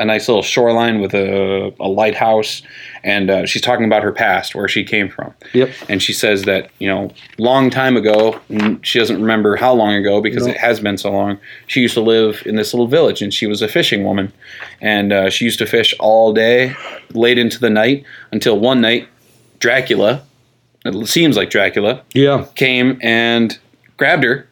[0.00, 2.62] a nice little shoreline with a, a lighthouse.
[3.04, 5.70] And uh, she's talking about her past, where she came from Yep.
[5.88, 8.38] and she says that you know long time ago
[8.82, 10.52] she doesn't remember how long ago because No.
[10.52, 13.46] it has been so long she used to live in this little village and she
[13.46, 14.32] was a fishing woman
[14.82, 16.74] and uh, she used to fish all day
[17.14, 19.08] late into the night until one night
[19.60, 20.22] dracula
[20.84, 22.46] it seems like dracula Yeah.
[22.54, 23.58] came and
[23.96, 24.46] grabbed her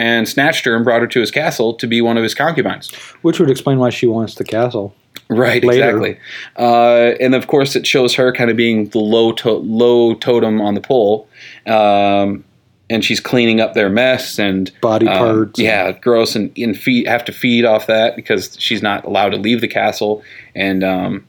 [0.00, 2.90] and snatched her and brought her to his castle to be one of his concubines
[3.22, 4.94] Which would explain why she wants the castle.
[5.28, 5.84] Right, later.
[5.88, 6.18] exactly.
[6.58, 9.50] Uh, and of course, it shows her kind of being the low to-
[9.82, 11.28] low totem on the pole,
[11.66, 12.44] um,
[12.88, 15.60] and she's cleaning up their mess and Body um, parts.
[15.60, 19.36] yeah, gross, and, and feed have to feed off that because she's not allowed to
[19.36, 20.22] leave the castle,
[20.56, 21.24] and um,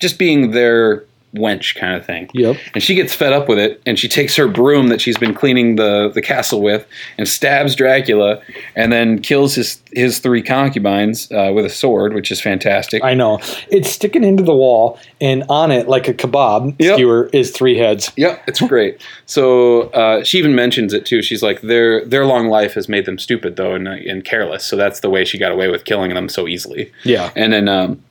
[0.00, 1.04] just being their
[1.34, 2.28] wench kind of thing.
[2.34, 2.56] Yep.
[2.74, 5.34] And she gets fed up with it, and she takes her broom that she's been
[5.34, 6.86] cleaning the, the castle with,
[7.18, 8.42] and stabs Dracula,
[8.74, 13.02] and then kills his his three concubines uh, with a sword, which is fantastic.
[13.02, 13.40] I know.
[13.68, 16.94] It's sticking into the wall, and on it, like a kebab Yep.
[16.94, 18.12] skewer, is three heads.
[18.16, 19.00] Yep, it's great.
[19.26, 21.22] So uh, she even mentions it too.
[21.22, 24.64] She's like, their their long life has made them stupid though and, uh, and careless.
[24.64, 26.92] So that's the way she got away with killing them so easily.
[27.04, 27.30] Yeah.
[27.36, 28.02] And then um,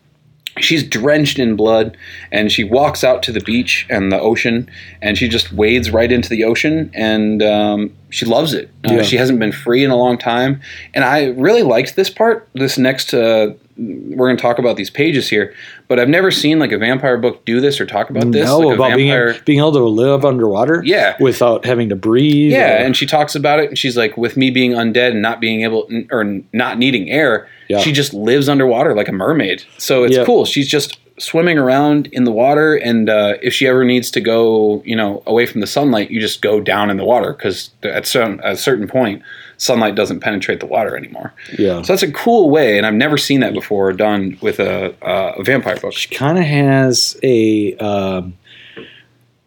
[0.62, 1.98] she's drenched in blood,
[2.32, 4.70] and she walks out to the beach and the ocean,
[5.02, 8.70] and she just wades right into the ocean, and um, she loves it.
[8.86, 9.02] Uh, Yeah.
[9.04, 10.62] She hasn't been free in a long time,
[10.94, 12.48] and I really liked this part.
[12.54, 13.14] This next.
[13.14, 15.54] Uh, we're going to talk about these pages here,
[15.88, 18.46] but I've never seen like a vampire book do this or talk about this.
[18.46, 20.82] No, like a about being, being able to live underwater.
[20.86, 21.16] Yeah.
[21.20, 22.52] Without having to breathe.
[22.52, 25.22] Yeah, or- and she talks about it, and she's like, with me being undead and
[25.22, 27.80] not being able, or not needing air, Yeah.
[27.80, 29.64] she just lives underwater like a mermaid.
[29.78, 30.26] So it's Yeah.
[30.26, 30.44] cool.
[30.46, 34.82] She's just swimming around in the water, and uh, if she ever needs to go,
[34.86, 38.06] you know, away from the sunlight, you just go down in the water because at
[38.06, 39.22] certain at a certain point,
[39.60, 41.34] sunlight doesn't penetrate the water anymore.
[41.58, 41.82] yeah.
[41.84, 45.36] So that's a cool way, and I've never seen that before done with a, uh,
[45.38, 45.94] a vampire book.
[45.94, 48.34] She kind of has a um,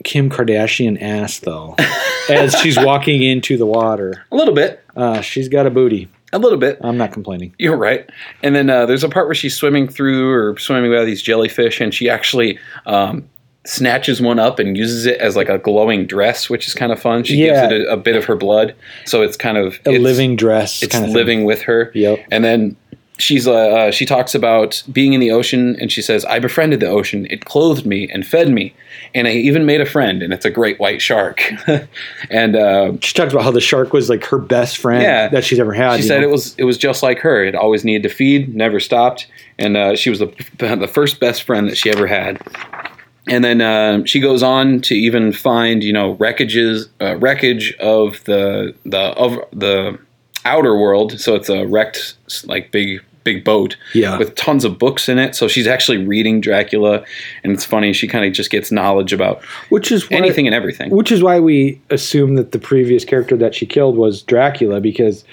[0.05, 1.75] Kim Kardashian ass, though.
[2.29, 6.09] As she's walking into the water, A little bit, uh, she's got a booty.
[6.33, 6.79] a little bit.
[6.83, 7.53] I'm not complaining.
[7.59, 8.09] You're right.
[8.45, 11.81] And then uh, there's a part where she's swimming through or swimming by these jellyfish,
[11.81, 13.29] and she actually um,
[13.65, 17.01] snatches one up and uses it as like a glowing dress, which is kind of
[17.01, 17.23] fun.
[17.25, 17.69] She Yeah.
[17.69, 18.75] gives it a, a bit of her blood,
[19.05, 20.83] so it's kind of A living dress.
[20.83, 21.91] It's kind of living with her.
[21.95, 22.25] Yep.
[22.31, 22.77] And then
[23.19, 26.81] she's uh, uh, she talks about being in the ocean, and she says, "I befriended
[26.81, 27.27] the ocean.
[27.31, 28.75] It clothed me and fed me,
[29.15, 31.41] and I even made a friend, and it's a great white shark."
[32.31, 35.29] and uh, She talks about how the shark was like her best friend Yeah.
[35.29, 35.99] that she's ever had.
[36.01, 36.29] she said know?
[36.29, 37.45] it was it was just like her.
[37.45, 41.45] It always needed to feed, never stopped, and uh, she was the the first best
[41.45, 42.41] friend that she ever had.
[43.29, 48.23] And then uh, she goes on to even find you know wreckages uh, wreckage of
[48.25, 49.99] the the of the
[50.45, 51.21] outer world.
[51.21, 52.15] So it's a wrecked
[52.47, 54.19] like big big boat Yeah.
[54.19, 55.35] with tons of books in it.
[55.35, 57.05] So she's actually reading Dracula,
[57.43, 57.93] and it's funny.
[57.93, 60.91] She kind of just gets knowledge about which is why, anything and everything.
[60.91, 65.25] Which is why we assume that the previous character that she killed was Dracula because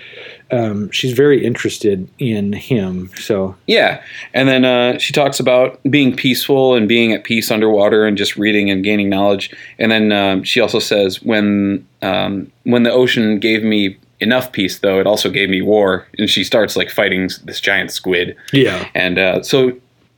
[0.52, 3.10] um, she's very interested in him.
[3.16, 4.02] So Yeah,
[4.34, 8.36] and then uh, she talks about being peaceful and being at peace underwater and just
[8.36, 9.52] reading and gaining knowledge.
[9.78, 14.80] And then um, she also says when um, when the ocean gave me enough peace,
[14.80, 16.06] though it also gave me war.
[16.18, 19.74] And she starts like fighting this giant squid, yeah, and uh, so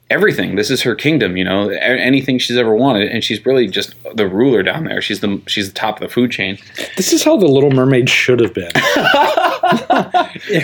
[0.10, 0.56] everything.
[0.56, 3.96] This is her kingdom, you know, a- anything she's ever wanted, and she's really just
[4.16, 5.02] the ruler down there.
[5.02, 6.58] She's the she's the top of the food chain.
[6.98, 8.72] this is how the Little Mermaid should have been.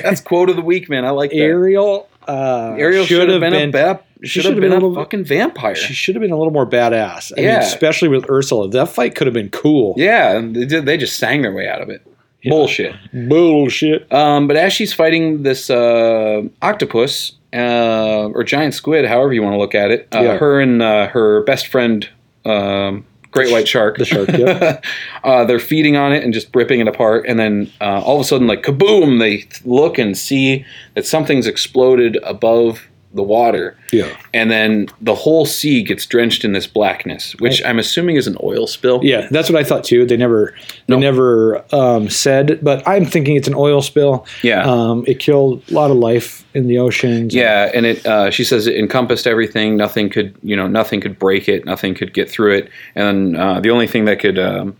[0.03, 1.05] That's quote of the week, man.
[1.05, 1.37] I like that.
[1.37, 2.09] Ariel.
[2.27, 5.23] Uh, Ariel should have been, a ba- should have been, been a a little- fucking
[5.23, 5.75] vampire.
[5.75, 7.31] She should have been a little more badass.
[7.37, 7.51] I Yeah.
[7.53, 8.69] mean, especially with Ursula.
[8.69, 9.93] That fight could have been cool.
[9.97, 12.05] Yeah, they, did, they just sang their way out of it.
[12.49, 12.95] Bullshit.
[13.13, 14.11] Bullshit.
[14.13, 19.53] Um, but as she's fighting this uh, octopus uh, or giant squid, however you want
[19.53, 20.37] to look at it, uh, Yeah.
[20.37, 22.07] her and uh, her best friend,
[22.45, 24.79] um, great white shark, the shark, yeah.
[25.23, 27.25] uh, they're feeding on it and just ripping it apart.
[27.27, 29.19] And then uh, all of a sudden, like kaboom!
[29.19, 30.65] They look and see
[30.95, 32.87] that something's exploded above
[33.17, 33.77] the water.
[33.91, 34.15] Yeah.
[34.33, 38.37] And then the whole sea gets drenched in this blackness, which I'm assuming is an
[38.41, 39.01] oil spill.
[39.03, 40.05] Yeah, that's what I thought too.
[40.05, 40.55] They never,
[40.87, 44.25] they never um, said, but I'm thinking it's an oil spill.
[44.43, 44.63] Yeah.
[44.63, 47.35] um, it killed a lot of life in the oceans.
[47.35, 48.05] Yeah, and it.
[48.05, 49.75] Uh, she says it encompassed everything.
[49.75, 51.65] Nothing could, you know, nothing could break it.
[51.65, 52.69] Nothing could get through it.
[52.95, 54.75] And uh, the only thing that could um,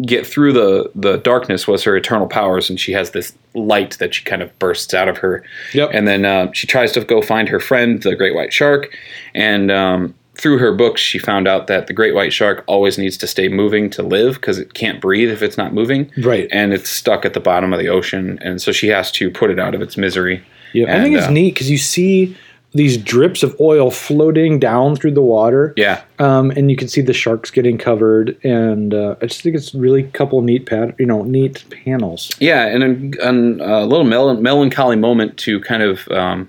[0.00, 2.70] get through the the darkness was her eternal powers.
[2.70, 5.44] And she has this light that she kind of bursts out of her.
[5.74, 5.90] Yep.
[5.92, 8.96] And then uh, she tries to go find her friend, the great white shark.
[9.34, 13.16] And um, through her books, she found out that the great white shark always needs
[13.18, 16.10] to stay moving to live because it can't breathe if it's not moving.
[16.18, 16.48] Right.
[16.50, 19.50] And it's stuck at the bottom of the ocean, and so she has to put
[19.50, 20.42] it out of its misery.
[20.72, 22.34] Yeah, I think it's uh, neat because you see
[22.74, 25.74] these drips of oil floating down through the water.
[25.76, 26.02] Yeah.
[26.18, 29.74] Um, and you can see the sharks getting covered, and uh, I just think it's
[29.74, 32.30] really a couple neat pat, you know, neat panels.
[32.40, 36.48] Yeah, and a, and a little mel- melancholy moment to kind of um,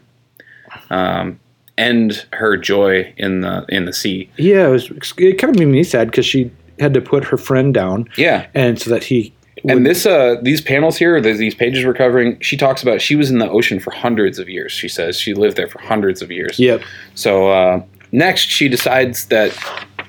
[0.90, 1.40] um,
[1.78, 4.30] end her joy in the in the sea.
[4.38, 4.92] Yeah, it was.
[5.18, 8.48] It kind of made me sad because she had to put her friend down, Yeah,
[8.54, 9.33] and so that he.
[9.68, 13.30] And this uh, these panels here, these pages we're covering, she talks about she was
[13.30, 14.72] in the ocean for hundreds of years.
[14.72, 16.60] She says she lived there for hundreds of years.
[16.60, 16.82] Yep.
[17.16, 19.58] So uh, next, she decides that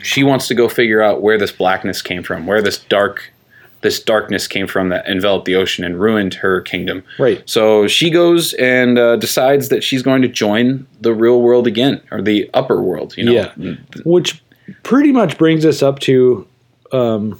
[0.02, 3.32] she wants to go figure out where this blackness came from, where this dark
[3.80, 7.04] this darkness came from that enveloped the ocean and ruined her kingdom.
[7.18, 7.42] Right.
[7.44, 12.00] So she goes and uh, decides that she's going to join the real world again,
[12.10, 13.16] or the upper world.
[13.16, 13.32] You know.
[13.32, 13.74] Yeah.
[14.04, 14.42] Which
[14.82, 16.46] pretty much brings us up to
[16.92, 17.38] um,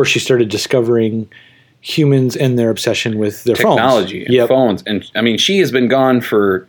[0.00, 1.28] where she started discovering
[1.82, 4.26] humans and their obsession with their Technology phones.
[4.28, 4.48] and Yep.
[4.48, 6.66] phones, and I mean, she has been gone for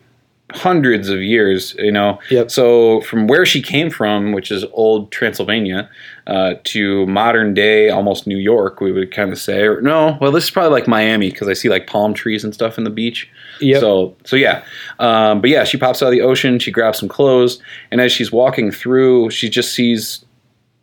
[0.53, 1.74] hundreds of years.
[1.80, 2.20] You know.
[2.30, 2.52] Yep.
[2.52, 5.90] So from where she came from, which is old Transylvania,
[6.28, 9.62] uh, to modern day, almost New York, we would kind of say.
[9.62, 12.53] Or no, well, this is probably like Miami because I see like palm trees and
[12.53, 13.30] stuff in the beach.
[13.62, 13.80] Yep.
[13.80, 14.62] So so yeah,
[14.99, 16.60] um, but yeah, she pops out of the ocean.
[16.60, 20.26] She grabs some clothes, and as she's walking through, she just sees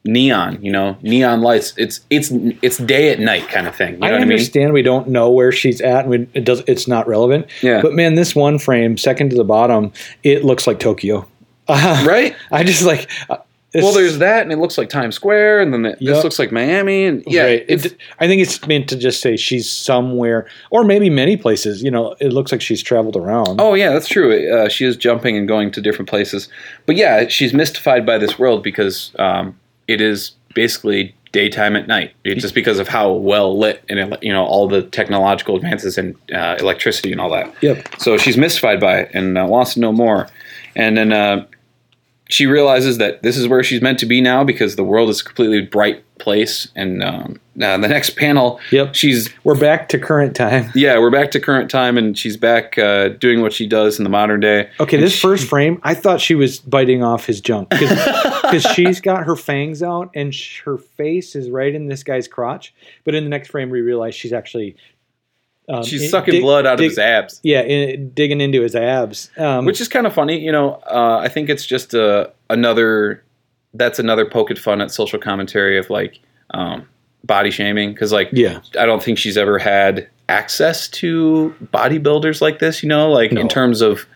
[0.05, 0.59] neon.
[0.62, 1.75] You know, neon lights.
[1.77, 2.31] It's it's
[2.62, 3.95] it's day at night kind of thing.
[3.95, 4.33] You know I what I mean?
[4.33, 6.62] understand we don't know where she's at, and we, it does.
[6.66, 7.47] It's not relevant.
[7.62, 7.83] Yeah.
[7.83, 9.93] But man, this one frame, second to the bottom,
[10.23, 11.27] it looks like Tokyo.
[11.69, 12.35] Right.
[12.51, 13.11] I just like.
[13.29, 13.37] Uh,
[13.75, 15.99] it's- Well, there's that, and it looks like Times Square, and then the, Yep.
[16.01, 17.65] this looks like Miami, and yeah, right.
[17.69, 21.83] It, I think it's meant to just say she's somewhere, or maybe many places.
[21.83, 23.61] You know, it looks like she's traveled around.
[23.61, 24.51] Oh yeah, that's true.
[24.51, 26.49] Uh, she is jumping and going to different places,
[26.87, 29.55] but yeah, she's mystified by this world because um,
[29.89, 32.15] it is basically daytime at night.
[32.24, 36.16] It's just because of how well lit and you know all the technological advances in
[36.32, 37.52] uh, electricity and all that.
[37.62, 37.86] Yep.
[37.98, 40.28] So she's mystified by it and uh, wants to know more,
[40.77, 41.47] and then uh,
[42.29, 45.21] she realizes that this is where she's meant to be now because the world is
[45.21, 46.69] a completely bright place.
[46.77, 48.95] And um, the next panel, Yep.
[48.95, 50.71] she's We're back to current time.
[50.75, 54.05] yeah, we're back to current time, and she's back uh, doing what she does in
[54.05, 54.69] the modern day.
[54.81, 58.63] Okay, And this she- first frame, I thought she was biting off his junk because
[58.75, 62.75] she's got her fangs out and sh- her face is right in this guy's crotch.
[63.05, 64.77] But in the next frame, we realize she's actually
[65.69, 68.74] Um, She's sucking dig- blood out dig- of his abs, Yeah, in, digging into his
[68.74, 69.31] abs.
[69.36, 70.39] Um, which is kind of funny.
[70.40, 73.23] You know, uh, I think it's just uh, another.
[73.74, 76.20] That's another poke at fun at social commentary of like
[76.55, 76.89] um,
[77.24, 82.61] body shaming because like yeah, I don't think she's ever had access to bodybuilders like
[82.61, 82.82] this.
[82.82, 83.40] You know, like No.
[83.43, 84.07] in terms of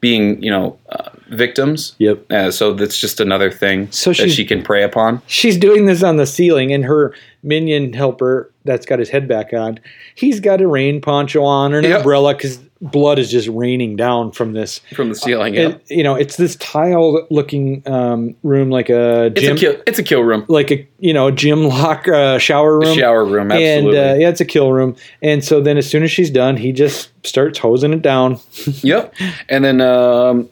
[0.00, 1.94] being you know uh, victims.
[1.98, 2.24] yep.
[2.30, 5.20] Uh, so that's just another thing So that she can prey upon.
[5.26, 7.12] She's doing this on the ceiling, and her
[7.42, 9.78] minion helper that's got his head back on,
[10.14, 11.98] he's got a rain poncho on or an Yep.
[11.98, 14.80] umbrella because blood is just raining down from this.
[14.94, 15.54] from the ceiling.
[15.54, 15.68] Yeah.
[15.68, 19.82] It, you know, it's this tiled-looking um, room, like a it's gym, a kill.
[19.86, 20.44] It's a kill room.
[20.48, 22.96] like a you know gym lock uh, shower room.
[22.96, 23.50] Shower room.
[23.50, 23.98] Absolutely.
[23.98, 24.96] And uh, yeah, it's a kill room.
[25.22, 28.40] And so then, as soon as she's done, he just starts hosing it down.
[28.82, 29.14] Yep.
[29.48, 30.48] And then um,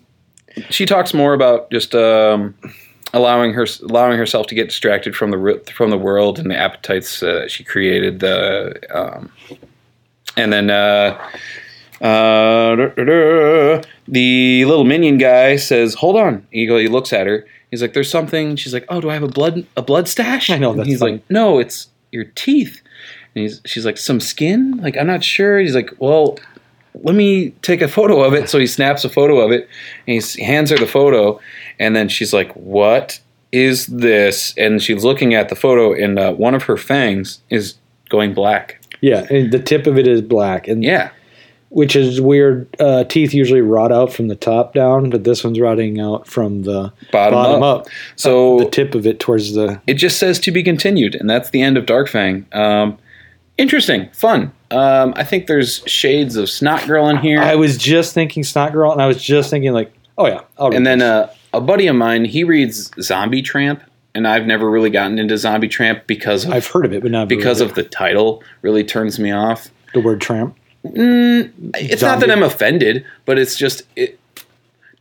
[0.71, 2.55] she talks more about just um,
[3.13, 7.23] allowing her allowing herself to get distracted from the from the world and the appetites
[7.23, 8.21] uh, she created.
[8.21, 9.31] The um,
[10.37, 10.71] and then
[12.01, 16.67] uh, the little minion guy says, "Hold on." He.
[16.67, 17.47] He looks at her.
[17.71, 20.51] He's like, "There's something." She's like, "Oh, do I have a blood a blood stash?"
[20.57, 21.13] I know, And that's he's funny.
[21.13, 22.81] like, "No, it's your teeth."
[23.35, 25.59] And he's she's like, "Some skin?" Like, I'm not sure.
[25.59, 26.39] He's like, "Well."
[27.03, 28.49] let me take a photo of it.
[28.49, 29.69] So he snaps a photo of it
[30.09, 31.39] and he hands her the photo.
[31.79, 33.21] And then she's like, What
[33.53, 34.55] is this?
[34.57, 37.75] And she's looking at the photo, and uh, one of her fangs is
[38.09, 38.81] going black.
[39.03, 41.11] Yeah, and the tip of it is black, and Yeah.
[41.69, 42.69] Which is weird.
[42.81, 46.63] Uh, teeth usually rot out from the top down, but this one's rotting out from
[46.63, 47.81] the Bottom, bottom up.
[47.83, 47.89] up.
[48.17, 49.81] So the tip of it towards the.
[49.87, 51.15] it just says to be continued.
[51.15, 52.47] And that's the end of Dark Fang.
[52.53, 52.99] Um,
[53.59, 54.53] interesting, fun.
[54.71, 57.41] Um, I think there's shades of Snot Girl in here.
[57.41, 60.71] I was just thinking Snot Girl, and I was just thinking like, oh yeah, I'll
[60.71, 63.83] read and then uh, a buddy of mine, he reads Zombie Tramp.
[64.15, 67.11] And I've never really gotten into Zombie Tramp because of, I've heard of it, but
[67.11, 69.69] not because of the title really turns me off.
[69.93, 70.57] the word tramp.
[70.95, 74.19] Mm, it's not that I'm offended, but it's just it.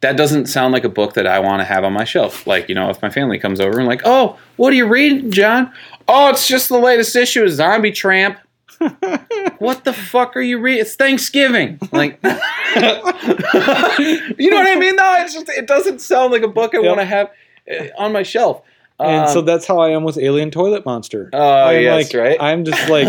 [0.01, 2.45] That doesn't sound like a book that I want to have on my shelf.
[2.45, 5.31] Like you know, if my family comes over and like, oh, what are you reading,
[5.31, 5.71] John?
[6.07, 8.37] Oh, it's just the latest issue of Zombie Tramp.
[9.59, 10.81] what the fuck are you reading?
[10.81, 11.79] It's Thanksgiving.
[11.93, 12.29] Like, you
[14.51, 14.95] know what I mean?
[14.95, 16.85] No, it's just it doesn't sound like a book I Yep.
[16.87, 17.31] want to have
[17.71, 18.61] uh, on my shelf.
[18.99, 21.29] And so Um, that's how I am with Alien Toilet Monster.
[21.33, 22.37] Oh, I'm yes, like, right.
[22.41, 23.07] I'm just like,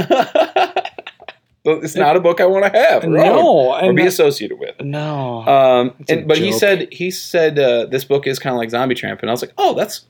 [1.73, 3.05] it's not a book I want to have.
[3.05, 4.81] or own, no, or be associated with.
[4.81, 5.47] no.
[5.47, 8.95] Um, and, but he said he said uh, this book is kind of like Zombie
[8.95, 10.05] Tramp, and I was like, oh, that's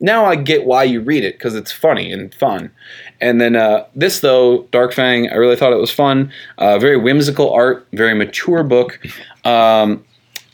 [0.00, 2.72] now I get why you read it because it's funny and fun.
[3.20, 6.32] And then uh, this though, Dark Fang, I really thought it was fun.
[6.58, 8.98] Uh, very whimsical art, very mature book.
[9.44, 10.04] Um,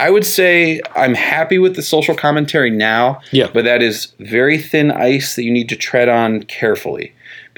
[0.01, 3.49] I would say I'm happy with the social commentary now, Yeah.
[3.53, 7.13] but that is very thin ice that you need to tread on carefully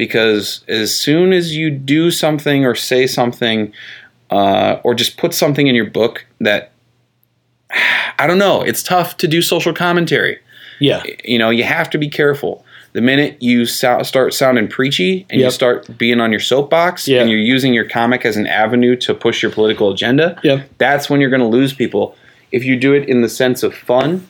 [0.04, 3.70] because as soon as you do something or say something
[4.30, 6.72] uh, or just put something in your book that
[8.18, 10.38] I don't know, it's tough to do social commentary.
[10.78, 12.64] yeah, You know, you have to be careful.
[12.94, 17.20] The minute you so- start sounding preachy and you start being on your soapbox Yeah.
[17.20, 20.66] and you're using your comic as an avenue to push your political agenda, Yep.
[20.78, 22.16] that's when you're going to lose people.
[22.52, 24.26] If you do it in the sense of fun,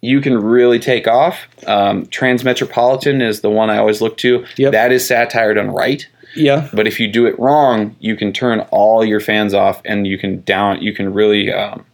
[0.00, 1.46] you can really take off.
[1.66, 4.44] Um, Transmetropolitan is the one I always look to.
[4.56, 4.72] Yep.
[4.72, 6.06] That is satire done right.
[6.36, 6.68] yeah.
[6.72, 10.18] But if you do it wrong, you can turn all your fans off, and you
[10.18, 10.80] can down.
[10.82, 11.84] You can really um,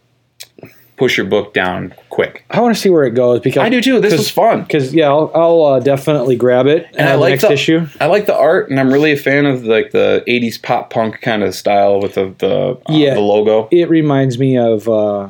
[0.97, 2.45] push your book down quick.
[2.51, 3.99] I want to see where it goes because I do too.
[3.99, 6.87] This was fun, Because yeah, I'll, I'll uh, definitely grab it.
[6.97, 7.87] and uh, I the like next the issue.
[7.99, 11.21] I like the art, and I'm really a fan of like the '80s pop punk
[11.21, 13.15] kind of style with the the, uh, Yeah.
[13.15, 13.67] the logo.
[13.71, 14.87] It reminds me of.
[14.87, 15.29] Uh,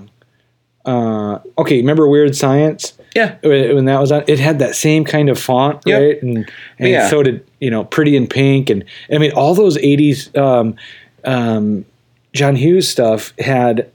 [0.85, 2.93] uh, okay, remember Weird Science?
[3.15, 6.01] Yeah, when that was on, it had that same kind of font, Yep.
[6.01, 6.21] right?
[6.23, 6.37] And
[6.79, 7.07] and Yeah.
[7.09, 10.75] so did you know Pretty in Pink, and I mean all those '80s um,
[11.23, 11.85] um,
[12.33, 13.89] John Hughes stuff had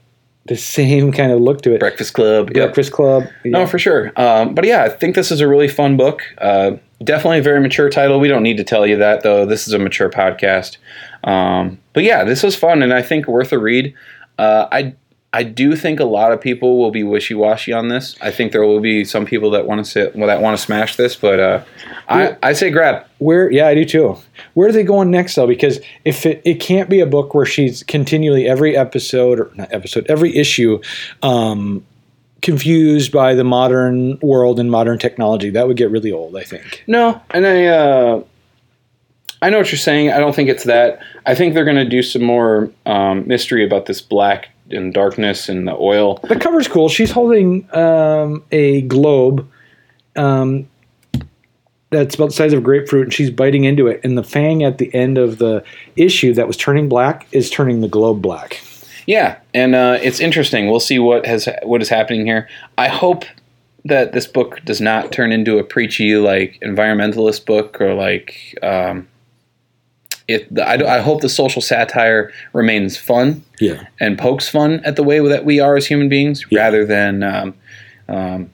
[0.46, 1.80] the same kind of look to it.
[1.80, 2.46] Breakfast Club.
[2.48, 2.54] Yep.
[2.54, 3.24] Breakfast Club.
[3.44, 4.10] No, for sure.
[4.16, 6.22] Um, but yeah, I think this is a really fun book.
[6.38, 6.72] Uh,
[7.04, 8.18] definitely a very mature title.
[8.20, 9.44] We don't need to tell you that, though.
[9.44, 10.78] This is a mature podcast.
[11.24, 13.92] Um, but yeah, this was fun, and I think worth a read.
[14.38, 14.94] Uh, I
[15.32, 18.16] I do think a lot of people will be wishy washy on this.
[18.20, 20.62] I think there will be some people that want to sit, well, that want to
[20.62, 21.64] smash this, but uh,
[22.08, 23.06] I I say grab.
[23.18, 23.50] Where?
[23.50, 24.16] Yeah, I do too.
[24.54, 25.46] Where are they going next though?
[25.46, 29.72] Because if it, it can't be a book where she's continually every episode or not
[29.72, 30.80] episode every issue.
[31.22, 31.86] Um,
[32.42, 36.82] confused by the modern world and modern technology that would get really old i think
[36.86, 38.22] No, and I uh,
[39.42, 40.10] I know what you're saying.
[40.10, 41.00] I don't think it's that.
[41.26, 45.48] I think they're going to do some more um, mystery about this black and darkness
[45.48, 46.18] and the oil.
[46.28, 46.88] The cover's cool.
[46.88, 49.48] She's holding um, a globe.
[50.16, 50.68] Um,
[51.90, 54.00] that's about the size of a grapefruit, and she's biting into it.
[54.04, 55.64] And the fang at the end of the
[55.96, 58.60] issue that was turning black is turning the globe black.
[59.06, 60.70] Yeah, and uh, it's interesting.
[60.70, 62.48] We'll see what has what is happening here.
[62.78, 63.24] I hope
[63.84, 69.08] that this book does not turn into a preachy like environmentalist book or like um,
[70.30, 70.58] it.
[70.58, 73.86] I, I hope the social satire remains fun Yeah.
[73.98, 76.60] and pokes fun at the way that we are as human beings, Yeah.
[76.60, 77.54] rather than um,
[78.08, 78.50] um,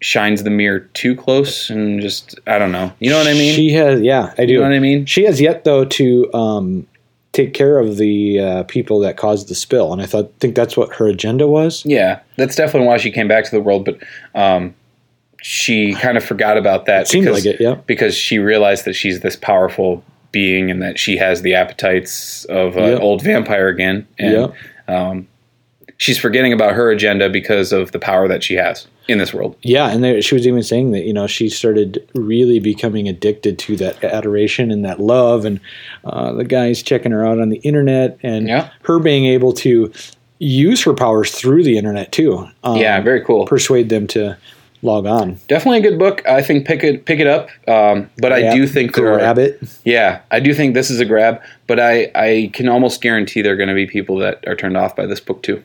[0.00, 2.92] shines the mirror too close and just I don't know.
[3.00, 3.54] You know what I mean?
[3.54, 4.52] She has, yeah, I do.
[4.52, 5.06] you know what I mean?
[5.06, 6.86] She has yet though to um,
[7.32, 10.76] take care of the uh, people that caused the spill, and I thought think that's
[10.76, 11.84] what her agenda was.
[11.84, 13.98] Yeah, that's definitely why she came back to the world, but
[14.34, 14.74] um,
[15.42, 17.06] she kind of forgot about that.
[17.08, 17.74] Seemed because, like it, yeah.
[17.86, 20.02] Because she realized that she's this powerful
[20.32, 23.00] being and that she has the appetites of an Yep.
[23.00, 24.06] old vampire again.
[24.18, 24.54] And Yep.
[24.88, 25.28] um,
[25.96, 29.56] she's forgetting about her agenda because of the power that she has in this world.
[29.62, 33.58] Yeah, and there, she was even saying that you know she started really becoming addicted
[33.60, 35.60] to that adoration and that love, and
[36.04, 38.68] uh, the guys checking her out on the internet, and Yeah.
[38.82, 39.90] her being able to
[40.40, 42.46] use her powers through the internet too.
[42.62, 43.46] Um, yeah, very cool.
[43.46, 44.36] persuade them to
[44.82, 45.38] log on.
[45.48, 46.26] Definitely a good book.
[46.26, 47.48] I think pick it pick it up.
[47.68, 49.60] Um, but I do think there are grab it.
[49.84, 53.52] Yeah, I do think this is a grab, but I, I can almost guarantee there
[53.54, 55.62] are going to be people that are turned off by this book too.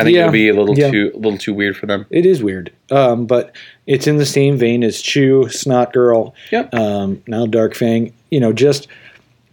[0.00, 0.90] I think Yeah, it'll be a little yeah.
[0.90, 2.06] too a little too weird for them.
[2.10, 3.52] It is weird, um, but
[3.86, 6.72] it's in the same vein as Chew, Snot Girl, Yep.
[6.74, 8.12] um, now Dark Fang.
[8.30, 8.86] You know, just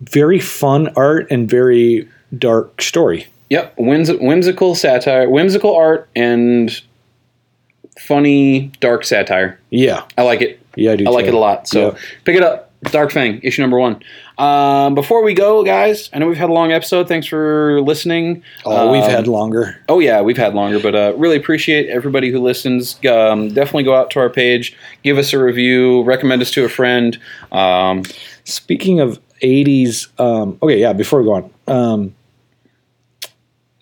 [0.02, 2.08] very fun art and very
[2.38, 3.28] dark story.
[3.50, 6.80] Yep, Whims- whimsical satire, whimsical art, and
[8.00, 9.60] funny dark satire.
[9.70, 10.60] Yeah, I like it.
[10.76, 11.06] yeah, I do.
[11.08, 11.30] I like too.
[11.30, 11.68] it a lot.
[11.68, 11.98] So Yeah.
[12.24, 12.62] pick it up.
[12.92, 14.00] Dark Fang, issue number one.
[14.38, 17.08] Um, before we go, guys, I know we've had a long episode.
[17.08, 18.44] Thanks for listening.
[18.64, 19.78] Oh, we've Um, had longer.
[19.90, 23.00] Oh yeah, we've had longer, but uh, really appreciate everybody who listens.
[23.10, 26.70] Um, definitely go out to our page, give us a review, recommend us to a
[26.70, 27.18] friend.
[27.52, 28.04] Um,
[28.44, 30.94] Speaking of '80s, um, okay, yeah.
[30.94, 32.16] Before we go on, um,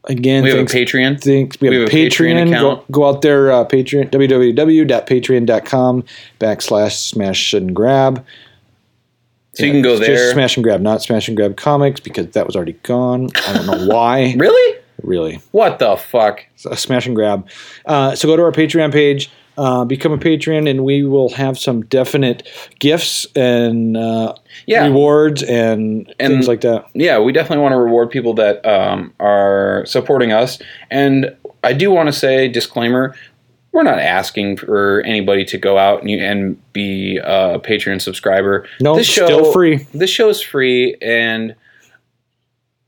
[0.06, 1.22] again, we have thanks, a Patreon.
[1.22, 1.60] thanks.
[1.62, 2.50] We have, a Patreon.
[2.50, 2.92] go, account.
[2.92, 6.04] go out there, uh, Patreon, www.patreon.com
[6.40, 8.26] backslash smash and grab.
[9.54, 10.16] So you can go there.
[10.16, 13.30] Just smash and grab, not smash and grab comics because that was already gone.
[13.48, 14.34] I don't know why.
[14.38, 14.80] Really?
[15.02, 16.46] really, What the fuck?
[16.56, 17.48] so smash and grab.
[17.86, 21.58] Uh, so go to our Patreon page, uh, become a patron, and we will have
[21.60, 22.48] some definite
[22.80, 24.34] gifts and uh,
[24.66, 24.86] Yeah.
[24.88, 26.86] rewards and, And- things like that.
[26.94, 30.60] yeah, we definitely want to reward people that um, are supporting us.
[30.90, 33.16] And I do want to say, disclaimer,
[33.72, 38.68] we're not asking for anybody to go out and, and be a Patreon subscriber.
[38.80, 39.88] No, this show, still free.
[39.94, 41.56] This show is free, and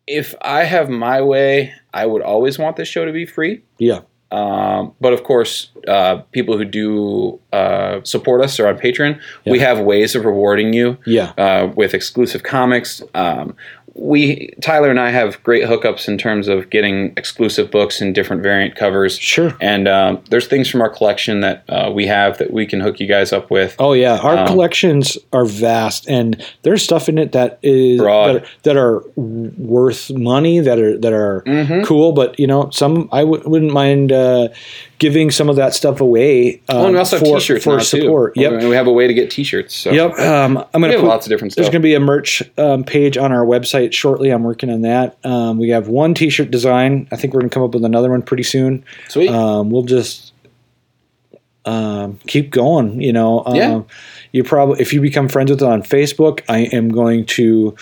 [0.08, 3.64] if I have my way, I would always want this show to be free.
[3.80, 4.02] Yeah,
[4.36, 9.20] Um, but of course, uh, people who do uh, support us are on Patreon.
[9.46, 13.02] We have ways of rewarding you yeah, uh, with exclusive comics.
[13.14, 13.56] Um,
[13.98, 18.44] we Tyler and I have great hookups in terms of getting exclusive books and different
[18.44, 19.18] variant covers.
[19.18, 19.56] sure.
[19.62, 23.00] And um, there's things from our collection that uh, we have that we can hook
[23.00, 23.74] you guys up with.
[23.80, 28.36] Oh yeah, our Um, collections are vast, and there's stuff in it that is Broad.
[28.36, 31.86] that are, that are worth money, that are that are Mhm.
[31.86, 32.12] cool.
[32.12, 34.50] But you know, some I w- wouldn't mind uh,
[34.98, 36.62] giving some of that stuff away.
[36.70, 38.36] Um, Oh, and we also have for, T-shirts for support.
[38.36, 38.42] too.
[38.42, 39.76] Yep, And we have a way to get T-shirts.
[39.76, 40.18] So yep.
[40.20, 41.64] Um, I'm gonna have put, lots of different stuff.
[41.64, 44.30] There's going to be a merch um, page on our website shortly.
[44.30, 45.18] I'm working on that.
[45.26, 47.08] Um, we have one T-shirt design.
[47.12, 48.84] I think we're going to come up with another one pretty soon.
[49.10, 49.30] Sweet.
[49.30, 50.32] Um, we'll just
[51.66, 53.02] um, keep going.
[53.02, 53.82] You know, um, Yeah.
[54.36, 57.76] You probably if you become friends with us on Facebook, I am going to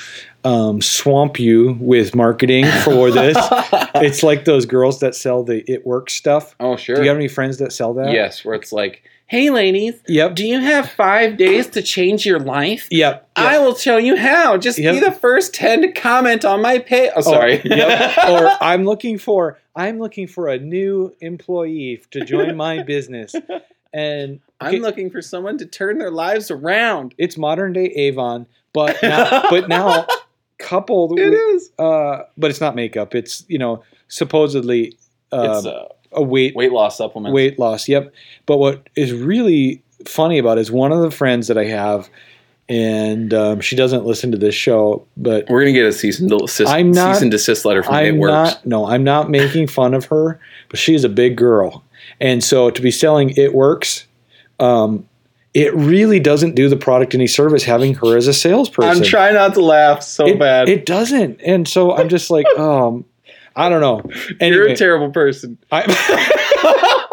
[0.44, 3.38] um, swamp you with marketing for this.
[3.96, 6.56] it's like those girls that sell the It Works stuff.
[6.60, 6.96] oh sure.
[6.98, 8.12] Do you have any friends that sell that?
[8.14, 10.36] yes, where it's like, hey ladies, Yep.
[10.36, 12.88] do you have five days to change your life?
[12.92, 13.30] Yep.
[13.36, 14.58] I will show you how.
[14.58, 14.94] Just Yep.
[14.94, 17.10] be the first ten to comment on my page.
[17.16, 17.62] Oh, Oh, sorry.
[17.66, 18.18] yep.
[18.30, 23.34] or I'm looking for I'm looking for a new employee to join my business,
[23.92, 27.14] and I'm looking for someone to turn their lives around.
[27.18, 30.07] it's modern day Avon, but now, but now
[30.57, 31.72] coupled It with, is.
[31.80, 33.14] uh, but it's not makeup.
[33.15, 34.98] It's you know supposedly
[35.31, 37.34] um, it's uh, a weight weight loss supplement.
[37.34, 37.88] weight loss.
[37.90, 38.14] Yep.
[38.45, 42.10] But what is really funny about it is one of the friends that I have,
[42.69, 46.30] and um, she doesn't listen to this show, but We're gonna get a cease and
[46.30, 48.31] desist, I'm not- cease and desist letter from It I'm Works.
[48.31, 48.65] not.
[48.65, 51.84] No, I'm not making fun of her, but she's a big girl,
[52.22, 54.06] and so to be selling it works.
[54.60, 55.08] Um,
[55.54, 58.90] it really doesn't do the product any service having her as a salesperson.
[58.90, 60.68] I'm trying not to laugh so it, bad.
[60.68, 63.06] It doesn't, and so I'm just like, um,
[63.56, 64.02] I don't know.
[64.42, 65.60] You're a terrible person.
[65.72, 65.86] I,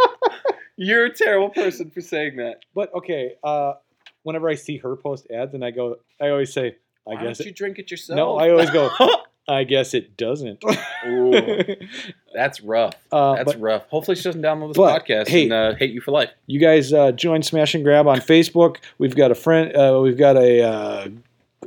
[0.76, 2.60] You're a terrible person for saying that.
[2.74, 3.74] but okay, uh,
[4.22, 6.76] whenever I see her post ads, and I go, I always say,
[7.06, 8.16] I Why guess don't it, you drink it yourself?
[8.16, 8.88] no, I always go,
[9.50, 10.62] I guess it doesn't.
[11.06, 11.32] Ooh,
[12.34, 12.94] that's rough.
[13.10, 13.86] Uh, That's but rough.
[13.88, 16.30] Hopefully, she doesn't download this but, podcast hey- and uh, hate you for life.
[16.46, 18.76] you guys uh, join Smash and Grab on Facebook.
[18.98, 19.74] We've got a friend.
[19.76, 21.08] Uh, we've got a uh,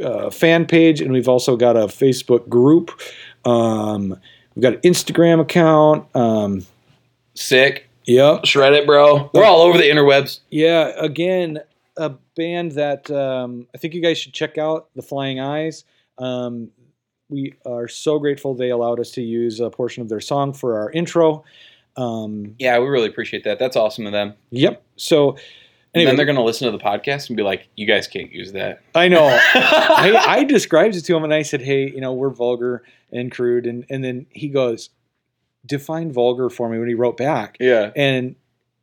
[0.01, 2.91] uh, fan page, and we've also got a Facebook group.
[3.45, 4.17] Um,
[4.55, 6.07] we've got an Instagram account.
[6.15, 6.65] Um,
[7.35, 7.89] Sick.
[8.05, 8.45] yep.
[8.45, 9.29] Shred it, bro.
[9.33, 10.39] We're all over the interwebs.
[10.49, 10.91] Yeah.
[10.97, 11.59] Again,
[11.97, 15.83] a band that um, I think you guys should check out, The Flying Eyes.
[16.17, 16.69] Um,
[17.33, 20.79] we are so grateful they allowed us to use a portion of their song for
[20.79, 21.43] our intro.
[21.97, 23.59] Um, Yeah, we really appreciate that.
[23.59, 24.33] That's awesome of them.
[24.51, 24.83] yep.
[24.95, 25.37] So
[25.95, 28.31] And then they're going to listen to the podcast and be like, you guys can't
[28.31, 28.81] use that.
[28.95, 29.25] I know.
[29.53, 33.31] I, I described it to him and I said, "Hey, you know, we're vulgar and
[33.31, 34.89] crude," and and then he goes,
[35.67, 37.91] "Define vulgar for me." When he wrote back, yeah.
[37.95, 38.35] and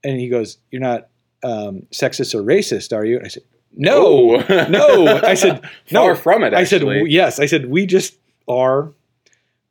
[0.05, 1.09] and he goes, "You're not
[1.43, 4.37] um, sexist or racist, are you?" And I said, "No,
[4.69, 8.15] no." I said, "No." Far from it, I said, "Yes." I said, "We just
[8.51, 8.93] are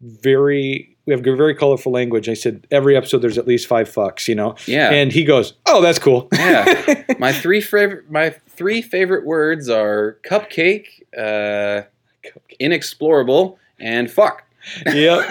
[0.01, 2.29] very." We have very colorful language.
[2.29, 4.53] I said every episode there's at least five fucks, you know.
[4.67, 4.91] yeah.
[4.91, 7.03] And he goes, "Oh, that's cool." Yeah.
[7.19, 10.85] my three favorite my three favorite words are cupcake,
[11.17, 11.81] uh,
[12.59, 14.43] inexplorable, and fuck.
[14.85, 15.27] yep.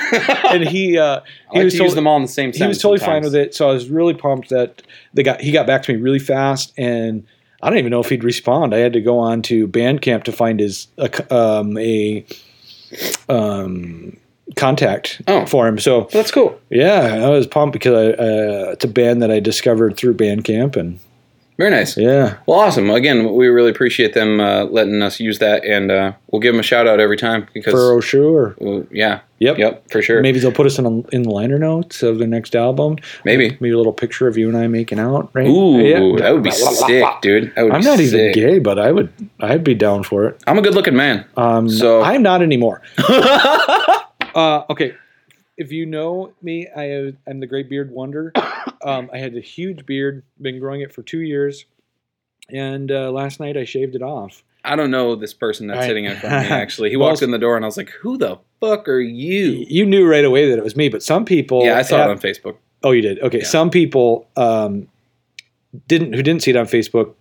[0.51, 1.21] And he uh,
[1.53, 3.55] he like was to them all in the same he was totally fine with it.
[3.55, 4.83] So I was really pumped that
[5.15, 7.27] they got he got back to me really fast, and
[7.63, 8.75] I don't even know if he'd respond.
[8.75, 12.25] I had to go on to Bandcamp to find his uh, um, a
[13.29, 14.17] um,
[14.57, 15.45] contact Oh.
[15.47, 15.79] for him.
[15.79, 16.59] So That's cool.
[16.71, 20.77] yeah, I was pumped because I, uh, it's a band that I discovered through Bandcamp,
[20.77, 20.99] and
[21.59, 21.97] Very nice.
[21.97, 22.89] yeah, Well, awesome.
[22.89, 26.61] Again, we really appreciate them uh, letting us use that, and uh, we'll give them
[26.61, 28.55] a shout out every time because, for sure.
[28.59, 29.59] well, yeah, Yep.
[29.59, 30.21] yep, for sure.
[30.23, 32.97] Maybe they'll put us in a, in the liner notes of their next album.
[33.25, 33.51] Maybe.
[33.61, 35.31] Maybe a little picture of you and I making out.
[35.33, 35.49] Right?
[35.49, 36.17] Ooh, Yeah.
[36.23, 37.53] that would be sick, dude.
[37.57, 40.41] I'm not even gay, but I would I'd be down for it.
[40.47, 41.25] I'm a good looking man.
[41.37, 42.83] Um, So- I'm not anymore.
[44.35, 44.95] uh, okay,
[45.59, 48.33] if you know me, I I'm the Great Beard Wonder.
[48.81, 51.65] Um, I had a huge beard, been growing it for two years,
[52.49, 54.45] and uh, last night I shaved it off.
[54.65, 55.87] I don't know this person that's Right.
[55.89, 56.49] sitting in front of me.
[56.51, 59.01] Actually, he Well, walked in the door, and I was like, "Who the fuck are
[59.01, 61.65] you?" You knew right away that it was me, but some people.
[61.65, 62.57] Yeah, I saw have- it on Facebook.
[62.85, 63.19] Oh, you did.
[63.21, 63.45] Okay, Yeah.
[63.45, 64.87] some people um,
[65.89, 67.15] didn't who didn't see it on Facebook.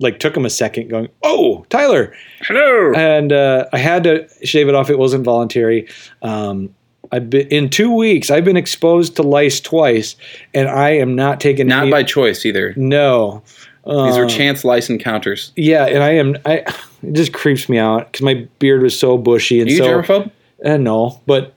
[0.00, 2.92] Like took them a second, going, "Oh, Tyler," Hello.
[2.94, 4.90] and uh, I had to shave it off.
[4.90, 5.88] It wasn't voluntary.
[6.20, 6.74] Um,
[7.12, 8.30] I've been in two weeks.
[8.30, 10.16] I've been exposed to lice twice,
[10.54, 12.74] and I am not taking Not any, by choice either.
[12.76, 13.42] no.
[13.86, 15.50] These are Uh, chance lice encounters.
[15.56, 16.36] Yeah, and I am.
[16.44, 16.56] I
[17.02, 19.84] it just creeps me out because my beard was so bushy Are and you so.
[19.86, 20.30] germaphobe?
[20.62, 21.54] Uh, no, but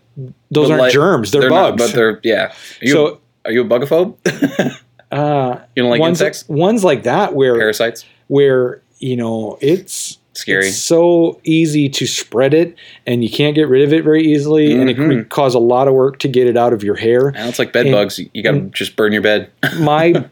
[0.50, 1.32] those But aren't like- germs.
[1.32, 1.92] They're, not, bugs.
[1.92, 2.46] but they're yeah.
[2.46, 4.16] Are you, so are you a bugaphobe?
[5.12, 6.48] uh, you don't like ones, insects?
[6.48, 8.06] ones like that where Parasites?
[8.28, 10.68] where you know it's Scary.
[10.68, 12.76] It's so easy to spread it,
[13.06, 15.10] and you can't get rid of it very easily, and it Mhm.
[15.10, 17.34] can cause a lot of work to get it out of your hair.
[17.36, 18.18] And it's like bed And- bugs.
[18.34, 19.48] You got to just burn your bed.
[19.80, 20.24] My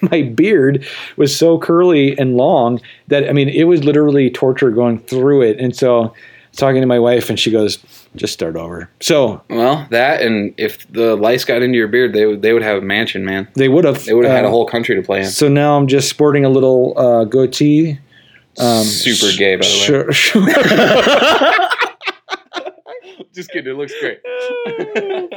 [0.00, 0.84] my beard
[1.16, 5.58] was so curly and long that I mean it was literally torture going through it,
[5.58, 6.12] and so
[6.56, 7.78] talking to my wife, and she goes,
[8.14, 12.26] "Just start over." So well, that and if the lice got into your beard, they
[12.26, 13.48] would they would have a mansion, man.
[13.54, 15.24] they would have They would have had uh, a whole country to play in.
[15.26, 17.98] So now I'm just sporting a little uh, goatee.
[18.58, 19.86] Um, Super gay, by the way.
[19.86, 20.46] Sure, sure.
[23.34, 23.72] Just kidding.
[23.72, 24.20] It looks great.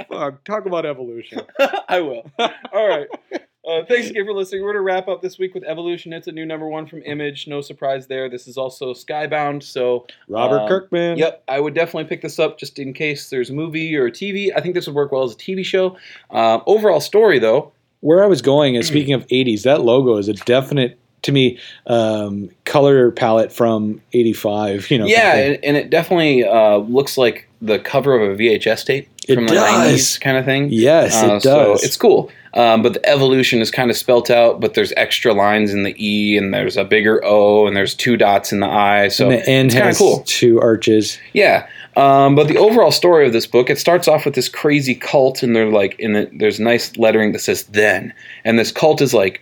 [0.09, 1.41] Fuck, talk about evolution.
[1.89, 2.29] I will.
[2.73, 3.07] All right.
[3.33, 4.61] Uh, thanks again for listening.
[4.61, 6.13] We're going to wrap up this week with Evolution.
[6.13, 7.47] It's a new number one from Image.
[7.47, 8.29] No surprise there.
[8.29, 9.63] This is also Skybound.
[9.63, 11.17] So, Robert Um, Kirkman.
[11.17, 14.11] yep, I would definitely pick this up just in case there's a movie or a
[14.11, 14.51] TV.
[14.55, 15.97] I think this would work well as a TV show.
[16.29, 17.71] Um, overall story, though,
[18.01, 21.59] Where I was going is speaking of 80s, that logo is a definite, to me,
[21.87, 24.89] um, color palette from 85.
[24.89, 28.85] You know, yeah, and, and it definitely uh, looks like the cover of a VHS
[28.85, 30.17] tape It from the does.
[30.17, 30.69] 90s kind of thing.
[30.71, 31.43] Yes, Uh, it does.
[31.43, 32.31] So it's cool.
[32.53, 35.93] Um, but the evolution is kind of spelt out, but there's extra lines in the
[35.97, 39.09] E, and there's a bigger O, and there's two dots in the I.
[39.09, 40.23] So and the end it's kind of cool.
[40.25, 41.19] two arches.
[41.33, 41.67] Yeah.
[41.97, 45.43] Um, but the overall story of this book, it starts off with this crazy cult,
[45.43, 48.13] and they're like, in the, there's nice lettering that says "then,"
[48.45, 49.41] and this cult is like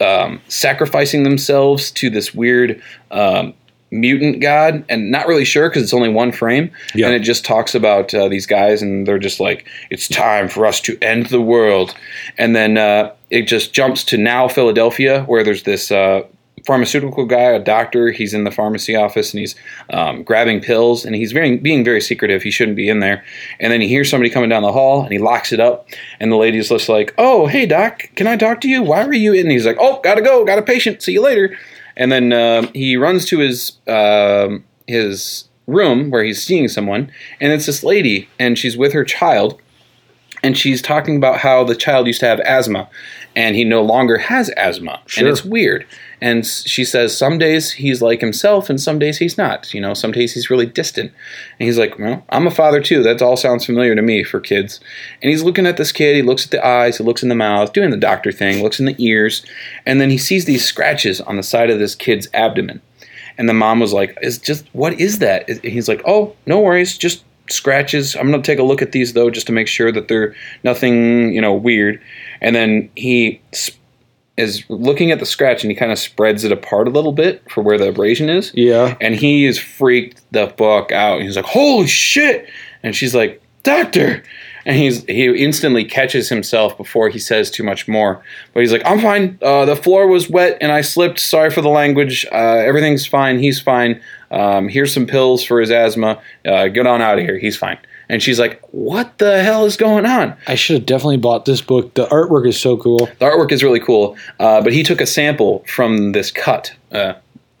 [0.00, 2.80] um, sacrificing themselves to this weird
[3.10, 3.54] um,
[3.90, 7.06] mutant god, and not really sure because it's only one frame, Yeah.
[7.06, 10.64] and it just talks about uh, these guys, and they're just like, "It's time for
[10.66, 11.94] us to end the world,"
[12.38, 15.90] and then uh, it just jumps to now Philadelphia, where there's this.
[15.92, 16.22] Uh,
[16.64, 18.10] pharmaceutical guy, a doctor.
[18.10, 19.54] He's in the pharmacy office and he's
[19.90, 22.42] um, grabbing pills and he's very being very secretive.
[22.42, 23.24] He shouldn't be in there.
[23.60, 25.88] And then he hears somebody coming down the hall and he locks it up.
[26.20, 28.82] And the lady's just like, "Oh, hey doc, can I talk to you?
[28.82, 31.02] Why were you in?" And he's like, "Oh, gotta go, got a patient.
[31.02, 31.56] See you later."
[31.96, 37.10] And then um he runs to his um, his room where he's seeing someone,
[37.40, 39.60] and it's this lady, and she's with her child,
[40.42, 42.88] and she's talking about how the child used to have asthma,
[43.36, 45.22] and he no longer has asthma, Sure.
[45.24, 45.86] and it's weird.
[46.22, 49.74] And she says some days he's like himself, and some days he's not.
[49.74, 51.10] You know, some days he's really distant.
[51.58, 53.02] And he's like, "Well, I'm a father too.
[53.02, 54.78] That all sounds familiar to me for kids."
[55.20, 56.14] And he's looking at this kid.
[56.14, 56.98] He looks at the eyes.
[56.98, 58.62] He looks in the mouth, doing the doctor thing.
[58.62, 59.44] Looks in the ears,
[59.84, 62.80] and then he sees these scratches on the side of this kid's abdomen.
[63.36, 66.60] And the mom was like, "Is just what is that?" And He's like, "Oh, no
[66.60, 68.14] worries, just scratches.
[68.14, 71.32] I'm gonna take a look at these though, just to make sure that they're nothing,
[71.32, 72.00] you know, weird."
[72.40, 73.40] And then he
[74.36, 77.42] is looking at the scratch and he kind of spreads it apart a little bit
[77.50, 78.50] for where the abrasion is.
[78.54, 78.96] Yeah.
[79.00, 81.22] And he is freaked the fuck out.
[81.22, 82.48] He's like, "Holy shit!"
[82.82, 84.22] And she's like, "Doctor!"
[84.64, 88.22] And he's he instantly catches himself before he says too much more.
[88.54, 89.38] But he's like, "I'm fine.
[89.42, 91.18] Uh, the floor was wet and I slipped.
[91.18, 92.24] Sorry for the language.
[92.32, 93.38] Uh, everything's fine.
[93.38, 94.00] He's fine.
[94.30, 96.22] Um, here's some pills for his asthma.
[96.44, 97.38] Uh, get on out of here.
[97.38, 101.18] He's fine." And she's like, "What the hell is going on?" I should have definitely
[101.18, 101.94] bought this book.
[101.94, 103.06] The artwork is so cool.
[103.18, 107.14] The artwork is really cool, uh, but he took a sample from this cut, uh,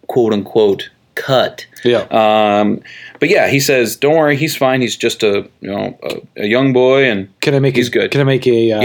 [0.06, 1.66] quote unquote cut.
[1.84, 2.06] Yeah.
[2.10, 2.80] Um,
[3.20, 4.80] but yeah, he says, "Don't worry, he's fine.
[4.80, 7.90] He's just a you know a, a young boy, and Can I make he's a,
[7.90, 8.10] good.
[8.10, 8.82] Can I make a uh,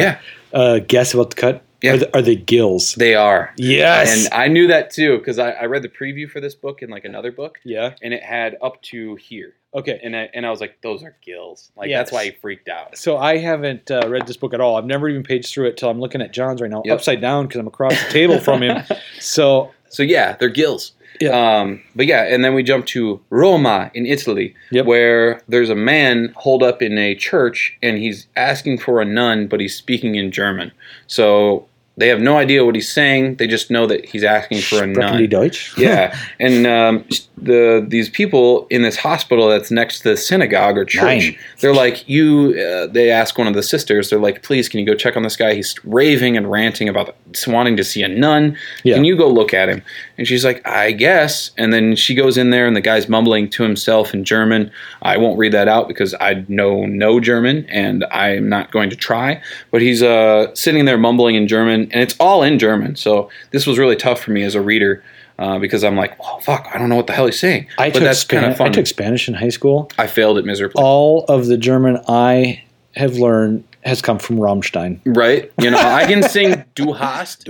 [0.53, 1.63] yeah, guess about the cut?
[1.81, 1.93] Yeah.
[1.93, 2.95] Are, the, are they gills?
[2.95, 4.25] they are." Yes.
[4.25, 6.89] And I knew that too because I, I read the preview for this book in
[6.89, 7.95] like another book, yeah.
[8.01, 9.99] and it had up to here, Okay.
[10.03, 11.99] and I and I was like, "Those are gills." Like Yes.
[11.99, 12.98] that's why he freaked out.
[12.98, 14.77] So I haven't uh, read this book at all.
[14.77, 16.95] I've never even paged through it till I'm looking at John's right now, Yep.
[16.95, 18.84] upside down because I'm across the table from him.
[19.19, 20.94] So So yeah, they're gills.
[21.19, 21.30] Yeah.
[21.31, 24.85] Um, but yeah, and then we jump to Roma in Italy, Yep.
[24.85, 29.48] where there's a man holed up in a church, and he's asking for a nun,
[29.48, 30.72] but he's speaking in German.
[31.07, 31.65] So
[31.98, 33.36] they have no idea what he's saying.
[33.36, 35.28] They just know that he's asking for a nun.
[35.28, 35.76] Deutsch?
[35.78, 37.06] yeah, and um,
[37.38, 42.07] the these people in this hospital that's next to the synagogue or church, they're like,
[42.07, 42.56] you.
[42.57, 45.24] Uh, they ask one of the sisters, they're like, please, can you go check on
[45.24, 45.56] this guy?
[45.56, 47.15] He's raving and ranting about
[47.47, 48.57] wanting to see a nun.
[48.83, 48.95] Yeah.
[48.95, 49.81] Can you go look at him?
[50.17, 51.51] And she's like, I guess.
[51.57, 54.71] And then she goes in there, and the guy's mumbling to himself in German.
[55.01, 58.95] I won't read that out because I know no German, and I'm not going to
[58.95, 59.41] try.
[59.71, 62.95] But he's uh, sitting there mumbling in German, and it's all in German.
[62.95, 65.03] So this was really tough for me as a reader.
[65.39, 67.67] Uh, because I'm like, oh fuck, I don't know what the hell he's saying.
[67.77, 68.69] I but took that's kind of fun.
[68.69, 69.87] I took Spanish in high school.
[69.95, 70.81] I failed it miserably.
[70.81, 72.63] All of the German I
[72.95, 74.99] have learned has come from Rammstein.
[75.05, 75.51] Right?
[75.59, 77.47] You know, I can sing Du hast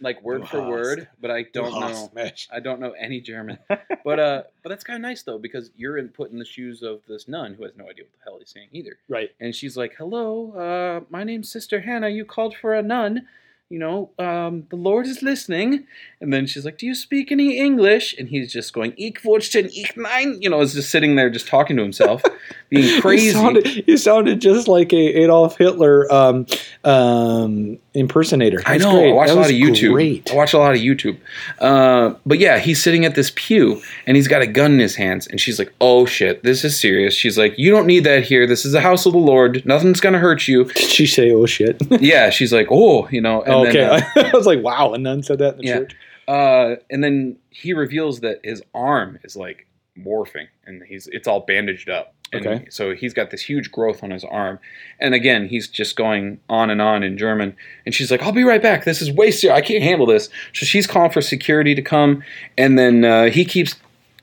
[0.00, 0.68] like word Du for hast.
[0.70, 2.10] word, but I don't know.
[2.52, 3.58] I don't know any German.
[4.04, 6.84] But uh, but that's kind of nice though because you're in put in the shoes
[6.84, 8.98] of this nun who has no idea what the hell he's saying either.
[9.08, 9.30] Right.
[9.40, 12.08] And she's like, "Hello, uh, my name's Sister Hannah.
[12.08, 13.26] You called for a nun.
[13.68, 15.86] You know, um, the Lord is listening."
[16.20, 19.58] And then she's like, "Do you speak any English?" And he's just going, "Ich wollte
[19.58, 22.22] ich nein." You know, is just sitting there just talking to himself,
[22.70, 23.26] being crazy.
[23.26, 26.46] You sounded, you sounded just like a Adolf Hitler um,
[26.84, 28.62] um, impersonator.
[28.66, 28.92] I know.
[28.92, 29.10] great.
[29.10, 29.92] I watch That a lot of YouTube.
[29.92, 30.30] Great.
[30.30, 31.18] I watch a lot of YouTube.
[31.58, 34.94] Uh, but yeah, he's sitting at this pew and he's got a gun in his
[34.94, 38.24] hands, and she's like, "Oh shit, this is serious." She's like, "You don't need that
[38.24, 38.46] here.
[38.46, 39.64] This is the house of the Lord.
[39.66, 41.76] Nothing's gonna hurt you." Did she say, "Oh shit"?
[42.00, 45.02] yeah, she's like, "Oh, you know." And okay, Then, uh, I was like, "Wow!" And
[45.02, 45.78] none said that in the Yeah.
[45.78, 45.96] church.
[46.28, 49.66] uh, and then he reveals that his arm is like
[49.98, 52.12] morphing, and he's it's all bandaged up.
[52.32, 52.66] And Okay.
[52.70, 54.58] So he's got this huge growth on his arm,
[55.00, 57.54] and again, he's just going on and on in German.
[57.86, 58.84] And she's like, "I'll be right back.
[58.84, 59.56] This is way serious.
[59.56, 62.22] I can't handle this." So she's calling for security to come,
[62.58, 63.76] and then uh, he keeps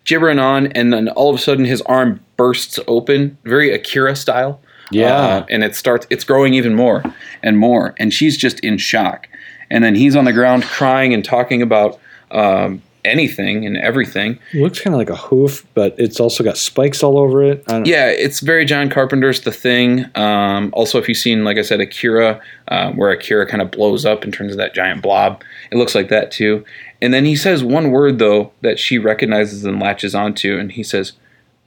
[0.06, 4.60] gibbering on, and then all of a sudden his arm bursts open, very Akira style.
[4.94, 5.18] Yeah.
[5.18, 6.08] Uh, and it starts.
[6.10, 7.04] It's growing even more
[7.42, 9.28] and more, and she's just in shock.
[9.70, 12.00] And then he's on the ground crying and talking about
[12.32, 14.40] um, anything and everything.
[14.54, 17.64] It looks kind of like a hoof, but it's also got spikes all over it.
[17.68, 20.06] Yeah, it's very John Carpenter's The Thing.
[20.16, 24.06] Um, also, if you've seen, like I said, Akira, uh, where Akira kind of blows
[24.06, 26.64] up and turns into that giant blob, it looks like that too.
[27.02, 30.84] And then he says one word though that she recognizes and latches onto, and he
[30.84, 31.14] says,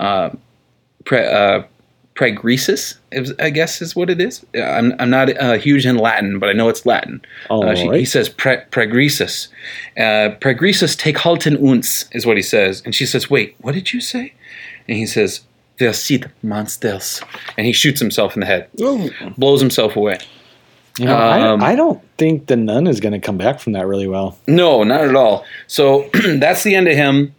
[0.00, 0.30] uh,
[1.04, 1.62] pre, uh,
[2.16, 2.96] "Pregresis,"
[3.38, 4.44] I guess is what it is.
[4.54, 7.20] I'm I'm not uh, huge in Latin, but I know it's Latin.
[7.50, 8.00] Uh, she, right.
[8.00, 9.48] He says pre, pregresis.
[9.96, 12.82] Uh, pregresis take halten uns is what he says.
[12.84, 14.32] And she says, wait, what did you say?
[14.88, 15.42] And he says,
[15.78, 17.20] Wer sieht monsters?
[17.58, 19.10] And he shoots himself in the head, Ooh.
[19.36, 20.18] blows himself away.
[20.98, 23.74] You know, Um, I, I don't think the nun is going to come back from
[23.74, 24.38] that really well.
[24.46, 25.44] No, not at all.
[25.66, 27.34] So that's the end of him.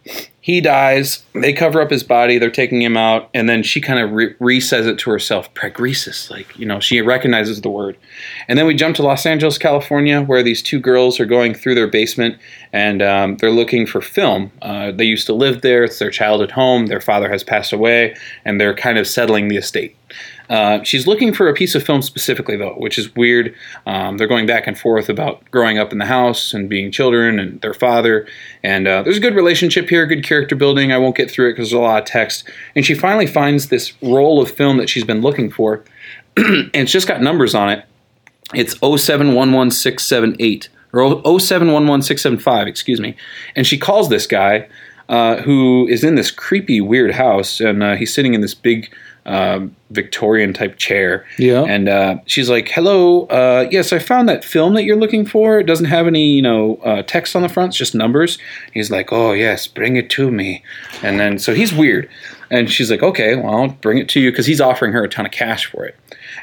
[0.48, 1.26] He dies.
[1.34, 2.38] They cover up his body.
[2.38, 6.30] They're taking him out, and then she kind of re- re-says it to herself, "Pregresis,"
[6.30, 7.98] like you know, she recognizes the word.
[8.48, 11.74] And then we jump to Los Angeles, California, where these two girls are going through
[11.74, 12.38] their basement,
[12.72, 14.50] and um, they're looking for film.
[14.62, 15.84] Uh, they used to live there.
[15.84, 16.86] It's their childhood home.
[16.86, 18.16] Their father has passed away,
[18.46, 19.96] and they're kind of settling the estate.
[20.48, 23.54] Uh, she's looking for a piece of film specifically, though, which is weird.
[23.86, 27.38] Um, they're going back and forth about growing up in the house and being children
[27.38, 28.26] and their father.
[28.62, 30.92] And uh, there's a good relationship here, good character building.
[30.92, 32.48] I won't get through it because there's a lot of text.
[32.74, 35.84] And she finally finds this roll of film that she's been looking for,
[36.36, 37.84] and it's just got numbers on it.
[38.54, 43.14] It's 0711678 or 0711675, excuse me.
[43.54, 44.68] And she calls this guy
[45.08, 48.92] uh, who is in this creepy, weird house, and uh, he's sitting in this big
[49.28, 51.26] um, Victorian type chair.
[51.38, 51.62] Yeah.
[51.62, 55.60] And uh, she's like, "Hello, uh, yes, I found that film that you're looking for.
[55.60, 57.70] It doesn't have any, you know, uh, text on the front.
[57.70, 58.38] It's just numbers."
[58.72, 60.64] He's like, "Oh yes, bring it to me."
[61.02, 62.08] And then so he's weird,
[62.50, 65.08] and she's like, "Okay, well, I'll bring it to you," because he's offering her a
[65.08, 65.94] ton of cash for it.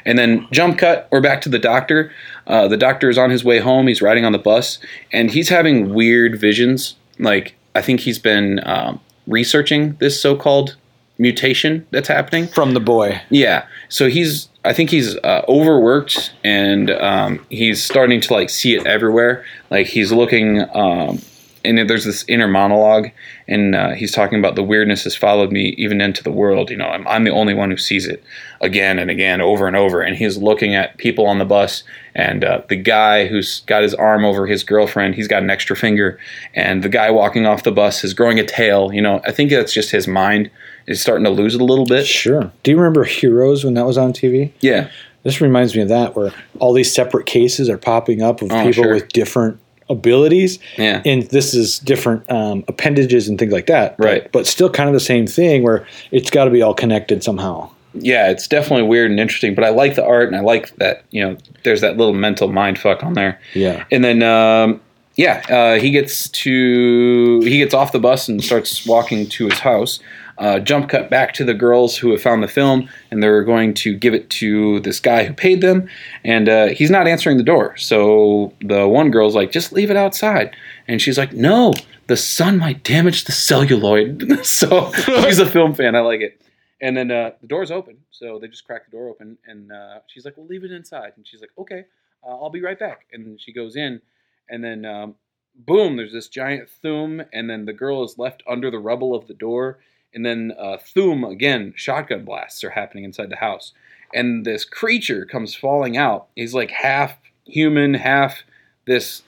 [0.04, 2.12] And then jump cut, we're back to the doctor.
[2.46, 3.88] Uh, the doctor is on his way home.
[3.88, 4.78] He's riding on the bus,
[5.12, 6.94] and he's having weird visions.
[7.18, 10.76] Like I think he's been um, researching this so-called
[11.18, 12.46] mutation that's happening.
[12.48, 13.20] From the boy.
[13.30, 13.66] Yeah.
[13.88, 18.86] So he's, I think he's uh, overworked and um, he's starting to like see it
[18.86, 19.44] everywhere.
[19.70, 21.20] Like he's looking, um,
[21.64, 23.08] and there's this inner monologue,
[23.48, 26.70] and uh, he's talking about the weirdness has followed me even into the world.
[26.70, 28.22] You know, I'm, I'm the only one who sees it
[28.60, 30.00] again and again, over and over.
[30.00, 31.82] And he's looking at people on the bus,
[32.14, 35.74] and uh, the guy who's got his arm over his girlfriend, he's got an extra
[35.76, 36.20] finger,
[36.54, 38.92] and the guy walking off the bus is growing a tail.
[38.92, 40.50] You know, I think that's just his mind
[40.86, 42.06] is starting to lose it a little bit.
[42.06, 42.50] Sure.
[42.62, 44.52] Do you remember Heroes when that was on TV?
[44.60, 44.88] Yeah.
[45.22, 48.56] This reminds me of that, where all these separate cases are popping up of Oh,
[48.64, 48.94] people sure.
[48.94, 49.58] with different
[49.90, 50.58] abilities.
[50.78, 51.02] Yeah.
[51.04, 53.96] And this is different um, appendages and things like that.
[53.98, 54.32] But- Right.
[54.32, 57.70] But, still kind of the same thing where it's got to be all connected somehow.
[57.94, 61.02] yeah, it's definitely weird and interesting, but I like the art and I like that,
[61.10, 63.40] you know, there's that little mental mind fuck on there.
[63.54, 63.84] Yeah.
[63.90, 64.80] And then um,
[65.16, 69.60] yeah, uh, he gets to he gets off the bus and starts walking to his
[69.60, 69.98] house.
[70.38, 73.72] Uh, jump cut back to the girls who have found the film, and they're going
[73.72, 75.88] to give it to this guy who paid them,
[76.24, 77.76] and uh, he's not answering the door.
[77.76, 80.54] So the one girl's like, "Just leave it outside,"
[80.86, 81.72] and she's like, "No,
[82.06, 85.94] the sun might damage the celluloid." so she's a film fan.
[85.94, 86.40] I like it.
[86.80, 90.00] And then uh, the door's open, so they just crack the door open, and uh,
[90.06, 91.84] she's like, "We'll leave it inside." And she's like, "Okay,
[92.22, 94.02] uh, I'll be right back." And she goes in,
[94.50, 95.14] and then um,
[95.56, 99.26] boom, there's this giant Thum, and then the girl is left under the rubble of
[99.26, 99.78] the door,
[100.16, 103.72] and then uh, Thum again, shotgun blasts are happening inside the house,
[104.12, 106.26] and this creature comes falling out.
[106.34, 108.42] He's like half human, half
[108.86, 109.22] this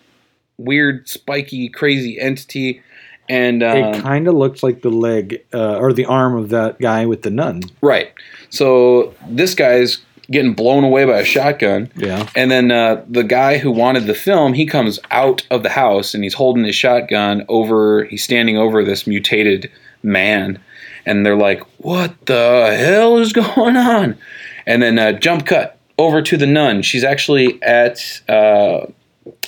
[0.57, 2.83] weird, spiky, crazy entity,
[3.29, 6.81] and it um, kind of looks like the leg uh, or the arm of that
[6.81, 7.63] guy with the nun.
[7.83, 8.13] right.
[8.51, 9.99] So this guy's
[10.31, 11.91] getting blown away by a shotgun.
[11.97, 12.29] Yeah.
[12.35, 16.15] And then uh, the guy who wanted the film, he comes out of the house
[16.15, 18.05] and he's holding his shotgun over.
[18.05, 19.71] He's standing over this mutated
[20.03, 20.61] man,
[21.09, 24.19] and they're like, "What the hell is going on?"
[24.67, 26.83] And then uh, jump cut over to the nun.
[26.83, 28.87] She's actually at uh,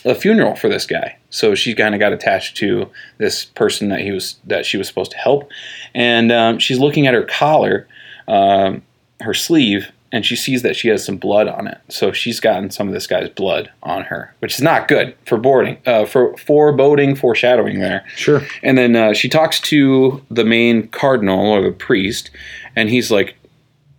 [0.04, 2.88] a funeral for this guy, so she kind of got attached to
[3.18, 5.50] this person that he was that she was supposed to help,
[5.94, 7.86] and um, she's looking at her collar,
[8.26, 8.82] um,
[9.20, 11.78] her sleeve, and she sees that she has some blood on it.
[11.88, 15.38] So she's gotten some of this guy's blood on her, which is not good for
[15.38, 18.04] boarding, uh, for foreboding, foreshadowing there.
[18.16, 18.42] Sure.
[18.62, 22.30] And then uh, she talks to the main cardinal or the priest,
[22.74, 23.36] and he's like,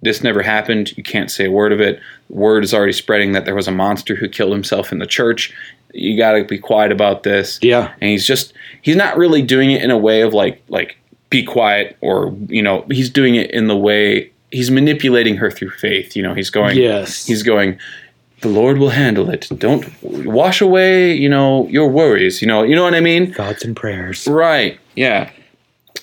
[0.01, 0.95] "This never happened.
[0.97, 1.99] You can't say a word of it.
[2.29, 5.53] Word is already spreading that there was a monster who killed himself in the church.
[5.93, 7.93] You got to be quiet about this." Yeah.
[8.01, 10.97] and he's just he's not really doing it in a way of like like
[11.29, 15.69] be quiet or you know he's doing it in the way he's manipulating her through
[15.71, 17.25] faith you know he's going Yes.
[17.25, 17.77] he's going
[18.41, 19.47] the lord will handle it.
[19.57, 23.33] Don't wash away you know your worries you know you know what i mean?
[23.33, 24.27] Thoughts and prayers.
[24.27, 25.29] right yeah.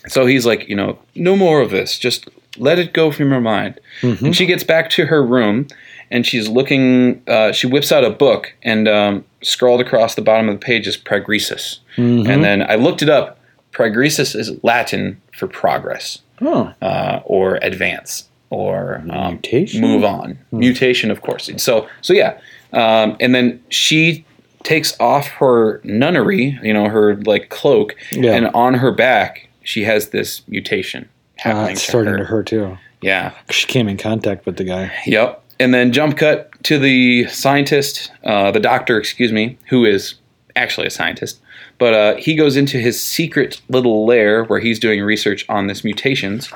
[0.09, 1.99] So he's like you know no more of this.
[1.99, 3.79] Just let it go from your mind.
[4.03, 5.67] And she gets back to her room
[6.11, 10.49] and she's looking uh, she whips out a book and um, scrawled across the bottom
[10.49, 11.79] of the page is pregresis.
[11.97, 13.39] And then i looked it up.
[13.73, 16.73] Pregresis is latin for progress Oh.
[16.81, 19.81] uh, or advance or um, Mutation?
[19.81, 22.39] move on mutation of course so so yeah
[22.73, 24.25] um, and then she
[24.65, 28.35] takes off her nunnery you know her like cloak Yeah.
[28.35, 31.09] and on her back she has this mutation
[31.39, 32.19] Uh, happening it's to starting her.
[32.19, 32.79] to hurt too.
[33.03, 34.91] yeah She came in contact with the guy.
[35.07, 35.43] Yep.
[35.61, 40.15] And then jump cut to the scientist, uh, the doctor, excuse me, who is
[40.55, 41.41] actually a scientist,
[41.79, 45.83] But uh, he goes into his secret little lair where he's doing research on this
[45.85, 46.49] mutations,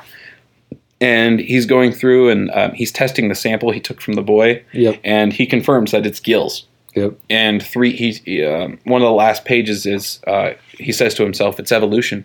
[1.01, 4.63] and he's going through and um, he's testing the sample he took from the boy,
[4.73, 4.99] Yep.
[5.03, 6.65] and he confirms that it's gills.
[6.95, 7.13] Yep.
[7.29, 11.23] And three, he's he, um, one of the last pages is uh, he says to
[11.23, 12.23] himself, "It's evolution."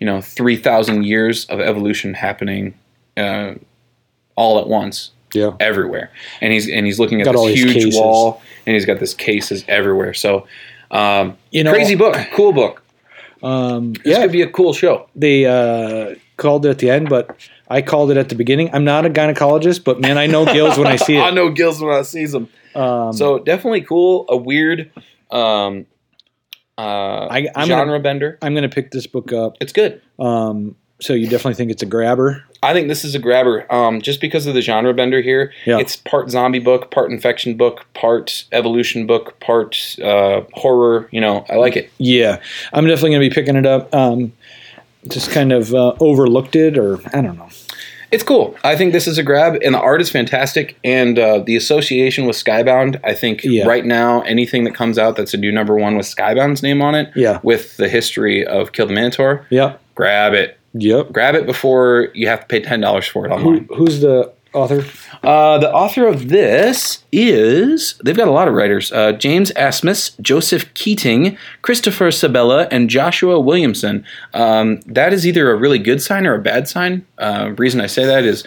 [0.00, 2.74] You know, three thousand years of evolution happening
[3.16, 3.54] uh,
[4.34, 5.52] all at once Yeah.
[5.60, 6.10] everywhere.
[6.40, 7.94] And he's and he's looking at Got this these huge cases.
[7.96, 10.14] wall, and he's got this cases everywhere.
[10.14, 10.46] So,
[10.90, 12.82] um, You know, crazy book, cool book.
[13.42, 15.08] Um, This yeah, could be a cool show.
[15.14, 17.36] The uh, called it at the end, but
[17.68, 18.70] I called it at the beginning.
[18.72, 21.20] I'm not a gynecologist, but man, I know gills when I see it.
[21.22, 22.48] I know Gills when I sees them.
[22.74, 24.26] Um, So definitely cool.
[24.28, 24.90] A weird
[25.30, 25.86] um,
[26.78, 28.38] uh, I- I'm genre gonna- bender.
[28.42, 29.56] I'm going to pick this book up.
[29.60, 30.00] It's good.
[30.18, 32.42] Um, so you definitely think it's a grabber?
[32.62, 35.52] I think this is a grabber, um, just because of the genre bender here.
[35.66, 35.78] Yeah.
[35.78, 41.08] It's part zombie book, part infection book, part evolution book, part uh, horror.
[41.12, 41.90] You know, I like it.
[41.98, 42.40] Yeah,
[42.72, 43.94] I'm definitely going to be picking it up.
[43.94, 44.32] Um,
[45.08, 47.48] just kind of uh, overlooked it, or I don't know.
[48.12, 48.56] It's cool.
[48.62, 50.78] I think this is a grab, and the art is fantastic.
[50.84, 53.66] And uh, the association with Skybound, I think Yeah.
[53.66, 56.94] right now, anything that comes out that's a new number one with Skybound's name on
[56.94, 57.40] it, Yeah.
[57.42, 59.80] with the history of Kill the Minotaur, Yep.
[59.96, 60.56] grab it.
[60.74, 61.10] Yep.
[61.12, 63.68] Grab it before you have to pay ten dollars for it Who, online.
[63.74, 64.84] who's the author?
[65.22, 70.20] Uh, the author of this is they've got a lot of writers: uh, James Asmus,
[70.20, 74.04] Joseph Keatinge, Christopher Sebela, and Joshua Williamson.
[74.34, 77.06] Um, that is either a really good sign or a bad sign.
[77.18, 78.44] Uh, reason I say that is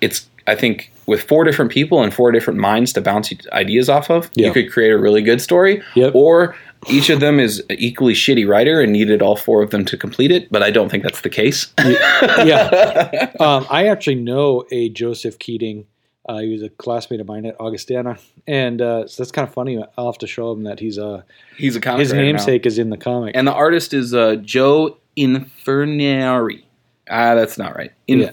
[0.00, 4.10] it's I think with four different people and four different minds to bounce ideas off
[4.10, 4.46] of, Yeah.
[4.48, 5.82] you could create a really good story.
[5.96, 6.14] Yep.
[6.14, 6.54] Or
[6.88, 9.96] each of them is an equally shitty writer and needed all four of them to
[9.96, 11.72] complete it, but I don't think that's the case.
[11.78, 13.30] yeah.
[13.40, 15.86] Um, I actually know a Joseph Keating.
[16.28, 18.16] Uh, he was a classmate of mine at Augustana,
[18.46, 19.82] and uh, so that's kind of funny.
[19.98, 21.22] I'll have to show him that he's uh,
[21.56, 22.28] He's a comic his writer now.
[22.32, 23.34] namesake is in the comic.
[23.36, 26.62] And the artist is uh, Joe Infurnari.
[27.10, 27.90] Ah, that's not right.
[28.06, 28.30] Yeah.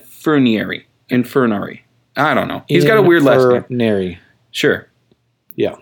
[1.09, 1.79] Infernieri.
[2.15, 2.63] I don't know.
[2.67, 3.65] He's got a weird last name.
[3.69, 4.19] Nary.
[4.51, 4.87] Sure.
[5.55, 5.75] Yeah.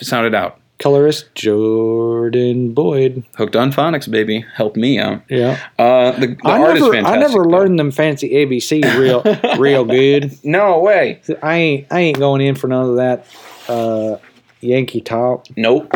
[0.00, 0.60] Sound it out.
[0.78, 3.24] Colorist Jordan Boyd.
[3.36, 4.44] Hooked on phonics, baby.
[4.54, 5.22] Help me out.
[5.30, 5.58] Yeah.
[5.78, 7.16] Uh, the the I art is never, fantastic.
[7.16, 7.48] I never though.
[7.48, 9.22] learned them fancy ABC real,
[9.58, 10.38] real good.
[10.44, 11.22] No way.
[11.42, 13.26] I ain't, I ain't going in for none of that
[13.68, 14.18] uh,
[14.60, 15.46] Yankee talk.
[15.56, 15.94] Nope.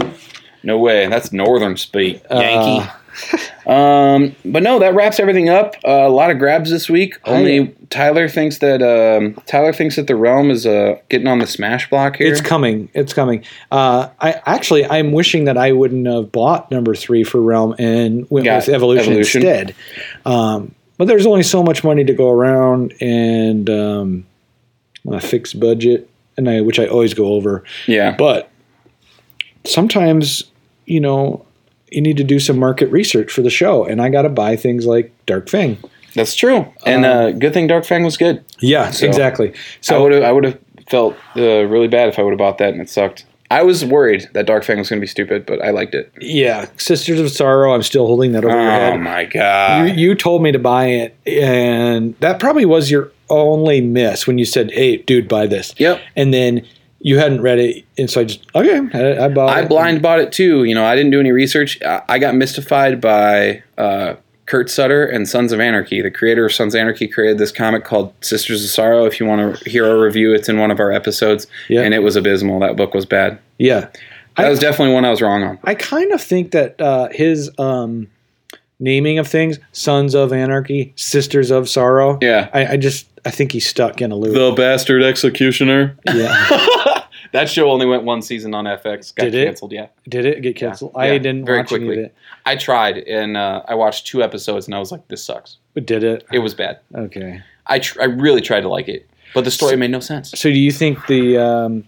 [0.62, 1.06] No way.
[1.08, 2.22] That's northern speak.
[2.30, 2.90] Uh, Yankee.
[3.66, 5.76] Um, but no, that wraps everything up.
[5.86, 7.18] Uh, a lot of grabs this week.
[7.24, 11.46] Only Tyler thinks that um, Tyler thinks that the realm is uh, getting on the
[11.46, 12.32] smash block here.
[12.32, 12.88] It's coming.
[12.94, 13.44] It's coming.
[13.70, 18.28] Uh, I actually, I'm wishing that I wouldn't have bought number three for Realm and
[18.28, 19.42] went Got with Evolution, Evolution.
[19.42, 19.74] instead.
[20.24, 24.26] Um, but there's only so much money to go around, and um,
[25.08, 27.62] a fixed budget, and I which I always go over.
[27.86, 28.16] yeah.
[28.16, 28.50] But
[29.64, 30.44] sometimes,
[30.86, 31.44] you know,
[31.90, 34.56] you need to do some market research for the show, and I got to buy
[34.56, 35.78] things like Dark Fang.
[36.14, 36.66] That's true.
[36.84, 38.44] And uh, good thing Dark Fang was good.
[38.60, 39.50] Yeah, So- exactly.
[39.52, 40.58] I So would have I would have
[40.88, 43.24] felt uh, really bad if I would have bought that and it sucked.
[43.52, 46.12] I was worried that Dark Fang was going to be stupid, but I liked it.
[46.20, 47.72] yeah, Sisters of Sorrow.
[47.74, 48.92] I'm still holding that over your head.
[48.94, 49.88] Oh my god!
[49.88, 54.38] You, you told me to buy it, and that probably was your only miss when
[54.38, 56.00] you said, "Hey, dude, buy this." yep.
[56.14, 56.64] And then
[57.00, 59.68] you hadn't read it, and so I just okay, I, I bought I it.
[59.68, 60.64] blind bought it too.
[60.64, 61.80] You know, I didn't do any research.
[61.82, 64.14] I, I got mystified by uh,
[64.46, 66.02] Kurt Sutter and Sons of Anarchy.
[66.02, 69.04] The creator of Sons of Anarchy created this comic called Sisters of Sorrow.
[69.06, 71.82] If you want to hear our review, it's in one of our episodes, Yeah.
[71.82, 72.60] and it was abysmal.
[72.60, 73.38] That book was bad.
[73.58, 73.88] Yeah,
[74.36, 75.58] That I- was definitely one I was wrong on.
[75.64, 78.08] I kind of think that uh, his um,
[78.78, 82.18] naming of things, Sons of Anarchy, Sisters of Sorrow.
[82.20, 82.48] Yeah.
[82.52, 84.32] I, I just I think he's stuck in a loop.
[84.34, 85.94] The bastard executioner.
[86.06, 86.46] yeah,
[87.32, 89.14] that show only went one season on FX.
[89.14, 89.44] Got Did it?
[89.46, 89.72] canceled.
[89.72, 89.86] Yeah.
[90.08, 90.92] did it get canceled?
[90.94, 91.98] Yeah, I didn't very watch any quickly.
[92.04, 92.14] of it.
[92.46, 95.56] I tried and uh, I watched two episodes and I was like, this sucks.
[95.74, 96.26] But did it?
[96.32, 96.80] It was bad.
[96.94, 97.42] Okay.
[97.66, 100.30] I tr- I really tried to like it, but the story made no sense.
[100.32, 101.84] So do you think the um,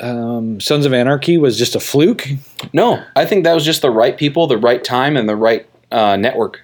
[0.00, 2.28] um, Sons of Anarchy was just a fluke?
[2.72, 5.66] No, I think that was just the right people, the right time, and the right
[5.90, 6.60] uh, network.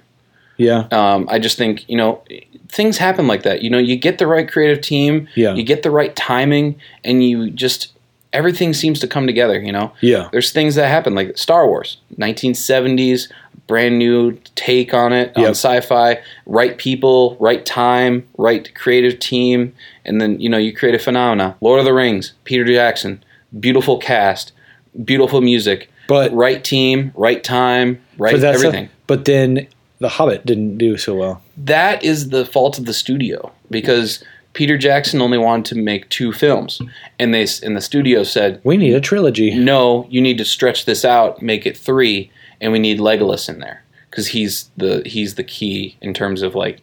[0.56, 0.86] Yeah.
[0.92, 2.22] Um, I just think you know
[2.68, 3.62] things happen like that.
[3.62, 5.54] You know, you get the right creative team, Yeah.
[5.54, 7.88] you get the right timing, and you just
[8.34, 9.58] everything seems to come together.
[9.60, 10.28] You know, Yeah.
[10.32, 13.28] there's things that happen like Star Wars, 1970s,
[13.66, 16.18] brand new take on it on sci-fi.
[16.44, 19.72] Right people, right time, right creative team,
[20.04, 21.56] and then you know you create a phenomena.
[21.60, 23.22] Lord of the Rings, Peter Jackson,
[23.58, 24.52] beautiful cast,
[25.04, 28.90] beautiful music, But right team, right time, right everything.
[29.06, 29.66] but then
[30.00, 31.40] The Hobbit didn't do so well.
[31.56, 34.22] that is the fault of the studio because
[34.54, 36.80] Peter Jackson only wanted to make two films,
[37.18, 39.54] and they and the studio said We need a trilogy.
[39.54, 42.30] no, you need to stretch this out, make it three.
[42.60, 46.54] and we need Legolas in there because he's the he's the key in terms of
[46.54, 46.80] like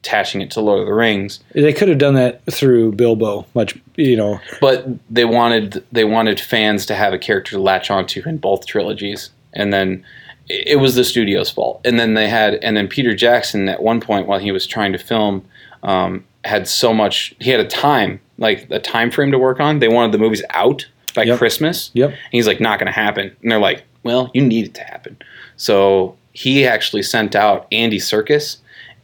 [0.00, 1.40] attaching it to Lord of the Rings.
[1.52, 4.40] They could have done that through Bilbo, much you know.
[4.60, 8.64] But they wanted they wanted fans to have a character to latch onto in both
[8.66, 10.04] trilogies, and then
[10.48, 11.80] it was the studio's fault.
[11.84, 14.92] And then they had and then Peter Jackson at one point while he was trying
[14.92, 15.44] to film
[15.82, 19.78] um, had so much he had a time like a time frame to work on.
[19.80, 21.38] They wanted the movies out by Yep.
[21.38, 21.90] Christmas.
[21.94, 22.10] Yep.
[22.10, 23.34] And he's like, not going to happen.
[23.42, 25.16] And they're like, well, you need it to happen.
[25.56, 28.58] So he actually sent out Andy Serkis,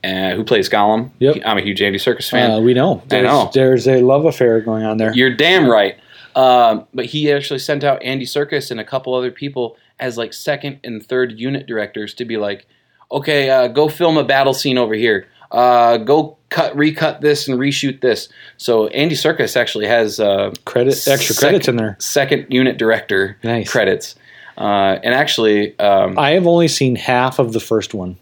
[0.05, 1.11] uh, who plays Gollum.
[1.19, 1.39] Yep.
[1.45, 2.51] I'm a huge Andy Serkis fan.
[2.53, 2.99] Uh, we know.
[2.99, 3.51] I There's, know.
[3.53, 5.13] There's a love affair going on there.
[5.15, 5.97] You're damn right.
[6.37, 10.33] Um, but he actually sent out Andy Serkis and a couple other people as like
[10.33, 12.67] second and third unit directors to be like,
[13.11, 15.27] okay, uh, go film a battle scene over here.
[15.55, 18.29] Uh, go cut, recut this, and reshoot this.
[18.57, 21.97] So Andy Serkis actually has uh, Credit, extra Sec- credits in there.
[22.01, 23.71] second unit director Nice.
[23.71, 24.15] credits.
[24.59, 28.17] Uh, and actually, um, I have only seen half of the first one.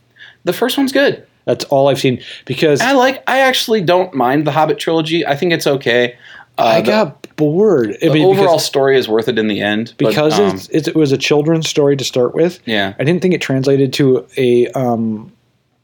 [0.45, 1.27] the first one's good.
[1.45, 3.23] That's all I've seen because I like.
[3.27, 5.27] I actually don't mind the Hobbit trilogy.
[5.27, 6.17] I think it's okay.
[6.57, 7.97] Uh, I the- got bored.
[8.03, 9.95] I the mean, overall because, story is worth it in the end.
[9.99, 12.61] but, because um, it's, it's, it was a children's story to start with.
[12.67, 15.33] yeah, I didn't think it translated to a um,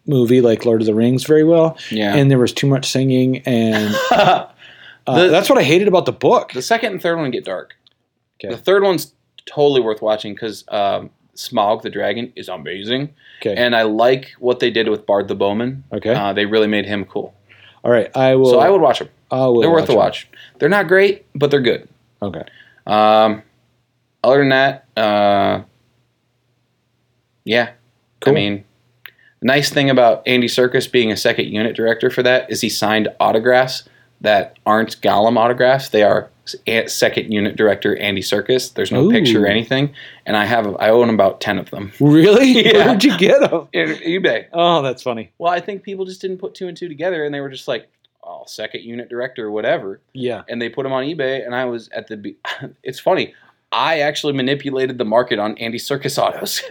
[0.08, 2.14] movie like Lord of the Rings very well, yeah.
[2.16, 4.46] and there was too much singing, and uh,
[5.06, 6.52] The- that's what I hated about the book.
[6.52, 7.76] The second and third one get dark.
[8.42, 8.54] Okay.
[8.54, 9.12] The third one's
[9.46, 14.58] totally worth watching because um, Smaug the dragon is amazing, Okay, and I like what
[14.60, 15.84] they did with Bard the Bowman.
[15.92, 17.34] okay, Uh, they really made him cool,
[17.84, 18.10] all right.
[18.16, 18.50] I will.
[18.50, 19.08] so I would watch them.
[19.30, 19.96] I will They're worth the them.
[19.98, 20.28] watch.
[20.58, 21.86] They're not great, but they're good.
[22.22, 22.42] Okay.
[22.86, 23.42] Um,
[24.24, 25.62] other than that, uh,
[27.44, 27.70] yeah.
[28.20, 28.32] Cool.
[28.32, 28.64] I mean,
[29.42, 33.08] nice thing about Andy Serkis being a second unit director for that is he signed
[33.20, 33.88] autographs
[34.20, 35.90] that aren't Gollum autographs.
[35.90, 36.30] They are
[36.86, 38.72] second unit director Andy Serkis.
[38.74, 39.10] There's no Ooh.
[39.10, 39.94] picture or anything,
[40.26, 41.92] and I have I own about ten of them.
[42.00, 42.52] Really?
[42.64, 42.86] Yeah.
[42.86, 43.68] Where'd you get them?
[43.72, 44.46] In eBay.
[44.52, 45.30] Oh, that's funny.
[45.38, 47.68] Well, I think people just didn't put two and two together, and they were just
[47.68, 47.88] like,
[48.24, 50.42] "Oh, second unit director, or whatever." Yeah.
[50.48, 51.44] and they put them on eBay.
[51.44, 52.16] And I was at the.
[52.16, 52.36] be-
[52.82, 53.34] It's funny.
[53.70, 56.62] I actually manipulated the market on Andy Serkis autos.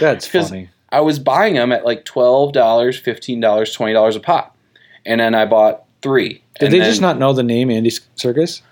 [0.00, 0.70] that's funny.
[0.96, 4.56] I was buying them at like twelve dollars, fifteen dollars, twenty dollars a pop,
[5.04, 6.42] and then I bought three.
[6.58, 8.62] Did And they just not know the name Andy Serkis?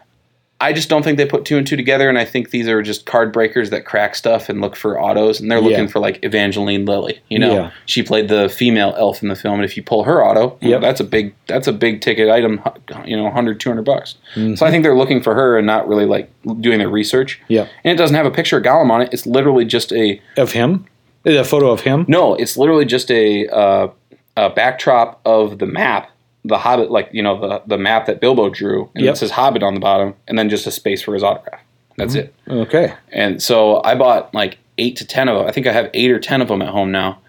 [0.58, 2.80] I just don't think they put two and two together, and I think these are
[2.80, 5.64] just card breakers that crack stuff and look for autos, and they're Yeah.
[5.68, 7.20] looking for like Evangeline Lilly.
[7.28, 7.70] You know, Yeah.
[7.84, 10.80] she played the female elf in the film, and if you pull her auto, Yep.
[10.80, 12.62] that's a big that's a big ticket item.
[13.04, 14.14] You know, 100, 200 bucks.
[14.34, 14.56] Mhm.
[14.56, 16.30] So I think they're looking for her and not really like
[16.60, 17.38] doing their research.
[17.48, 17.66] Yeah.
[17.84, 19.10] And it doesn't have a picture of Gollum on it.
[19.12, 20.86] It's literally just a Of him?
[21.24, 22.04] Is a photo of him?
[22.08, 22.34] no.
[22.34, 23.88] It's literally just a, uh,
[24.36, 26.10] a backdrop of the map,
[26.44, 29.14] the Hobbit, like you know the the map that Bilbo drew, and Yep.
[29.14, 31.60] it says Hobbit on the bottom, and then just a space for his autograph.
[31.96, 32.34] That's it.
[32.48, 32.92] Okay.
[33.12, 35.46] And so I bought like eight to ten of them.
[35.46, 37.20] I think I have eight or ten of them at home now.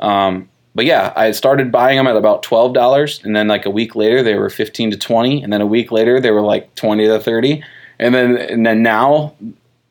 [0.00, 3.70] Um, but yeah, I started buying them at about twelve dollars, and then like a
[3.70, 6.74] week later they were fifteen to twenty, and then a week later they were like
[6.76, 7.62] twenty to thirty,
[7.98, 9.34] and then and then now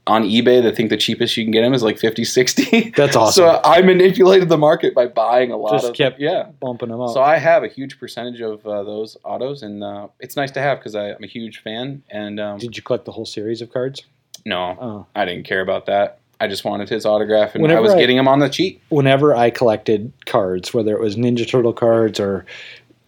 [0.08, 3.16] on eBay they think the cheapest you can get them is like 50 60 That's
[3.16, 3.44] awesome.
[3.44, 7.00] so i manipulated the market by buying a lot Just of kept yeah bumping them
[7.02, 7.14] up.
[7.14, 10.60] so i have a huge percentage of uh, those autos and uh, it's nice to
[10.62, 13.72] have because i'm a huge fan and um, Did you collect the whole series of
[13.72, 14.02] cards?
[14.46, 15.06] no Oh.
[15.16, 16.18] I didn't care about that.
[16.40, 18.82] I just wanted his autograph, and I was I- getting him on the cheap.
[18.90, 22.48] Whenever I collected cards, whether it was Ninja Turtle cards or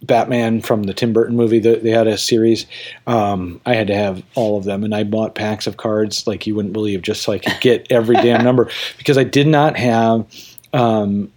[0.06, 2.66] Batman from the Tim Burton movie, that they had a series.
[3.06, 6.46] Um, I had to have all of them, and I bought packs of cards like
[6.46, 9.76] you wouldn't believe, just so I could get every damn number because I did not
[9.76, 10.26] have
[10.72, 11.30] um,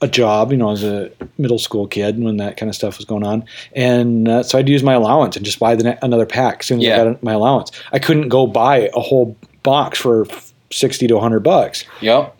[0.00, 3.04] a job, you know, as a middle school kid when that kind of stuff was
[3.04, 6.26] going on, and uh, so I'd use my allowance and just buy the ne- another
[6.26, 7.00] pack as soon as Yeah.
[7.00, 7.70] I got my allowance.
[7.92, 10.26] I couldn't go buy a whole box for
[10.70, 11.84] sixty to hundred bucks.
[12.00, 12.34] Yep,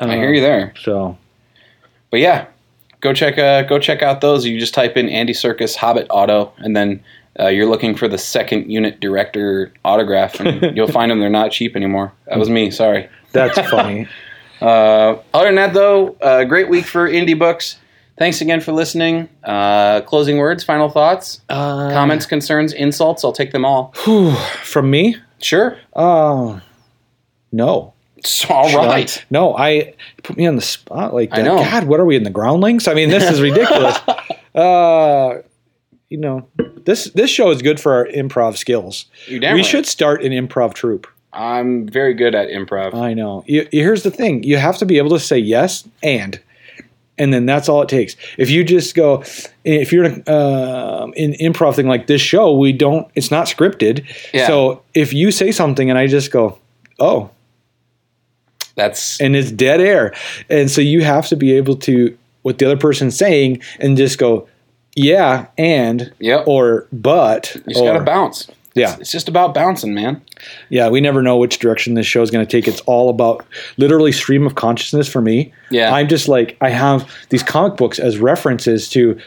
[0.00, 0.74] I hear you there.
[0.80, 1.16] So
[2.10, 2.46] But yeah,
[3.00, 4.44] go check uh, go check out those.
[4.46, 7.02] You just type in Andy Serkis Hobbit Auto, and then
[7.38, 11.20] uh, you're looking for the second unit director autograph, and you'll find them.
[11.20, 12.12] They're not cheap anymore.
[12.26, 12.70] That was me.
[12.70, 13.08] Sorry.
[13.32, 14.08] that's funny.
[14.60, 17.78] Uh, other than that, though, uh, great week for indie books.
[18.18, 19.28] Thanks again for listening.
[19.44, 23.22] Uh, closing words, final thoughts, Uh, comments, concerns, insults.
[23.24, 23.92] I'll take them all.
[24.64, 25.14] from me?
[25.40, 25.78] Sure.
[25.94, 26.60] Oh,
[27.52, 27.94] no.
[28.24, 31.40] So, all Should I- No, I put me on the spot like that.
[31.40, 31.58] I know.
[31.58, 32.88] God, what are we in the groundlings?
[32.88, 33.96] I mean, this is ridiculous.
[34.54, 35.42] uh,
[36.08, 36.48] you know,
[36.84, 39.06] this this show is good for our improv skills.
[39.26, 39.66] You damn we right.
[39.66, 41.06] should start an improv troupe.
[41.32, 42.94] I'm very good at improv.
[42.94, 43.44] I know.
[43.46, 46.40] You, here's the thing: you have to be able to say yes and,
[47.18, 48.16] and then that's all it takes.
[48.38, 49.22] If you just go,
[49.64, 53.06] if you're in, um in improv thing like this show, we don't.
[53.14, 54.06] It's not scripted.
[54.32, 54.46] Yeah.
[54.46, 56.58] So if you say something and I just go,
[56.98, 57.30] oh,
[58.78, 60.14] That's and it's dead air.
[60.48, 64.18] And so you have to be able to what the other person's saying and just
[64.18, 64.48] go,
[64.94, 68.48] yeah, and yeah, or but you just or, gotta bounce.
[68.74, 68.92] Yeah.
[68.92, 70.22] It's, it's just about bouncing, man.
[70.68, 72.68] Yeah, we never know which direction this show is going to take.
[72.68, 73.44] It's all about
[73.76, 75.52] literally stream of consciousness for me.
[75.70, 75.92] Yeah.
[75.92, 79.18] I'm just like I have these comic books as references to.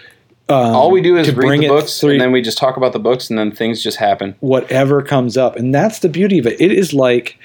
[0.47, 2.77] Um, All we do is read bring the books, through and then we just talk
[2.77, 4.35] about the books, and then things just happen.
[4.39, 6.59] whatever comes up, and that's the beauty of it.
[6.59, 7.37] It is like,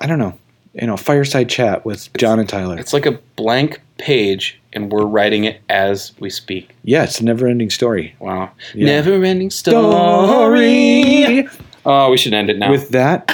[0.00, 0.38] I don't know,
[0.74, 2.78] you know, fireside chat with John and Tyler.
[2.78, 6.74] It's like a blank page, and we're writing it as we speak.
[6.84, 8.14] yeah, it's a never-ending story.
[8.20, 8.50] Wow.
[8.74, 8.86] Yeah.
[8.86, 9.82] Never ending story.
[9.82, 11.48] Story.
[11.84, 12.70] Oh, we should end it now.
[12.70, 13.30] With that,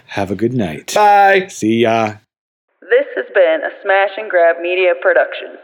[0.06, 0.92] have a good night.
[0.94, 1.46] Bye.
[1.48, 2.14] See ya.
[2.80, 5.56] This has been a Smash and Grab Media production.